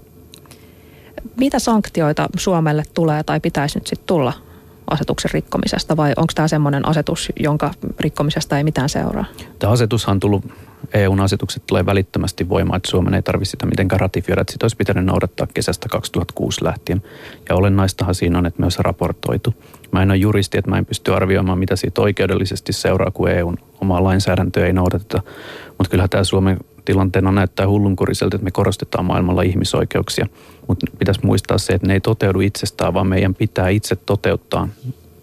Mitä 1.36 1.58
sanktioita 1.58 2.28
Suomelle 2.36 2.82
tulee 2.94 3.22
tai 3.22 3.40
pitäisi 3.40 3.78
nyt 3.78 3.86
sitten 3.86 4.06
tulla 4.06 4.47
asetuksen 4.90 5.30
rikkomisesta 5.30 5.96
vai 5.96 6.12
onko 6.16 6.32
tämä 6.34 6.48
semmoinen 6.48 6.88
asetus, 6.88 7.32
jonka 7.40 7.70
rikkomisesta 8.00 8.58
ei 8.58 8.64
mitään 8.64 8.88
seuraa? 8.88 9.24
Tämä 9.58 9.72
asetushan 9.72 10.12
on 10.12 10.20
tullut, 10.20 10.44
EUn 10.94 11.20
asetukset 11.20 11.62
tulee 11.66 11.86
välittömästi 11.86 12.48
voimaan, 12.48 12.76
että 12.76 12.90
Suomen 12.90 13.14
ei 13.14 13.22
tarvitse 13.22 13.50
sitä 13.50 13.66
mitenkään 13.66 14.00
ratifioida, 14.00 14.40
että 14.40 14.52
sitä 14.52 14.64
olisi 14.64 14.76
pitänyt 14.76 15.04
noudattaa 15.04 15.46
kesästä 15.54 15.88
2006 15.88 16.64
lähtien. 16.64 17.02
Ja 17.48 17.54
olennaistahan 17.54 18.14
siinä 18.14 18.38
on, 18.38 18.46
että 18.46 18.62
myös 18.62 18.78
raportoitu. 18.78 19.54
Mä 19.92 20.02
en 20.02 20.10
ole 20.10 20.16
juristi, 20.16 20.58
että 20.58 20.70
mä 20.70 20.78
en 20.78 20.86
pysty 20.86 21.14
arvioimaan, 21.14 21.58
mitä 21.58 21.76
siitä 21.76 22.00
oikeudellisesti 22.00 22.72
seuraa, 22.72 23.10
kun 23.10 23.30
EUn 23.30 23.56
omaa 23.80 24.04
lainsäädäntöä 24.04 24.66
ei 24.66 24.72
noudateta. 24.72 25.22
Mutta 25.68 25.90
kyllähän 25.90 26.10
tämä 26.10 26.24
Suomen 26.24 26.58
tilanteena 26.88 27.32
näyttää 27.32 27.68
hullunkuriselta, 27.68 28.36
että 28.36 28.44
me 28.44 28.50
korostetaan 28.50 29.04
maailmalla 29.04 29.42
ihmisoikeuksia. 29.42 30.26
Mutta 30.68 30.86
pitäisi 30.98 31.26
muistaa 31.26 31.58
se, 31.58 31.72
että 31.72 31.86
ne 31.86 31.94
ei 31.94 32.00
toteudu 32.00 32.40
itsestään, 32.40 32.94
vaan 32.94 33.06
meidän 33.06 33.34
pitää 33.34 33.68
itse 33.68 33.96
toteuttaa 33.96 34.68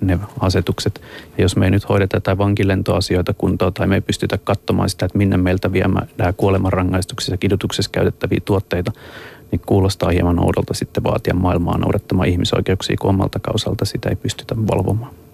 ne 0.02 0.20
asetukset. 0.40 1.02
Ja 1.38 1.44
jos 1.44 1.56
me 1.56 1.66
ei 1.66 1.72
nyt 1.72 1.90
hoideta 1.90 2.18
jotain 2.18 2.38
vankilentoasioita 2.38 3.34
kuntoon 3.34 3.74
tai 3.74 3.88
me 3.88 3.96
ei 3.96 4.02
pystytä 4.02 4.38
katsomaan 4.38 4.90
sitä, 4.90 5.06
että 5.06 5.18
minne 5.18 5.38
meiltä 5.38 5.74
viemään 5.74 6.08
nämä 6.18 6.34
kuolemanrangaistuksissa 6.34 7.34
ja 7.34 7.38
kidutuksessa 7.38 7.92
käytettäviä 7.92 8.40
tuotteita, 8.46 8.92
niin 9.52 9.62
kuulostaa 9.66 10.10
hieman 10.10 10.40
oudolta 10.40 10.74
sitten 10.74 11.04
vaatia 11.04 11.34
maailmaa 11.34 11.78
noudattamaan 11.78 12.30
ihmisoikeuksia, 12.30 12.96
kun 13.02 13.10
omalta 13.10 13.40
kausalta 13.40 13.86
sitä 13.86 14.10
ei 14.10 14.16
pystytä 14.16 14.56
valvomaan. 14.56 15.25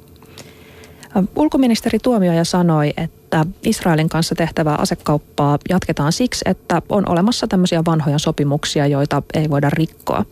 Ulkoministeri 1.36 2.00
Tuomioja 2.00 2.44
sanoi, 2.44 2.94
että 2.98 3.46
Israelin 3.64 4.10
kanssa 4.10 4.36
tehtävää 4.36 4.76
asekauppaa 4.76 5.58
jatketaan 5.70 6.12
siksi, 6.12 6.42
että 6.46 6.82
on 6.90 7.10
olemassa 7.10 7.48
tämmöisiä 7.48 7.82
vanhoja 7.86 8.20
sopimuksia, 8.20 8.88
joita 8.88 9.24
ei 9.34 9.50
voida 9.50 9.70
rikkoa. 9.70 10.26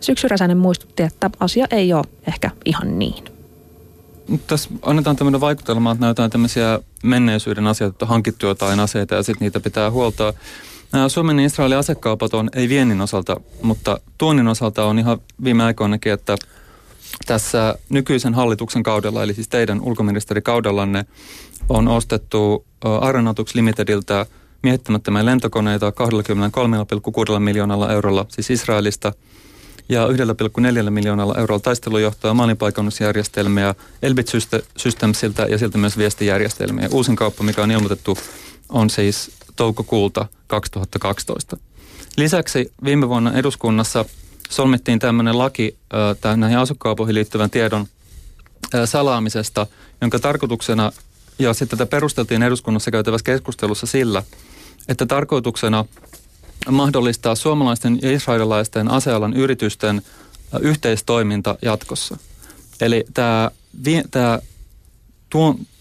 Syksyräsänen 0.00 0.58
muistutti, 0.58 1.02
että 1.02 1.30
asia 1.40 1.66
ei 1.70 1.92
ole 1.92 2.04
ehkä 2.26 2.50
ihan 2.64 2.98
niin. 2.98 3.24
Tässä 4.46 4.70
annetaan 4.82 5.16
tämmöinen 5.16 5.40
vaikutelma, 5.40 5.92
että 5.92 6.04
näytetään 6.04 6.30
tämmöisiä 6.30 6.80
menneisyyden 7.02 7.66
asioita, 7.66 7.94
että 7.94 8.06
hankittu 8.06 8.46
jotain 8.46 8.80
aseita 8.80 9.14
ja 9.14 9.22
sitten 9.22 9.46
niitä 9.46 9.60
pitää 9.60 9.90
huoltaa. 9.90 10.32
Nämä 10.92 11.08
Suomen 11.08 11.38
ja 11.38 11.46
Israelin 11.46 11.78
asekaupat 11.78 12.34
on 12.34 12.50
ei 12.54 12.68
viennin 12.68 13.00
osalta, 13.00 13.40
mutta 13.62 14.00
tuonnin 14.18 14.48
osalta 14.48 14.84
on 14.84 14.98
ihan 14.98 15.18
viime 15.44 15.64
aikoinakin, 15.64 16.12
että 16.12 16.36
tässä 17.26 17.74
nykyisen 17.88 18.34
hallituksen 18.34 18.82
kaudella, 18.82 19.22
eli 19.22 19.34
siis 19.34 19.48
teidän 19.48 19.80
ulkoministerikaudellanne, 19.80 21.04
on 21.68 21.88
ostettu 21.88 22.64
Aeronautics 23.00 23.54
Limitediltä 23.54 24.26
miehittämättömiä 24.62 25.24
lentokoneita 25.24 25.92
23,6 27.34 27.38
miljoonalla 27.38 27.92
eurolla, 27.92 28.26
siis 28.28 28.50
Israelista, 28.50 29.12
ja 29.88 30.06
1,4 30.06 30.90
miljoonalla 30.90 31.34
eurolla 31.38 31.60
taistelujohtoa, 31.60 32.34
maanpaikannusjärjestelmiä, 32.34 33.74
Elbit 34.02 34.26
Systemsiltä 34.76 35.42
ja 35.42 35.58
siltä 35.58 35.78
myös 35.78 35.98
viestijärjestelmiä. 35.98 36.88
Uusin 36.90 37.16
kauppa, 37.16 37.44
mikä 37.44 37.62
on 37.62 37.70
ilmoitettu, 37.70 38.18
on 38.68 38.90
siis 38.90 39.30
toukokuulta 39.56 40.26
2012. 40.46 41.56
Lisäksi 42.16 42.72
viime 42.84 43.08
vuonna 43.08 43.32
eduskunnassa 43.32 44.04
solmittiin 44.50 44.98
tämmöinen 44.98 45.38
laki 45.38 45.78
äh, 46.26 46.36
näihin 46.36 46.58
asukkaupoihin 46.58 47.14
liittyvän 47.14 47.50
tiedon 47.50 47.86
äh, 48.74 48.80
salaamisesta, 48.84 49.66
jonka 50.00 50.18
tarkoituksena, 50.18 50.92
ja 51.38 51.54
sitten 51.54 51.78
tätä 51.78 51.90
perusteltiin 51.90 52.42
eduskunnassa 52.42 52.90
käytävässä 52.90 53.24
keskustelussa 53.24 53.86
sillä, 53.86 54.22
että 54.88 55.06
tarkoituksena 55.06 55.84
mahdollistaa 56.70 57.34
suomalaisten 57.34 57.98
ja 58.02 58.12
israelilaisten 58.12 58.90
asealan 58.90 59.34
yritysten 59.34 59.96
äh, 60.54 60.60
yhteistoiminta 60.62 61.58
jatkossa. 61.62 62.16
Eli 62.80 63.04
tämä, 63.14 63.50
tämä 64.10 64.38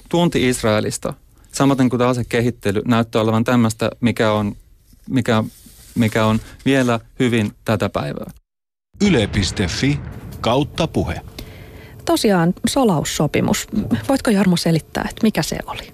tuonti 0.10 0.50
Israelista, 0.50 1.14
samaten 1.52 1.90
kuin 1.90 1.98
tämä 1.98 2.10
asekehittely, 2.10 2.82
näyttää 2.86 3.22
olevan 3.22 3.44
tämmöistä, 3.44 3.90
mikä 4.02 4.32
on, 4.32 4.56
mikä, 5.10 5.44
mikä 5.96 6.26
on 6.26 6.40
vielä 6.66 7.00
hyvin 7.20 7.54
tätä 7.66 7.90
päivää. 7.90 8.32
Yle.fi 9.08 10.00
kautta 10.42 10.88
puhe. 10.88 11.22
Tosiaan 12.06 12.54
salaussopimus. 12.68 13.68
Voitko 14.10 14.32
Jarmo 14.32 14.58
selittää, 14.58 15.06
että 15.10 15.24
mikä 15.24 15.42
se 15.42 15.58
oli? 15.68 15.94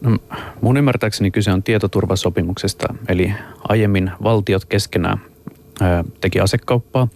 No, 0.00 0.18
mun 0.60 0.76
ymmärtääkseni 0.76 1.30
kyse 1.30 1.52
on 1.52 1.62
tietoturvasopimuksesta, 1.62 2.94
eli 3.08 3.32
aiemmin 3.68 4.10
valtiot 4.22 4.64
keskenään 4.64 5.20
teki 6.20 6.40
asekauppaa. 6.40 7.08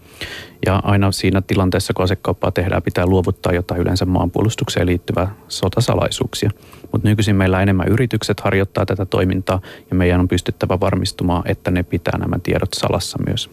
Ja 0.65 0.75
aina 0.83 1.11
siinä 1.11 1.41
tilanteessa, 1.41 1.93
kun 1.93 2.03
asekauppaa 2.03 2.51
tehdään, 2.51 2.83
pitää 2.83 3.05
luovuttaa 3.05 3.53
jotain 3.53 3.81
yleensä 3.81 4.05
maanpuolustukseen 4.05 4.85
liittyvää 4.87 5.35
sotasalaisuuksia. 5.47 6.49
Mutta 6.91 7.07
nykyisin 7.07 7.35
meillä 7.35 7.61
enemmän 7.61 7.87
yritykset 7.87 8.39
harjoittaa 8.39 8.85
tätä 8.85 9.05
toimintaa 9.05 9.61
ja 9.89 9.95
meidän 9.95 10.19
on 10.19 10.27
pystyttävä 10.27 10.79
varmistumaan, 10.79 11.43
että 11.45 11.71
ne 11.71 11.83
pitää 11.83 12.17
nämä 12.17 12.39
tiedot 12.43 12.73
salassa 12.73 13.17
myös. 13.27 13.49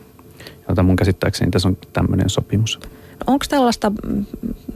Jota 0.68 0.82
mun 0.82 0.96
käsittääkseni 0.96 1.50
tässä 1.50 1.68
on 1.68 1.76
tämmöinen 1.92 2.30
sopimus. 2.30 2.80
Onko 3.26 3.44
tällaista 3.48 3.92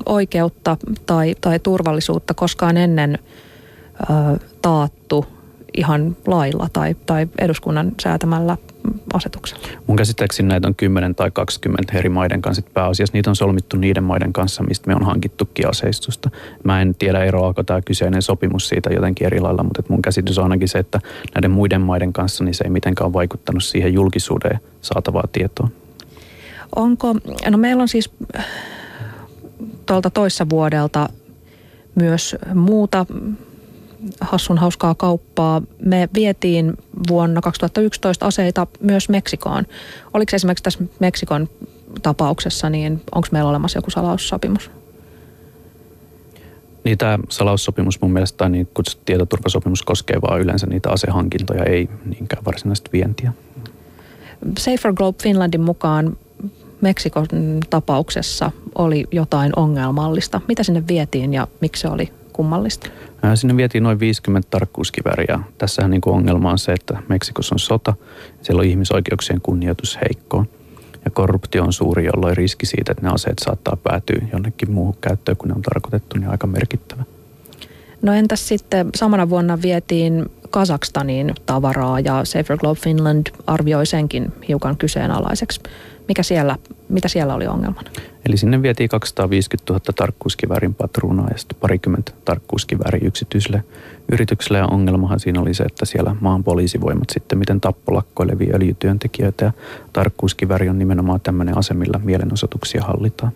oikeutta 0.06 0.76
tai, 1.06 1.34
tai 1.40 1.58
turvallisuutta 1.58 2.34
koskaan 2.34 2.76
ennen 2.76 3.18
ö, 4.00 4.38
taattu 4.62 5.26
ihan 5.76 6.16
lailla 6.26 6.68
tai, 6.72 6.96
tai 7.06 7.28
eduskunnan 7.38 7.92
säätämällä 8.02 8.56
asetuksella? 9.14 9.68
Mun 9.86 9.96
käsittääkseni 9.96 10.48
näitä 10.48 10.68
on 10.68 10.74
10 10.74 11.14
tai 11.14 11.30
20 11.30 11.98
eri 11.98 12.08
maiden 12.08 12.42
kanssa. 12.42 12.62
Pääasiassa 12.74 13.12
niitä 13.12 13.30
on 13.30 13.36
solmittu 13.36 13.76
niiden 13.76 14.04
maiden 14.04 14.32
kanssa, 14.32 14.62
mistä 14.62 14.88
me 14.88 14.94
on 14.94 15.06
hankittukin 15.06 15.68
aseistusta. 15.68 16.30
Mä 16.64 16.82
en 16.82 16.94
tiedä 16.94 17.24
eroako 17.24 17.62
tämä 17.62 17.80
kyseinen 17.82 18.22
sopimus 18.22 18.68
siitä 18.68 18.90
jotenkin 18.90 19.26
eri 19.26 19.40
lailla, 19.40 19.62
mutta 19.62 19.82
mun 19.88 20.02
käsitys 20.02 20.38
on 20.38 20.44
ainakin 20.44 20.68
se, 20.68 20.78
että 20.78 21.00
näiden 21.34 21.50
muiden 21.50 21.80
maiden 21.80 22.12
kanssa 22.12 22.44
niin 22.44 22.54
se 22.54 22.64
ei 22.64 22.70
mitenkään 22.70 23.12
vaikuttanut 23.12 23.64
siihen 23.64 23.92
julkisuuteen 23.92 24.60
saatavaa 24.80 25.24
tietoa. 25.32 25.68
Onko, 26.76 27.14
no 27.50 27.58
meillä 27.58 27.82
on 27.82 27.88
siis 27.88 28.10
tuolta 29.86 30.10
toissa 30.10 30.46
vuodelta 30.50 31.08
myös 31.94 32.36
muuta 32.54 33.06
hassun 34.20 34.58
hauskaa 34.58 34.94
kauppaa. 34.94 35.62
Me 35.84 36.08
vietiin 36.14 36.74
vuonna 37.08 37.40
2011 37.40 38.26
aseita 38.26 38.66
myös 38.80 39.08
Meksikoon. 39.08 39.64
Oliko 40.14 40.36
esimerkiksi 40.36 40.64
tässä 40.64 40.84
Meksikon 41.00 41.48
tapauksessa, 42.02 42.70
niin 42.70 43.02
onko 43.14 43.28
meillä 43.32 43.50
olemassa 43.50 43.78
joku 43.78 43.90
salaussopimus? 43.90 44.70
Niin 46.84 46.98
tämä 46.98 47.18
salaussopimus 47.28 48.00
mun 48.00 48.12
mielestä 48.12 48.36
tai 48.36 48.50
niin 48.50 48.68
kutsuttu 48.74 49.02
tietoturvasopimus 49.04 49.82
koskee 49.82 50.16
vaan 50.22 50.40
yleensä 50.40 50.66
niitä 50.66 50.90
asehankintoja, 50.90 51.64
ei 51.64 51.88
niinkään 52.04 52.44
varsinaisesti 52.44 52.90
vientiä. 52.92 53.32
Safer 54.58 54.92
Globe 54.92 55.22
Finlandin 55.22 55.60
mukaan 55.60 56.16
Meksikon 56.80 57.26
tapauksessa 57.70 58.50
oli 58.74 59.04
jotain 59.12 59.52
ongelmallista. 59.56 60.40
Mitä 60.48 60.62
sinne 60.62 60.82
vietiin 60.88 61.34
ja 61.34 61.46
miksi 61.60 61.80
se 61.80 61.88
oli 61.88 62.12
kummallista? 62.32 62.86
Sinne 63.34 63.56
vietiin 63.56 63.84
noin 63.84 64.00
50 64.00 64.48
tarkkuuskiväriä. 64.50 65.40
Tässähän 65.58 65.90
niin 65.90 66.00
kuin 66.00 66.16
ongelma 66.16 66.50
on 66.50 66.58
se, 66.58 66.72
että 66.72 67.02
Meksikossa 67.08 67.54
on 67.54 67.58
sota, 67.58 67.94
siellä 68.42 68.60
on 68.60 68.66
ihmisoikeuksien 68.66 69.40
kunnioitus 69.40 69.98
heikkoa. 70.00 70.44
Ja 71.04 71.10
korruptio 71.10 71.64
on 71.64 71.72
suuri, 71.72 72.04
jolloin 72.04 72.36
riski 72.36 72.66
siitä, 72.66 72.92
että 72.92 73.04
ne 73.04 73.12
aseet 73.12 73.38
saattaa 73.38 73.76
päätyä 73.76 74.26
jonnekin 74.32 74.70
muuhun 74.70 74.96
käyttöön, 75.00 75.36
kun 75.36 75.48
ne 75.48 75.54
on 75.54 75.62
tarkoitettu, 75.62 76.18
niin 76.18 76.30
aika 76.30 76.46
merkittävä. 76.46 77.04
No 78.02 78.12
entäs 78.12 78.48
sitten 78.48 78.90
samana 78.94 79.28
vuonna 79.28 79.62
vietiin 79.62 80.26
Kazakstaniin 80.50 81.34
tavaraa 81.46 82.00
ja 82.00 82.24
Safer 82.24 82.56
Globe 82.56 82.80
Finland 82.80 83.26
arvioi 83.46 83.86
senkin 83.86 84.32
hiukan 84.48 84.76
kyseenalaiseksi. 84.76 85.60
Mikä 86.08 86.22
siellä, 86.22 86.56
mitä 86.88 87.08
siellä 87.08 87.34
oli 87.34 87.46
ongelmana? 87.46 87.90
Eli 88.26 88.36
sinne 88.36 88.62
vietiin 88.62 88.88
250 88.88 89.72
000 89.72 89.80
tarkkuuskiväärin 89.96 90.74
patruunaa 90.74 91.28
ja 91.30 91.38
sitten 91.38 91.58
parikymmentä 91.60 92.12
tarkkuuskiväärin 92.24 93.06
yksityiselle 93.06 93.64
yritykselle. 94.12 94.58
Ja 94.58 94.66
ongelmahan 94.66 95.20
siinä 95.20 95.40
oli 95.40 95.54
se, 95.54 95.64
että 95.64 95.84
siellä 95.84 96.16
maan 96.20 96.44
poliisivoimat 96.44 97.10
sitten 97.10 97.38
miten 97.38 97.60
tappolakkoilevia 97.60 98.56
öljytyöntekijöitä 98.56 99.44
ja 99.44 99.52
tarkkuuskiväri 99.92 100.68
on 100.68 100.78
nimenomaan 100.78 101.20
tämmöinen 101.20 101.58
ase, 101.58 101.74
millä 101.74 102.00
mielenosoituksia 102.04 102.82
hallitaan. 102.84 103.32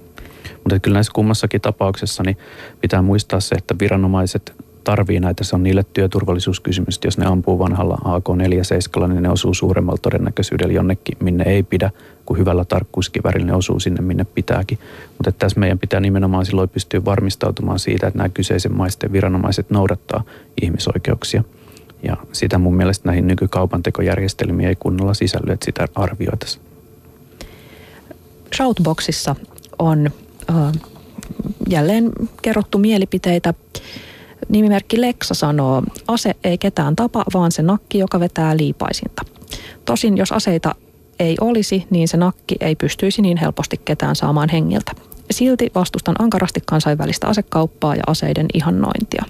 Mutta 0.54 0.80
kyllä 0.80 0.94
näissä 0.94 1.12
kummassakin 1.14 1.60
tapauksessa 1.60 2.22
niin 2.22 2.38
pitää 2.80 3.02
muistaa 3.02 3.40
se, 3.40 3.54
että 3.54 3.74
viranomaiset 3.80 4.54
tarvii 4.84 5.20
näitä, 5.20 5.44
se 5.44 5.56
on 5.56 5.62
niille 5.62 5.84
työturvallisuuskysymys. 5.94 7.00
Jos 7.04 7.18
ne 7.18 7.26
ampuu 7.26 7.58
vanhalla 7.58 7.98
AK-47, 8.04 9.08
niin 9.08 9.22
ne 9.22 9.30
osuu 9.30 9.54
suuremmalla 9.54 9.98
todennäköisyydellä 10.02 10.72
jonnekin, 10.72 11.16
minne 11.20 11.44
ei 11.44 11.62
pidä, 11.62 11.90
kun 12.26 12.38
hyvällä 12.38 12.64
tarkkuuskivärillä 12.64 13.46
ne 13.46 13.54
osuu 13.54 13.80
sinne, 13.80 14.02
minne 14.02 14.24
pitääkin. 14.24 14.78
Mutta 15.08 15.32
tässä 15.32 15.60
meidän 15.60 15.78
pitää 15.78 16.00
nimenomaan 16.00 16.46
silloin 16.46 16.68
pystyä 16.68 17.04
varmistautumaan 17.04 17.78
siitä, 17.78 18.06
että 18.06 18.18
nämä 18.18 18.28
kyseisen 18.28 18.76
maisten 18.76 19.12
viranomaiset 19.12 19.70
noudattaa 19.70 20.24
ihmisoikeuksia. 20.62 21.44
Ja 22.02 22.16
sitä 22.32 22.58
mun 22.58 22.76
mielestä 22.76 23.08
näihin 23.08 23.26
nykykaupantekojärjestelmiin 23.26 24.68
ei 24.68 24.76
kunnolla 24.76 25.14
sisälly, 25.14 25.52
että 25.52 25.64
sitä 25.64 25.88
arvioitaisiin. 25.94 26.64
Shoutboxissa 28.56 29.36
on 29.78 30.10
äh, 30.50 30.72
jälleen 31.68 32.12
kerrottu 32.42 32.78
mielipiteitä. 32.78 33.54
Nimimerkki 34.48 35.00
Leksa 35.00 35.34
sanoo, 35.34 35.82
ase 36.08 36.36
ei 36.44 36.58
ketään 36.58 36.96
tapa, 36.96 37.24
vaan 37.34 37.52
se 37.52 37.62
nakki, 37.62 37.98
joka 37.98 38.20
vetää 38.20 38.56
liipaisinta. 38.56 39.22
Tosin 39.84 40.16
jos 40.16 40.32
aseita 40.32 40.74
ei 41.18 41.36
olisi, 41.40 41.86
niin 41.90 42.08
se 42.08 42.16
nakki 42.16 42.56
ei 42.60 42.76
pystyisi 42.76 43.22
niin 43.22 43.36
helposti 43.36 43.80
ketään 43.84 44.16
saamaan 44.16 44.48
hengiltä. 44.48 44.92
Silti 45.30 45.70
vastustan 45.74 46.14
ankarasti 46.18 46.60
kansainvälistä 46.66 47.26
asekauppaa 47.26 47.96
ja 47.96 48.02
aseiden 48.06 48.46
ihannointia. 48.54 49.24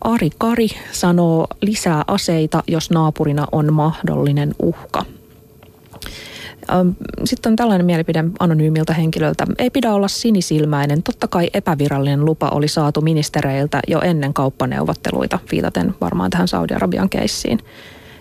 Ari 0.00 0.30
Kari 0.38 0.68
sanoo 0.92 1.46
lisää 1.62 2.04
aseita, 2.06 2.62
jos 2.66 2.90
naapurina 2.90 3.46
on 3.52 3.72
mahdollinen 3.72 4.54
uhka. 4.62 5.04
Sitten 7.24 7.52
on 7.52 7.56
tällainen 7.56 7.86
mielipide 7.86 8.24
anonyymiltä 8.38 8.92
henkilöltä. 8.92 9.46
Ei 9.58 9.70
pidä 9.70 9.92
olla 9.92 10.08
sinisilmäinen. 10.08 11.02
Totta 11.02 11.28
kai 11.28 11.50
epävirallinen 11.54 12.24
lupa 12.24 12.48
oli 12.48 12.68
saatu 12.68 13.00
ministereiltä 13.00 13.80
jo 13.88 14.00
ennen 14.00 14.34
kauppaneuvotteluita, 14.34 15.38
viitaten 15.52 15.94
varmaan 16.00 16.30
tähän 16.30 16.48
Saudi-Arabian 16.48 17.08
keissiin. 17.08 17.58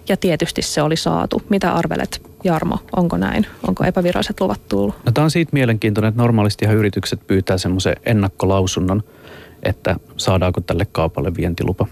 Ja 0.09 0.17
tietysti 0.17 0.61
se 0.61 0.81
oli 0.81 0.95
saatu. 0.95 1.41
Mitä 1.49 1.73
arvelet, 1.73 2.21
Jarmo? 2.43 2.79
Onko 2.95 3.17
näin? 3.17 3.47
Onko 3.67 3.83
epäviralliset 3.83 4.41
luvat 4.41 4.61
tullut? 4.69 4.95
No, 5.05 5.11
tämä 5.11 5.23
on 5.23 5.31
siitä 5.31 5.49
mielenkiintoinen, 5.53 6.09
että 6.09 6.21
normaalistihan 6.21 6.75
yritykset 6.75 7.27
pyytää 7.27 7.57
semmoisen 7.57 7.95
ennakkolausunnon, 8.05 9.03
että 9.63 9.95
saadaanko 10.17 10.61
tälle 10.61 10.87
kaupalle 10.91 11.35
vientilupa. 11.37 11.87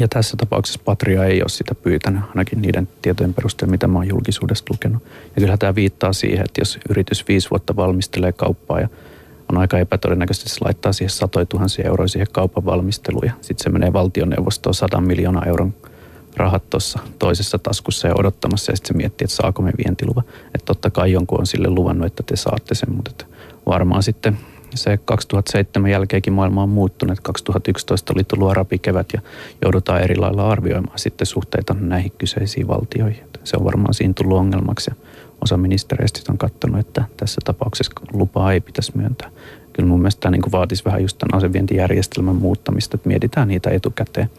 Ja 0.00 0.08
tässä 0.08 0.36
tapauksessa 0.36 0.80
Patria 0.84 1.24
ei 1.24 1.42
ole 1.42 1.48
sitä 1.48 1.74
pyytänyt, 1.74 2.22
ainakin 2.28 2.62
niiden 2.62 2.88
tietojen 3.02 3.34
perusteella, 3.34 3.70
mitä 3.70 3.86
mä 3.88 3.98
oon 3.98 4.08
julkisuudesta 4.08 4.74
lukenut. 4.74 5.02
Ja 5.36 5.40
kyllä 5.42 5.56
tämä 5.56 5.74
viittaa 5.74 6.12
siihen, 6.12 6.44
että 6.44 6.60
jos 6.60 6.78
yritys 6.90 7.28
viisi 7.28 7.50
vuotta 7.50 7.76
valmistelee 7.76 8.32
kauppaa 8.32 8.80
ja 8.80 8.88
on 9.52 9.58
aika 9.58 9.78
epätodennäköisesti, 9.78 10.48
että 10.48 10.58
se 10.58 10.64
laittaa 10.64 10.92
siihen 10.92 11.10
satoja 11.10 11.46
tuhansia 11.46 11.86
euroja 11.86 12.08
siihen 12.08 12.26
kaupan 12.32 12.64
valmisteluun 12.64 13.26
ja 13.26 13.32
sitten 13.40 13.64
se 13.64 13.70
menee 13.70 13.92
valtioneuvostoon 13.92 14.74
100 14.74 15.00
miljoonaa 15.00 15.44
euron 15.44 15.74
rahat 16.36 16.70
tuossa 16.70 16.98
toisessa 17.18 17.58
taskussa 17.58 18.08
ja 18.08 18.14
odottamassa 18.18 18.72
ja 18.72 18.76
sitten 18.76 18.94
se 18.94 18.96
miettii, 18.96 19.24
että 19.24 19.36
saako 19.36 19.62
me 19.62 19.72
vientiluva. 19.84 20.22
Että 20.46 20.64
totta 20.64 20.90
kai 20.90 21.12
jonkun 21.12 21.40
on 21.40 21.46
sille 21.46 21.70
luvannut, 21.70 22.06
että 22.06 22.22
te 22.22 22.36
saatte 22.36 22.74
sen, 22.74 22.92
mutta 22.92 23.26
varmaan 23.66 24.02
sitten 24.02 24.38
se 24.74 24.98
2007 25.04 25.90
jälkeenkin 25.90 26.32
maailma 26.32 26.62
on 26.62 26.68
muuttunut. 26.68 27.20
2011 27.22 28.12
oli 28.16 28.24
tullut 28.24 28.50
arabikevät 28.50 29.06
ja 29.12 29.20
joudutaan 29.62 30.02
eri 30.02 30.16
lailla 30.16 30.50
arvioimaan 30.50 30.98
sitten 30.98 31.26
suhteita 31.26 31.76
näihin 31.80 32.12
kyseisiin 32.18 32.68
valtioihin. 32.68 33.24
Se 33.44 33.56
on 33.56 33.64
varmaan 33.64 33.94
siinä 33.94 34.14
tullut 34.16 34.38
ongelmaksi 34.38 34.90
ja 34.90 34.96
osa 35.44 35.56
ministereistä 35.56 36.32
on 36.32 36.38
katsonut, 36.38 36.80
että 36.80 37.04
tässä 37.16 37.40
tapauksessa 37.44 37.92
lupaa 38.12 38.52
ei 38.52 38.60
pitäisi 38.60 38.92
myöntää. 38.96 39.30
Kyllä 39.72 39.88
mun 39.88 40.00
mielestä 40.00 40.20
tämä 40.20 40.30
niin 40.30 40.52
vaatisi 40.52 40.84
vähän 40.84 41.02
just 41.02 41.18
tämän 41.18 41.36
asevientijärjestelmän 41.38 42.36
muuttamista, 42.36 42.96
että 42.96 43.08
mietitään 43.08 43.48
niitä 43.48 43.70
etukäteen 43.70 44.30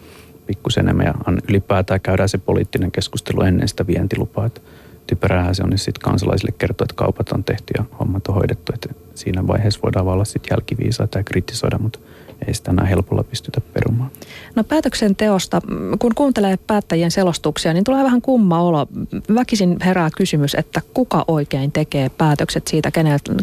pikkusen 0.48 0.86
enemmän 0.86 1.06
ja 1.06 1.14
ylipäätään 1.50 2.02
käydään 2.02 2.30
se 2.30 2.38
poliittinen 2.38 2.92
keskustelu 2.92 3.42
ennen 3.42 3.68
sitä 3.68 3.88
vientilupaa. 3.88 4.46
Että 4.46 4.62
typeräähän 5.10 5.56
se 5.56 5.64
on, 5.64 5.70
niin 5.70 5.78
sitten 5.78 6.02
kansalaisille 6.02 6.54
kertoa, 6.58 6.86
että 6.86 6.96
kaupat 6.96 7.32
on 7.32 7.44
tehty 7.44 7.74
ja 7.78 7.84
hommat 8.00 8.28
on 8.28 8.36
hoidettu. 8.36 8.72
Että 8.76 8.90
siinä 9.16 9.48
vaiheessa 9.48 9.80
voidaan 9.84 10.08
olla 10.08 10.26
sitten 10.26 10.50
jälkiviisaita 10.52 11.18
ja 11.18 11.24
kritisoida, 11.24 11.78
mutta 11.78 12.00
ei 12.48 12.54
sitä 12.54 12.72
enää 12.72 12.86
helpolla 12.86 13.24
pystytä 13.24 13.62
perumaan. 13.62 14.12
No 14.56 14.64
päätöksenteosta, 14.64 15.62
kun 16.00 16.16
kuuntelee 16.16 16.58
päättäjien 16.68 17.12
selostuksia, 17.12 17.74
niin 17.74 17.84
tulee 17.84 18.04
vähän 18.04 18.22
kumma 18.22 18.62
olo. 18.62 18.88
Väkisin 19.36 19.78
herää 19.86 20.10
kysymys, 20.18 20.56
että 20.56 20.82
kuka 20.94 21.26
oikein 21.28 21.72
tekee 21.72 22.10
päätökset 22.10 22.68
siitä, 22.68 22.92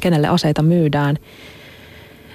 kenelle 0.01 0.29
aseita 0.29 0.62
myydään. 0.62 1.19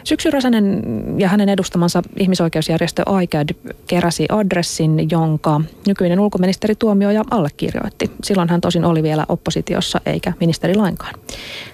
Syksy 0.03 0.31
Räsänen 0.31 0.83
ja 1.17 1.27
hänen 1.27 1.49
edustamansa 1.49 2.01
ihmisoikeusjärjestö 2.19 3.03
AICAD 3.05 3.49
keräsi 3.87 4.25
adressin, 4.29 5.09
jonka 5.11 5.61
nykyinen 5.87 6.19
ulkoministeri 6.19 6.75
Tuomioja 6.75 7.23
allekirjoitti. 7.31 8.11
Silloin 8.23 8.49
hän 8.49 8.61
tosin 8.61 8.85
oli 8.85 9.03
vielä 9.03 9.25
oppositiossa 9.29 10.01
eikä 10.05 10.33
ministeri 10.39 10.75
lainkaan. 10.75 11.13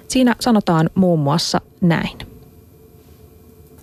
Siinä 0.07 0.35
sanotaan 0.39 0.89
muun 0.95 1.19
muassa 1.19 1.61
näin. 1.81 2.17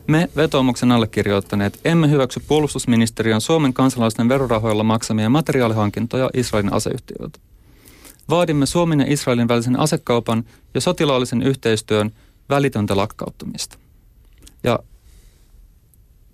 Me 0.07 0.29
vetoomuksen 0.37 0.93
allekirjoittaneet 0.93 1.81
emme 1.85 2.11
hyväksy 2.11 2.41
puolustusministeriön 2.49 3.41
Suomen 3.41 3.75
kansalaisten 3.75 4.29
verorahoilla 4.29 4.85
maksamia 4.85 5.31
materiaalihankintoja 5.31 6.31
Israelin 6.35 6.73
aseyhtiöiltä. 6.73 7.39
Vaadimme 8.31 8.67
Suomen 8.67 9.01
ja 9.01 9.07
Israelin 9.09 9.49
välisen 9.49 9.81
asekaupan 9.81 10.45
ja 10.75 10.81
sotilaallisen 10.81 11.43
yhteistyön 11.43 12.11
välitöntä 12.49 12.97
lakkauttamista. 12.97 13.79
Ja 14.65 14.79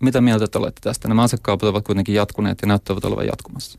mitä 0.00 0.20
mieltä 0.20 0.46
te 0.46 0.58
olette 0.58 0.80
tästä? 0.80 1.08
Nämä 1.08 1.22
asekaupat 1.22 1.68
ovat 1.68 1.84
kuitenkin 1.84 2.14
jatkuneet 2.14 2.58
ja 2.62 2.68
näyttävät 2.68 3.04
olevan 3.04 3.26
jatkumassa. 3.26 3.78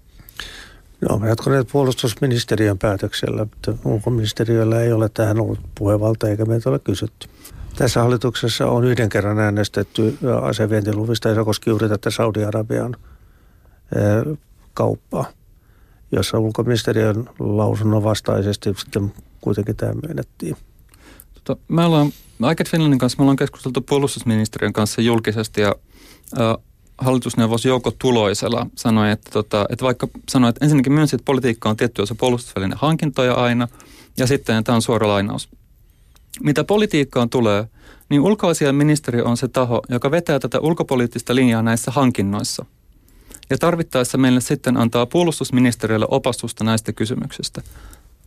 No, 1.09 1.27
jatkuneet 1.27 1.67
puolustusministeriön 1.71 2.77
päätöksellä, 2.77 3.45
mutta 3.45 3.73
ulkoministeriöllä 3.85 4.81
ei 4.81 4.91
ole 4.91 5.09
tähän 5.09 5.39
ollut 5.39 5.59
puhevalta 5.77 6.29
eikä 6.29 6.45
meitä 6.45 6.69
ole 6.69 6.79
kysytty. 6.79 7.27
Tässä 7.75 8.01
hallituksessa 8.01 8.67
on 8.67 8.83
yhden 8.83 9.09
kerran 9.09 9.39
äänestetty 9.39 10.17
asevientiluvista 10.41 11.29
ja 11.29 11.35
se 11.35 11.43
koski 11.43 11.69
juuri 11.69 11.89
tätä 11.89 12.09
Saudi-Arabian 12.09 12.95
kauppaa, 14.73 15.25
jossa 16.11 16.39
ulkoministeriön 16.39 17.29
lausunnon 17.39 18.03
vastaisesti 18.03 18.73
sitten 18.77 19.13
kuitenkin 19.41 19.75
tämä 19.75 19.93
myönnettiin. 20.07 20.57
Tota, 21.43 21.61
me 21.67 21.85
ollaan 21.85 22.11
Aiket 22.41 22.69
Finlandin 22.69 22.99
kanssa 22.99 23.17
me 23.17 23.21
ollaan 23.21 23.35
keskusteltu 23.37 23.81
puolustusministeriön 23.81 24.73
kanssa 24.73 25.01
julkisesti 25.01 25.61
ja 25.61 25.75
ä, 26.39 26.57
hallitusneuvos 26.97 27.65
Jouko 27.65 27.91
Tuloisella 27.91 28.67
sanoi, 28.75 29.11
että, 29.11 29.29
tota, 29.31 29.65
että 29.69 29.85
vaikka 29.85 30.07
sanoi, 30.29 30.49
että 30.49 30.65
ensinnäkin 30.65 30.93
myönsi, 30.93 31.15
että 31.15 31.25
politiikka 31.25 31.69
on 31.69 31.77
tietty 31.77 32.01
osa 32.01 32.15
puolustusvälinen 32.15 32.77
hankintoja 32.77 33.33
aina 33.33 33.67
ja 34.17 34.27
sitten 34.27 34.63
tämä 34.63 34.75
on 34.75 34.81
suora 34.81 35.07
lainaus. 35.07 35.49
Mitä 36.43 36.63
politiikkaan 36.63 37.29
tulee, 37.29 37.67
niin 38.09 38.21
ulkoasiainministeriö 38.21 39.23
on 39.23 39.37
se 39.37 39.47
taho, 39.47 39.81
joka 39.89 40.11
vetää 40.11 40.39
tätä 40.39 40.59
ulkopoliittista 40.59 41.35
linjaa 41.35 41.61
näissä 41.61 41.91
hankinnoissa. 41.91 42.65
Ja 43.49 43.57
tarvittaessa 43.57 44.17
meille 44.17 44.41
sitten 44.41 44.77
antaa 44.77 45.05
puolustusministeriölle 45.05 46.07
opastusta 46.09 46.63
näistä 46.63 46.93
kysymyksistä. 46.93 47.61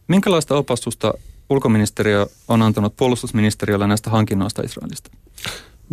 Minkälaista 0.08 0.56
opastusta 0.56 1.14
ulkoministeriö 1.50 2.26
on 2.48 2.62
antanut 2.62 2.96
puolustusministeriölle 2.96 3.86
näistä 3.86 4.10
hankinnoista 4.10 4.62
Israelista? 4.62 5.10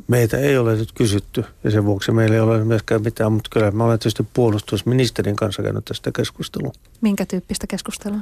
Meitä 0.07 0.37
ei 0.37 0.57
ole 0.57 0.75
nyt 0.75 0.91
kysytty 0.91 1.45
ja 1.63 1.71
sen 1.71 1.85
vuoksi 1.85 2.11
meillä 2.11 2.35
ei 2.35 2.41
ole 2.41 2.63
myöskään 2.63 3.01
mitään, 3.01 3.31
mutta 3.31 3.49
kyllä 3.53 3.71
mä 3.71 3.83
olen 3.83 3.99
tietysti 3.99 4.27
puolustusministerin 4.33 5.35
kanssa 5.35 5.63
käynyt 5.63 5.85
tästä 5.85 6.11
keskustelua. 6.15 6.71
Minkä 7.01 7.25
tyyppistä 7.25 7.67
keskustelua? 7.67 8.19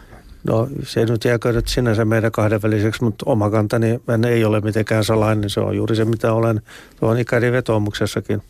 No 0.48 0.68
se 0.84 1.06
nyt 1.06 1.26
jääkö 1.26 1.54
nyt 1.54 1.68
sinänsä 1.68 2.06
meidän 2.06 2.32
kahdenväliseksi, 2.32 3.04
mutta 3.04 3.26
oma 3.28 3.50
kantani 3.50 4.00
ei 4.30 4.46
ole 4.46 4.62
mitenkään 4.62 5.04
salainen. 5.04 5.50
Se 5.50 5.60
on 5.60 5.76
juuri 5.76 5.96
se, 5.96 6.06
mitä 6.06 6.34
olen 6.34 6.62
tuon 7.00 7.20
ikäri 7.20 7.52
vetoomuksessakin 7.52 8.42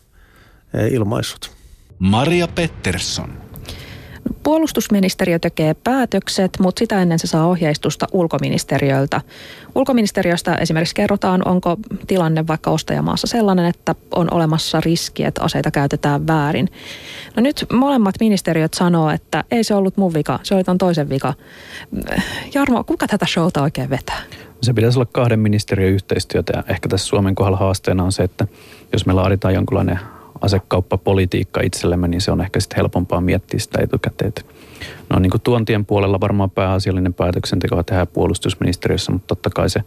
eh, 0.73 0.93
ilmaissut. 0.93 1.51
Maria 1.99 2.47
Pettersson. 2.47 3.48
Puolustusministeriö 4.43 5.39
tekee 5.39 5.73
päätökset, 5.73 6.51
mutta 6.59 6.79
sitä 6.79 7.01
ennen 7.01 7.19
se 7.19 7.27
saa 7.27 7.47
ohjeistusta 7.47 8.07
ulkoministeriöltä. 8.11 9.21
Ulkoministeriöstä 9.75 10.55
esimerkiksi 10.55 10.95
kerrotaan, 10.95 11.47
onko 11.47 11.77
tilanne 12.07 12.47
vaikka 12.47 12.71
ostajamaassa 12.71 13.27
sellainen, 13.27 13.65
että 13.65 13.95
on 14.15 14.33
olemassa 14.33 14.81
riski, 14.81 15.23
että 15.23 15.43
aseita 15.43 15.71
käytetään 15.71 16.27
väärin. 16.27 16.69
No 17.35 17.41
nyt 17.41 17.65
molemmat 17.73 18.15
ministeriöt 18.19 18.73
sanoo, 18.73 19.09
että 19.09 19.43
ei 19.51 19.63
se 19.63 19.75
ollut 19.75 19.97
mun 19.97 20.13
vika, 20.13 20.39
se 20.43 20.55
oli 20.55 20.63
ton 20.63 20.77
toisen 20.77 21.09
vika. 21.09 21.33
Jarmo, 22.53 22.83
kuka 22.83 23.07
tätä 23.07 23.25
showta 23.25 23.61
oikein 23.61 23.89
vetää? 23.89 24.21
Se 24.61 24.73
pitäisi 24.73 24.99
olla 24.99 25.09
kahden 25.11 25.39
ministeriön 25.39 25.93
yhteistyötä 25.93 26.53
ja 26.55 26.63
ehkä 26.67 26.89
tässä 26.89 27.07
Suomen 27.07 27.35
kohdalla 27.35 27.57
haasteena 27.57 28.03
on 28.03 28.11
se, 28.11 28.23
että 28.23 28.47
jos 28.93 29.05
me 29.05 29.13
laaditaan 29.13 29.53
jonkinlainen 29.53 29.99
asekauppapolitiikka 30.41 31.61
itsellemme, 31.61 32.07
niin 32.07 32.21
se 32.21 32.31
on 32.31 32.41
ehkä 32.41 32.59
sitten 32.59 32.77
helpompaa 32.77 33.21
miettiä 33.21 33.59
sitä 33.59 33.79
etukäteen. 33.81 34.33
No 35.09 35.19
niin 35.19 35.29
kuin 35.29 35.41
tuontien 35.41 35.85
puolella 35.85 36.19
varmaan 36.19 36.51
pääasiallinen 36.51 37.13
päätöksenteko 37.13 37.83
tehdään 37.83 38.07
puolustusministeriössä, 38.07 39.11
mutta 39.11 39.27
totta 39.27 39.49
kai 39.49 39.69
se 39.69 39.83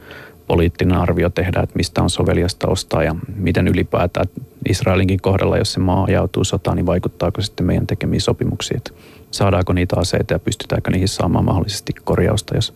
poliittinen 0.47 0.99
arvio 0.99 1.31
tehdään, 1.31 1.65
että 1.65 1.77
mistä 1.77 2.03
on 2.03 2.11
soveliasta 2.11 2.69
ostaa 2.69 3.03
ja 3.03 3.17
miten 3.37 3.69
ylipäätään 3.69 4.27
Israelinkin 4.69 5.21
kohdalla, 5.21 5.59
jos 5.59 5.73
se 5.73 5.81
maa 5.81 6.05
ajautuu 6.05 6.45
sotaan, 6.45 6.77
niin 6.77 6.87
vaikuttaako 6.87 7.43
sitten 7.43 7.67
meidän 7.67 7.87
tekemiin 7.87 8.21
sopimuksiin, 8.21 8.77
että 8.77 8.91
saadaanko 9.31 9.73
niitä 9.73 9.97
aseita 9.99 10.35
ja 10.35 10.39
pystytäänkö 10.39 10.91
niihin 10.91 11.09
saamaan 11.09 11.45
mahdollisesti 11.45 11.93
korjausta, 12.05 12.55
jos 12.55 12.75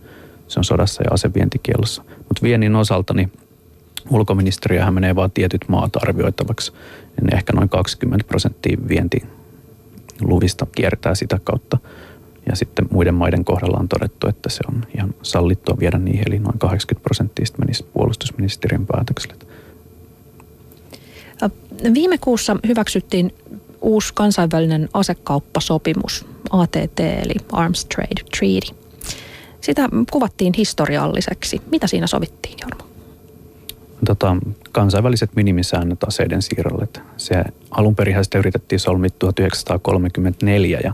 se 0.48 0.60
on 0.60 0.64
sodassa 0.64 1.02
ja 1.02 1.10
asevientikielossa. 1.12 2.02
Mutta 2.18 2.42
viennin 2.42 2.76
osalta 2.76 3.14
niin 3.14 3.32
ulkoministeriöhän 4.10 4.94
menee 4.94 5.16
vain 5.16 5.30
tietyt 5.30 5.64
maat 5.68 5.96
arvioitavaksi. 5.96 6.72
Niin 7.20 7.34
ehkä 7.34 7.52
noin 7.52 7.68
20 7.68 8.28
prosenttia 8.28 8.76
vientiluvista 8.88 10.66
kiertää 10.74 11.14
sitä 11.14 11.40
kautta. 11.44 11.78
Ja 12.48 12.56
sitten 12.56 12.86
muiden 12.90 13.14
maiden 13.14 13.44
kohdalla 13.44 13.78
on 13.78 13.88
todettu, 13.88 14.28
että 14.28 14.48
se 14.48 14.60
on 14.68 14.84
ihan 14.96 15.14
sallittua 15.22 15.76
viedä 15.78 15.98
niihin, 15.98 16.24
eli 16.28 16.38
noin 16.38 16.58
80 16.58 17.02
prosenttia 17.02 17.46
menisi 17.58 17.84
puolustusministeriön 17.92 18.86
päätökselle. 18.86 19.36
Viime 21.94 22.18
kuussa 22.18 22.56
hyväksyttiin 22.66 23.34
uusi 23.80 24.14
kansainvälinen 24.14 24.88
asekauppasopimus, 24.94 26.26
ATT 26.50 27.00
eli 27.00 27.34
Arms 27.52 27.84
Trade 27.84 28.22
Treaty. 28.38 28.86
Sitä 29.60 29.88
kuvattiin 30.10 30.52
historialliseksi. 30.56 31.62
Mitä 31.70 31.86
siinä 31.86 32.06
sovittiin, 32.06 32.58
Jorma? 32.60 32.95
Tota, 34.06 34.36
kansainväliset 34.72 35.30
minimisäännöt 35.36 36.04
aseiden 36.04 36.42
siirrolle. 36.42 36.88
Se 37.16 37.44
alun 37.70 37.96
perin 37.96 38.24
sitä 38.24 38.38
yritettiin 38.38 38.80
solmia 38.80 39.10
1934 39.18 40.80
ja 40.84 40.92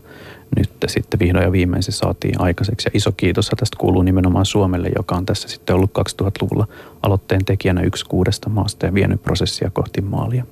nyt 0.56 0.70
sitten 0.86 1.20
vihdoin 1.20 1.44
ja 1.44 1.52
viimein 1.52 1.82
se 1.82 1.92
saatiin 1.92 2.40
aikaiseksi. 2.40 2.88
Ja 2.88 2.90
iso 2.94 3.12
kiitos 3.12 3.50
tästä 3.56 3.76
kuuluu 3.78 4.02
nimenomaan 4.02 4.46
Suomelle, 4.46 4.90
joka 4.96 5.16
on 5.16 5.26
tässä 5.26 5.48
sitten 5.48 5.76
ollut 5.76 5.90
2000-luvulla 6.22 6.66
aloitteen 7.02 7.44
tekijänä 7.44 7.82
yksi 7.82 8.04
kuudesta 8.06 8.48
maasta 8.48 8.86
ja 8.86 8.94
vienyt 8.94 9.22
prosessia 9.22 9.70
kohti 9.70 10.00
maalia. 10.00 10.44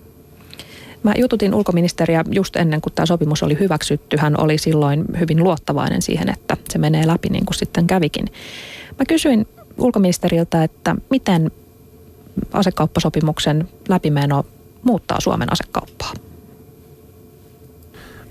Mä 1.03 1.15
jututin 1.19 1.55
ulkoministeriä 1.55 2.25
just 2.31 2.57
ennen 2.57 2.81
kuin 2.81 2.93
tämä 2.93 3.07
sopimus 3.07 3.43
oli 3.43 3.59
hyväksytty. 3.61 4.17
Hän 4.17 4.41
oli 4.41 4.59
silloin 4.59 5.05
hyvin 5.21 5.45
luottavainen 5.45 6.03
siihen, 6.03 6.31
että 6.31 6.57
se 6.71 6.79
menee 6.79 7.07
läpi 7.07 7.29
niin 7.29 7.47
kuin 7.47 7.57
sitten 7.57 7.87
kävikin. 7.87 8.27
Mä 8.99 9.05
kysyin 9.09 9.47
ulkoministeriltä, 9.79 10.65
että 10.65 10.97
miten 11.11 11.51
asekauppasopimuksen 12.53 13.69
läpimeno 13.89 14.47
muuttaa 14.83 15.21
Suomen 15.21 15.53
asekauppaa? 15.53 16.13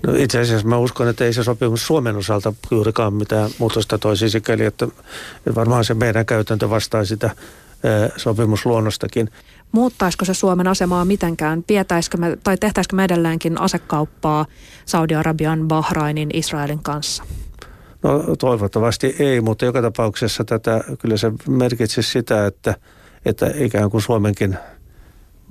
No 0.06 0.14
itse 0.14 0.40
asiassa 0.40 0.68
mä 0.68 0.78
uskon, 0.78 1.08
että 1.08 1.24
ei 1.24 1.32
se 1.32 1.44
sopimus 1.44 1.86
Suomen 1.86 2.16
osalta 2.16 2.52
juurikaan 2.70 3.14
mitään 3.14 3.50
muutosta 3.58 3.98
toisi 3.98 4.30
sikäli, 4.30 4.64
että 4.64 4.88
varmaan 5.54 5.84
se 5.84 5.94
meidän 5.94 6.26
käytäntö 6.26 6.70
vastaa 6.70 7.04
sitä 7.04 7.30
sopimusluonnostakin. 8.16 9.30
Muuttaisiko 9.72 10.24
se 10.24 10.34
Suomen 10.34 10.66
asemaa 10.66 11.04
mitenkään? 11.04 11.62
Pietäisikö 11.62 12.18
me, 12.18 12.38
tai 12.44 12.56
tehtäisikö 12.56 12.96
me 12.96 13.04
edelleenkin 13.04 13.60
asekauppaa 13.60 14.46
Saudi-Arabian, 14.86 15.68
Bahrainin, 15.68 16.30
Israelin 16.32 16.82
kanssa? 16.82 17.24
No 18.02 18.36
toivottavasti 18.38 19.16
ei, 19.18 19.40
mutta 19.40 19.64
joka 19.64 19.82
tapauksessa 19.82 20.44
tätä 20.44 20.84
kyllä 20.98 21.16
se 21.16 21.32
merkitsisi 21.48 22.10
sitä, 22.10 22.46
että, 22.46 22.74
että 23.24 23.50
ikään 23.54 23.90
kuin 23.90 24.02
Suomenkin 24.02 24.56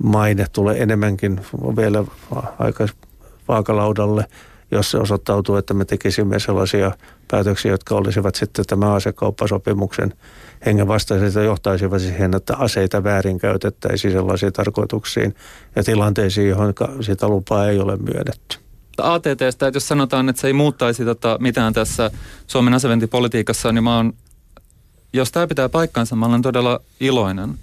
maine 0.02 0.46
tulee 0.52 0.82
enemmänkin 0.82 1.40
vielä 1.76 2.04
aika 2.58 2.86
vaakalaudalle, 3.48 4.24
jos 4.70 4.90
se 4.90 4.98
osoittautuu, 4.98 5.56
että 5.56 5.74
me 5.74 5.84
tekisimme 5.84 6.38
sellaisia 6.38 6.92
päätöksiä, 7.30 7.70
jotka 7.70 7.94
olisivat 7.94 8.34
sitten 8.34 8.64
tämä 8.66 8.94
asekauppasopimuksen 8.94 10.14
hengen 10.66 10.88
vastaiset 10.88 11.44
johtaisivat 11.44 12.02
siihen, 12.02 12.34
että 12.36 12.56
aseita 12.56 13.04
väärinkäytettäisiin 13.04 14.12
sellaisiin 14.12 14.52
tarkoituksiin 14.52 15.34
ja 15.76 15.84
tilanteisiin, 15.84 16.48
johon 16.48 16.74
sitä 17.00 17.28
lupaa 17.28 17.68
ei 17.68 17.78
ole 17.78 17.96
myönnetty. 17.96 18.58
ATTstä, 18.98 19.46
että 19.46 19.76
jos 19.76 19.88
sanotaan, 19.88 20.28
että 20.28 20.40
se 20.40 20.46
ei 20.46 20.52
muuttaisi 20.52 21.04
tota 21.04 21.38
mitään 21.40 21.72
tässä 21.72 22.10
Suomen 22.46 22.74
aseventipolitiikassa, 22.74 23.72
niin 23.72 23.84
mä 23.84 23.96
oon, 23.96 24.12
jos 25.12 25.32
tämä 25.32 25.46
pitää 25.46 25.68
paikkansa, 25.68 26.16
mä 26.16 26.26
olen 26.26 26.42
todella 26.42 26.80
iloinen. 27.00 27.58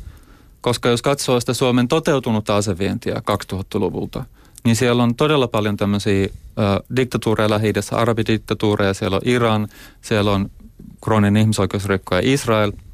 Koska 0.62 0.90
jos 0.90 1.02
katsoo 1.02 1.40
sitä 1.40 1.54
Suomen 1.54 1.88
toteutunutta 1.88 2.58
asevientiä 2.58 3.22
2000-luvulta, 3.54 4.26
niin 4.66 4.76
siellä 4.76 5.04
on 5.04 5.16
todella 5.16 5.48
paljon 5.48 5.78
tämmöisiä 5.78 6.28
diktatuureja 6.96 7.50
lähi 7.50 7.74
arabidiktatuureja, 7.92 8.94
siellä 8.94 9.16
on 9.16 9.22
Iran, 9.26 9.68
siellä 10.02 10.32
on 10.32 10.50
krooninen 11.04 11.42
ihmisoikeusrikkoja 11.42 12.22
Israel– 12.24 12.72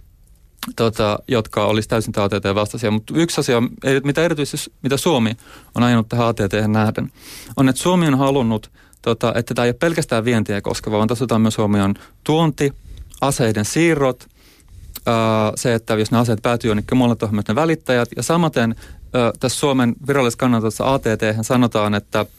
tota, 0.75 1.19
jotka 1.27 1.65
olisi 1.65 1.89
täysin 1.89 2.13
ATT 2.17 2.55
vastaisia. 2.55 2.91
Mutta 2.91 3.13
yksi 3.17 3.41
asia, 3.41 3.61
mitä 4.03 4.23
erityisesti 4.23 4.71
mitä 4.81 4.97
Suomi 4.97 5.37
on 5.75 5.83
ajanut 5.83 6.09
tähän 6.09 6.27
ATT 6.27 6.53
nähden, 6.67 7.11
on, 7.57 7.69
että 7.69 7.81
Suomi 7.81 8.07
on 8.07 8.17
halunnut, 8.17 8.71
tota, 9.01 9.33
että 9.35 9.53
tämä 9.53 9.65
ei 9.65 9.69
ole 9.69 9.77
pelkästään 9.79 10.25
vientiä 10.25 10.61
koskeva, 10.61 10.97
vaan 10.97 11.07
tässä 11.07 11.23
otetaan 11.23 11.41
myös 11.41 11.57
huomioon 11.57 11.93
tuonti, 12.23 12.73
aseiden 13.21 13.65
siirrot, 13.65 14.27
se, 15.55 15.73
että 15.73 15.93
jos 15.93 16.11
ne 16.11 16.17
aseet 16.17 16.41
päätyy 16.41 16.69
jonnekin 16.69 16.97
muualle, 16.97 17.15
tuohon 17.15 17.35
myös 17.35 17.47
ne 17.47 17.55
välittäjät. 17.55 18.09
Ja 18.15 18.23
samaten 18.23 18.75
ää, 19.13 19.31
tässä 19.39 19.59
Suomen 19.59 19.95
virallisessa 20.07 20.37
kannanotossa 20.37 20.93
ATT 20.93 21.21
sanotaan, 21.41 21.93
että– 21.95 22.25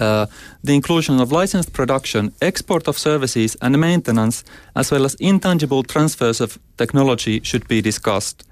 Uh, 0.00 0.26
the 0.66 0.74
inclusion 0.74 1.20
of 1.20 1.32
licensed 1.32 1.72
production, 1.72 2.32
export 2.40 2.88
of 2.88 2.98
services 2.98 3.56
and 3.60 3.76
maintenance, 3.76 4.44
as 4.74 4.92
well 4.92 5.04
as 5.04 5.16
intangible 5.20 5.82
transfers 5.82 6.40
of 6.40 6.58
technology 6.76 7.40
should 7.44 7.62
be 7.68 7.84
discussed. 7.84 8.44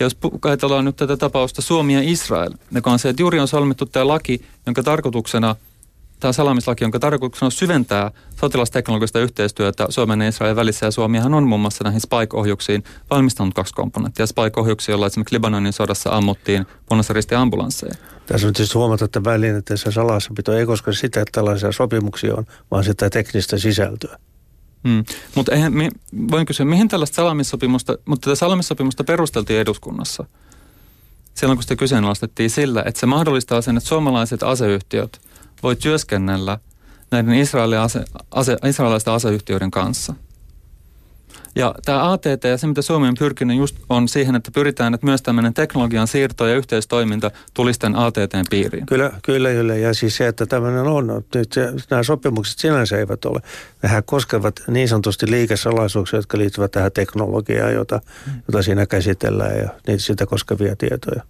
Ja 0.00 0.06
jos 0.06 0.16
ajatellaan 0.42 0.84
nyt 0.84 0.96
tätä 0.96 1.16
tapausta 1.16 1.62
Suomi 1.62 1.94
ja 1.94 2.00
Israel, 2.02 2.52
joka 2.72 2.90
on 2.90 2.98
se, 2.98 3.08
että 3.08 3.22
juuri 3.22 3.40
on 3.40 3.48
solmittu 3.48 3.86
tämä 3.86 4.08
laki, 4.08 4.42
jonka 4.66 4.82
tarkoituksena 4.82 5.56
tämä 6.20 6.32
salamislaki, 6.32 6.84
jonka 6.84 6.98
tarkoituksena 6.98 7.46
on 7.46 7.52
syventää 7.52 8.10
sotilasteknologista 8.40 9.20
yhteistyötä 9.20 9.86
Suomen 9.88 10.20
ja 10.20 10.28
Israelin 10.28 10.56
välissä. 10.56 10.86
Ja 10.86 10.90
Suomihan 10.90 11.34
on 11.34 11.48
muun 11.48 11.60
muassa 11.60 11.84
näihin 11.84 12.00
Spike-ohjuksiin 12.00 12.84
valmistanut 13.10 13.54
kaksi 13.54 13.74
komponenttia. 13.74 14.26
Spike-ohjuksia, 14.26 14.92
joilla 14.92 15.06
esimerkiksi 15.06 15.34
Libanonin 15.34 15.72
sodassa 15.72 16.10
ammuttiin 16.10 16.66
punaisristi 16.86 17.34
ambulansseja. 17.34 17.94
Tässä 18.26 18.46
on 18.46 18.52
tietysti 18.52 18.78
huomata, 18.78 19.04
että 19.04 19.24
välineiden 19.24 19.78
salassapito 19.78 20.52
ei 20.52 20.66
koske 20.66 20.92
sitä, 20.92 21.20
että 21.20 21.32
tällaisia 21.32 21.72
sopimuksia 21.72 22.34
on, 22.34 22.46
vaan 22.70 22.84
sitä 22.84 23.10
teknistä 23.10 23.58
sisältöä. 23.58 24.18
Hmm. 24.88 25.04
Mutta 25.34 25.52
eihän, 25.54 25.72
voin 26.30 26.46
kysyä, 26.46 26.66
mihin 26.66 26.88
tällaista 26.88 27.14
salamissopimusta, 27.14 27.98
mutta 28.04 28.24
tätä 28.24 28.34
salamissopimusta 28.34 29.04
perusteltiin 29.04 29.60
eduskunnassa? 29.60 30.24
Silloin 31.34 31.56
kun 31.56 31.62
sitä 31.62 31.76
kyseenalaistettiin 31.76 32.50
sillä, 32.50 32.82
että 32.86 33.00
se 33.00 33.06
mahdollistaa 33.06 33.60
sen, 33.60 33.76
että 33.76 33.88
suomalaiset 33.88 34.42
aseyhtiöt 34.42 35.20
voi 35.66 35.76
työskennellä 35.76 36.58
näiden 37.10 37.34
ase, 37.80 38.04
ase, 38.30 38.56
israelilaisten 38.64 39.12
aseyhtiöiden 39.12 39.70
kanssa– 39.70 40.14
ja 41.56 41.74
tämä 41.84 42.12
ATT 42.12 42.44
ja 42.44 42.56
se, 42.56 42.66
mitä 42.66 42.82
Suomi 42.82 43.08
on 43.08 43.14
pyrkinyt 43.18 43.56
just 43.56 43.76
on 43.88 44.08
siihen, 44.08 44.36
että 44.36 44.50
pyritään, 44.54 44.94
että 44.94 45.06
myös 45.06 45.22
tämmöinen 45.22 45.54
teknologian 45.54 46.06
siirto 46.06 46.46
ja 46.46 46.54
yhteistoiminta 46.54 47.30
tulisi 47.54 47.80
tämän 47.80 48.00
ATTn 48.00 48.44
piiriin. 48.50 48.86
Kyllä, 48.86 49.12
kyllä, 49.22 49.50
kyllä. 49.50 49.76
Ja 49.76 49.94
siis 49.94 50.16
se, 50.16 50.26
että 50.26 50.46
tämmöinen 50.46 50.82
on, 50.82 51.24
nyt 51.34 51.52
se, 51.52 51.72
nämä 51.90 52.02
sopimukset 52.02 52.58
sinänsä 52.58 52.98
eivät 52.98 53.24
ole. 53.24 53.40
Nehän 53.82 54.02
koskevat 54.04 54.54
niin 54.68 54.88
sanotusti 54.88 55.30
liikesalaisuuksia, 55.30 56.18
jotka 56.18 56.38
liittyvät 56.38 56.70
tähän 56.70 56.92
teknologiaan, 56.92 57.74
jota, 57.74 58.00
jota 58.48 58.62
siinä 58.62 58.86
käsitellään 58.86 59.58
ja 59.58 59.68
niitä 59.86 60.02
sitä 60.02 60.26
koskevia 60.26 60.76
tietoja. 60.76 61.22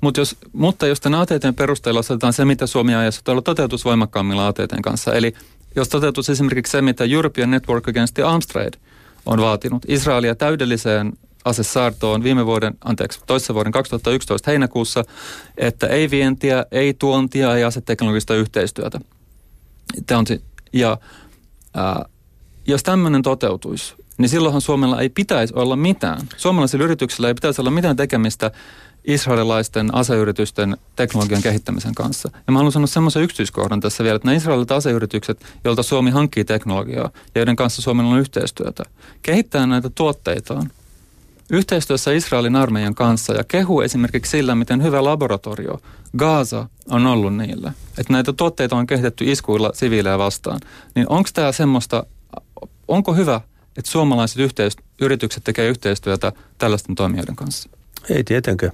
Mut 0.00 0.16
jos, 0.16 0.36
mutta 0.52 0.86
jos 0.86 1.00
tämän 1.00 1.20
ATTn 1.20 1.54
perusteella 1.56 2.00
otetaan 2.00 2.32
se, 2.32 2.44
mitä 2.44 2.66
Suomi 2.66 2.94
ajassa 2.94 3.22
toteutus 3.44 3.84
voimakkaammilla 3.84 4.48
ATTn 4.48 4.82
kanssa, 4.82 5.14
eli 5.14 5.34
jos 5.76 5.88
toteutus 5.88 6.30
esimerkiksi 6.30 6.70
se, 6.70 6.82
mitä 6.82 7.04
European 7.04 7.50
Network 7.50 7.88
Against 7.88 8.14
the 8.14 8.22
Arms 8.22 8.46
Trade– 8.46 8.78
on 9.26 9.40
vaatinut 9.40 9.82
Israelia 9.88 10.34
täydelliseen 10.34 11.12
asesaartoon 11.44 12.22
viime 12.22 12.46
vuoden, 12.46 12.74
anteeksi, 12.84 13.20
toissa 13.26 13.54
vuoden 13.54 13.72
2011 13.72 14.50
heinäkuussa, 14.50 15.04
että 15.58 15.86
ei 15.86 16.10
vientiä, 16.10 16.66
ei 16.70 16.94
tuontia, 16.94 17.56
ei 17.56 17.64
aseteknologista 17.64 18.34
yhteistyötä. 18.34 19.00
Tämä 20.06 20.18
on, 20.18 20.26
ja 20.72 20.98
ää, 21.74 22.04
jos 22.66 22.82
tämmöinen 22.82 23.22
toteutuisi, 23.22 23.94
niin 24.18 24.28
silloinhan 24.28 24.60
Suomella 24.60 25.00
ei 25.00 25.08
pitäisi 25.08 25.54
olla 25.56 25.76
mitään. 25.76 26.20
Suomalaisilla 26.36 26.84
yrityksillä 26.84 27.28
ei 27.28 27.34
pitäisi 27.34 27.60
olla 27.60 27.70
mitään 27.70 27.96
tekemistä 27.96 28.50
israelilaisten 29.04 29.94
aseyritysten 29.94 30.76
teknologian 30.96 31.42
kehittämisen 31.42 31.94
kanssa. 31.94 32.30
Ja 32.46 32.52
mä 32.52 32.58
haluan 32.58 32.72
sanoa 32.72 32.86
semmoisen 32.86 33.22
yksityiskohdan 33.22 33.80
tässä 33.80 34.04
vielä, 34.04 34.16
että 34.16 34.28
nämä 34.28 34.36
israelilaiset 34.36 34.72
aseyritykset, 34.72 35.44
joilta 35.64 35.82
Suomi 35.82 36.10
hankkii 36.10 36.44
teknologiaa 36.44 37.10
ja 37.14 37.40
joiden 37.40 37.56
kanssa 37.56 37.82
Suomella 37.82 38.12
on 38.12 38.20
yhteistyötä, 38.20 38.82
kehittää 39.22 39.66
näitä 39.66 39.90
tuotteitaan 39.94 40.70
yhteistyössä 41.50 42.12
Israelin 42.12 42.56
armeijan 42.56 42.94
kanssa 42.94 43.32
ja 43.32 43.44
kehu 43.44 43.80
esimerkiksi 43.80 44.30
sillä, 44.30 44.54
miten 44.54 44.82
hyvä 44.82 45.04
laboratorio 45.04 45.80
Gaza 46.16 46.68
on 46.90 47.06
ollut 47.06 47.36
niille. 47.36 47.72
Että 47.98 48.12
näitä 48.12 48.32
tuotteita 48.32 48.76
on 48.76 48.86
kehitetty 48.86 49.32
iskuilla 49.32 49.70
siviilejä 49.74 50.18
vastaan. 50.18 50.60
Niin 50.94 51.06
onko 51.08 51.30
tämä 51.34 51.52
semmoista, 51.52 52.06
onko 52.88 53.14
hyvä, 53.14 53.40
että 53.76 53.90
suomalaiset 53.90 54.38
yhteis- 54.38 54.76
yritykset 55.00 55.44
tekee 55.44 55.68
yhteistyötä 55.68 56.32
tällaisten 56.58 56.94
toimijoiden 56.94 57.36
kanssa? 57.36 57.70
Ei 58.10 58.24
tietenkään. 58.24 58.72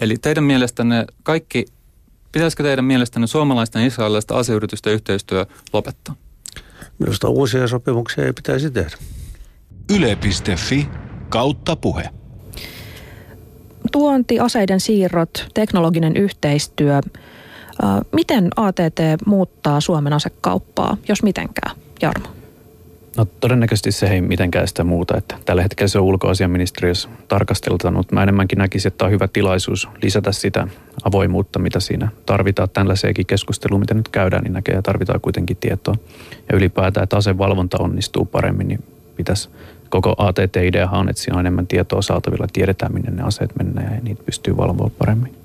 Eli 0.00 0.16
teidän 0.16 0.44
mielestänne 0.44 1.06
kaikki, 1.22 1.66
pitäisikö 2.32 2.62
teidän 2.62 2.84
mielestänne 2.84 3.26
suomalaisten 3.26 3.82
ja 3.82 3.86
israelilaisten 3.86 4.36
aseyritysten 4.36 4.92
yhteistyö 4.92 5.46
lopettaa? 5.72 6.14
Minusta 6.98 7.28
uusia 7.28 7.68
sopimuksia 7.68 8.24
ei 8.24 8.32
pitäisi 8.32 8.70
tehdä. 8.70 8.96
Yle.fi 9.96 10.88
kautta 11.28 11.76
puhe. 11.76 12.08
Tuonti, 13.92 14.40
aseiden 14.40 14.80
siirrot, 14.80 15.46
teknologinen 15.54 16.16
yhteistyö. 16.16 17.00
Miten 18.12 18.50
ATT 18.56 19.26
muuttaa 19.26 19.80
Suomen 19.80 20.12
asekauppaa, 20.12 20.96
jos 21.08 21.22
mitenkään, 21.22 21.76
Jarmo? 22.02 22.39
No 23.16 23.24
todennäköisesti 23.24 23.92
se 23.92 24.06
ei 24.06 24.20
mitenkään 24.20 24.68
sitä 24.68 24.84
muuta, 24.84 25.16
että 25.16 25.36
tällä 25.44 25.62
hetkellä 25.62 25.88
se 25.88 25.98
on 25.98 26.04
ulkoasiaministeriössä 26.04 27.08
tarkasteltanut. 27.28 28.12
Mä 28.12 28.22
enemmänkin 28.22 28.58
näkisin, 28.58 28.88
että 28.92 29.04
on 29.04 29.10
hyvä 29.10 29.28
tilaisuus 29.28 29.88
lisätä 30.02 30.32
sitä 30.32 30.68
avoimuutta, 31.04 31.58
mitä 31.58 31.80
siinä 31.80 32.08
tarvitaan. 32.26 32.70
Tällaiseenkin 32.70 33.26
keskusteluun, 33.26 33.80
mitä 33.80 33.94
nyt 33.94 34.08
käydään, 34.08 34.42
niin 34.42 34.52
näkee 34.52 34.74
ja 34.74 34.82
tarvitaan 34.82 35.20
kuitenkin 35.20 35.56
tietoa. 35.56 35.94
Ja 36.48 36.56
ylipäätään, 36.56 37.04
että 37.04 37.16
asevalvonta 37.16 37.78
onnistuu 37.78 38.24
paremmin, 38.24 38.68
niin 38.68 38.84
pitäisi 39.16 39.48
koko 39.88 40.14
ATT-ideahan 40.18 41.00
on, 41.00 41.08
että 41.08 41.22
siinä 41.22 41.36
on 41.36 41.40
enemmän 41.40 41.66
tietoa 41.66 42.02
saatavilla, 42.02 42.46
tiedetään 42.52 42.94
minne 42.94 43.10
ne 43.10 43.22
aseet 43.22 43.50
mennään 43.56 43.94
ja 43.94 44.00
niitä 44.00 44.22
pystyy 44.24 44.56
valvoa 44.56 44.90
paremmin. 44.98 45.39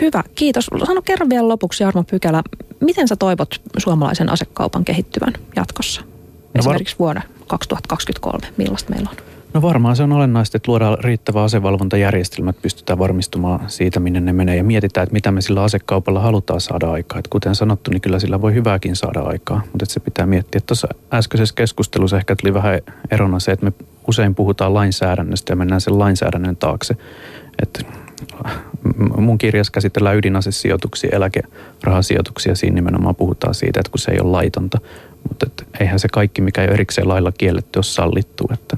Hyvä, 0.00 0.22
kiitos. 0.34 0.66
Sano 0.86 1.02
kerran 1.02 1.30
vielä 1.30 1.48
lopuksi 1.48 1.82
Jarmo 1.82 2.04
Pykälä, 2.10 2.42
miten 2.80 3.08
sä 3.08 3.16
toivot 3.16 3.60
suomalaisen 3.78 4.28
asekaupan 4.28 4.84
kehittyvän 4.84 5.32
jatkossa? 5.56 6.00
No 6.00 6.58
Esimerkiksi 6.58 6.94
var- 6.98 7.04
vuonna 7.04 7.22
2023, 7.46 8.46
millaista 8.56 8.90
meillä 8.90 9.10
on? 9.10 9.16
No 9.54 9.62
varmaan 9.62 9.96
se 9.96 10.02
on 10.02 10.12
olennaista, 10.12 10.56
että 10.56 10.70
luodaan 10.70 10.98
riittävä 11.04 11.42
asevalvontajärjestelmä, 11.42 12.50
että 12.50 12.62
pystytään 12.62 12.98
varmistumaan 12.98 13.60
siitä, 13.70 14.00
minne 14.00 14.20
ne 14.20 14.32
menee 14.32 14.56
ja 14.56 14.64
mietitään, 14.64 15.02
että 15.02 15.12
mitä 15.12 15.30
me 15.30 15.40
sillä 15.40 15.62
asekaupalla 15.62 16.20
halutaan 16.20 16.60
saada 16.60 16.90
aikaa. 16.90 17.18
Että 17.18 17.28
kuten 17.30 17.54
sanottu, 17.54 17.90
niin 17.90 18.00
kyllä 18.00 18.18
sillä 18.18 18.40
voi 18.40 18.54
hyvääkin 18.54 18.96
saada 18.96 19.20
aikaa, 19.20 19.56
mutta 19.56 19.84
että 19.84 19.92
se 19.92 20.00
pitää 20.00 20.26
miettiä. 20.26 20.58
Että 20.58 20.66
tuossa 20.66 20.88
äskeisessä 21.12 21.54
keskustelussa 21.54 22.16
ehkä 22.16 22.36
tuli 22.36 22.54
vähän 22.54 22.80
erona 23.10 23.40
se, 23.40 23.52
että 23.52 23.66
me 23.66 23.72
usein 24.08 24.34
puhutaan 24.34 24.74
lainsäädännöstä 24.74 25.52
ja 25.52 25.56
mennään 25.56 25.80
sen 25.80 25.98
lainsäädännön 25.98 26.56
taakse. 26.56 26.96
Että 27.62 27.80
mun 29.16 29.38
kirjassa 29.38 29.72
käsitellään 29.72 30.16
ydinasesijoituksia, 30.16 31.10
eläkerahasijoituksia. 31.12 32.54
Siinä 32.54 32.74
nimenomaan 32.74 33.16
puhutaan 33.16 33.54
siitä, 33.54 33.80
että 33.80 33.90
kun 33.90 33.98
se 33.98 34.10
ei 34.10 34.20
ole 34.20 34.30
laitonta. 34.30 34.78
Mutta 35.28 35.46
että 35.46 35.64
eihän 35.80 35.98
se 35.98 36.08
kaikki, 36.08 36.42
mikä 36.42 36.60
ei 36.60 36.66
ole 36.66 36.74
erikseen 36.74 37.08
lailla 37.08 37.32
kielletty, 37.32 37.78
ole 37.78 37.84
sallittu. 37.84 38.50
Että 38.52 38.76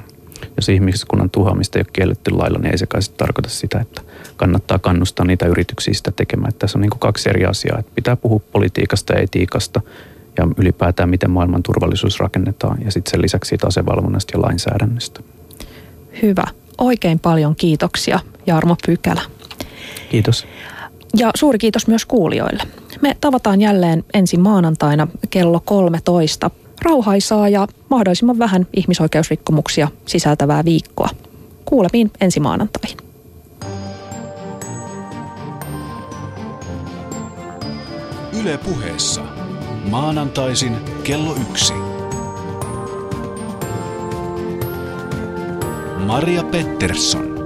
jos 0.57 0.69
ihmiskunnan 0.69 1.31
tuhoamista 1.31 1.79
ei 1.79 1.81
ole 1.81 1.91
kielletty 1.93 2.31
lailla, 2.31 2.59
niin 2.59 2.73
ei 2.73 2.79
se 2.79 2.87
kai 2.87 3.01
tarkoita 3.17 3.49
sitä, 3.49 3.79
että 3.81 4.03
kannattaa 4.37 4.79
kannustaa 4.79 5.27
niitä 5.27 5.47
yrityksiä 5.47 5.95
sitä 5.95 6.13
tekemään. 6.13 6.49
Että 6.49 6.59
tässä 6.59 6.79
on 6.79 6.83
niin 6.83 6.91
kaksi 6.99 7.31
eri 7.31 7.45
asiaa. 7.45 7.79
Että 7.79 7.93
pitää 7.95 8.17
puhua 8.17 8.41
politiikasta 8.53 9.13
ja 9.13 9.21
etiikasta 9.21 9.81
ja 10.39 10.49
ylipäätään 10.57 11.09
miten 11.09 11.31
maailman 11.31 11.63
turvallisuus 11.63 12.21
rakennetaan 12.21 12.79
ja 12.85 12.93
sitten 12.93 13.11
sen 13.11 13.23
lisäksi 13.23 13.49
siitä 13.49 13.67
asevalvonnasta 13.67 14.37
ja 14.37 14.43
lainsäädännöstä. 14.43 15.21
Hyvä. 16.23 16.45
Oikein 16.79 17.19
paljon 17.19 17.57
kiitoksia 17.57 18.21
Jarmo 18.47 18.77
Pykälä. 18.87 19.21
Kiitos. 20.11 20.47
Ja 21.17 21.31
suuri 21.35 21.59
kiitos 21.59 21.87
myös 21.87 22.07
kuulijoille. 22.07 22.63
Me 23.01 23.17
tavataan 23.21 23.61
jälleen 23.61 24.05
ensi 24.15 24.37
maanantaina 24.37 25.09
kello 25.31 25.61
13 25.65 26.51
rauhaisaa 26.83 27.49
ja 27.49 27.67
mahdollisimman 27.89 28.39
vähän 28.39 28.67
ihmisoikeusrikkomuksia 28.77 29.89
sisältävää 30.07 30.65
viikkoa. 30.65 31.09
Kuulemiin 31.65 32.11
ensi 32.21 32.41
maanantaihin. 32.41 32.99
Yle 38.41 38.59
puheessa. 38.59 39.23
Maanantaisin 39.91 40.77
kello 41.05 41.37
yksi. 41.51 41.75
Maria 46.07 46.43
Pettersson. 46.43 47.44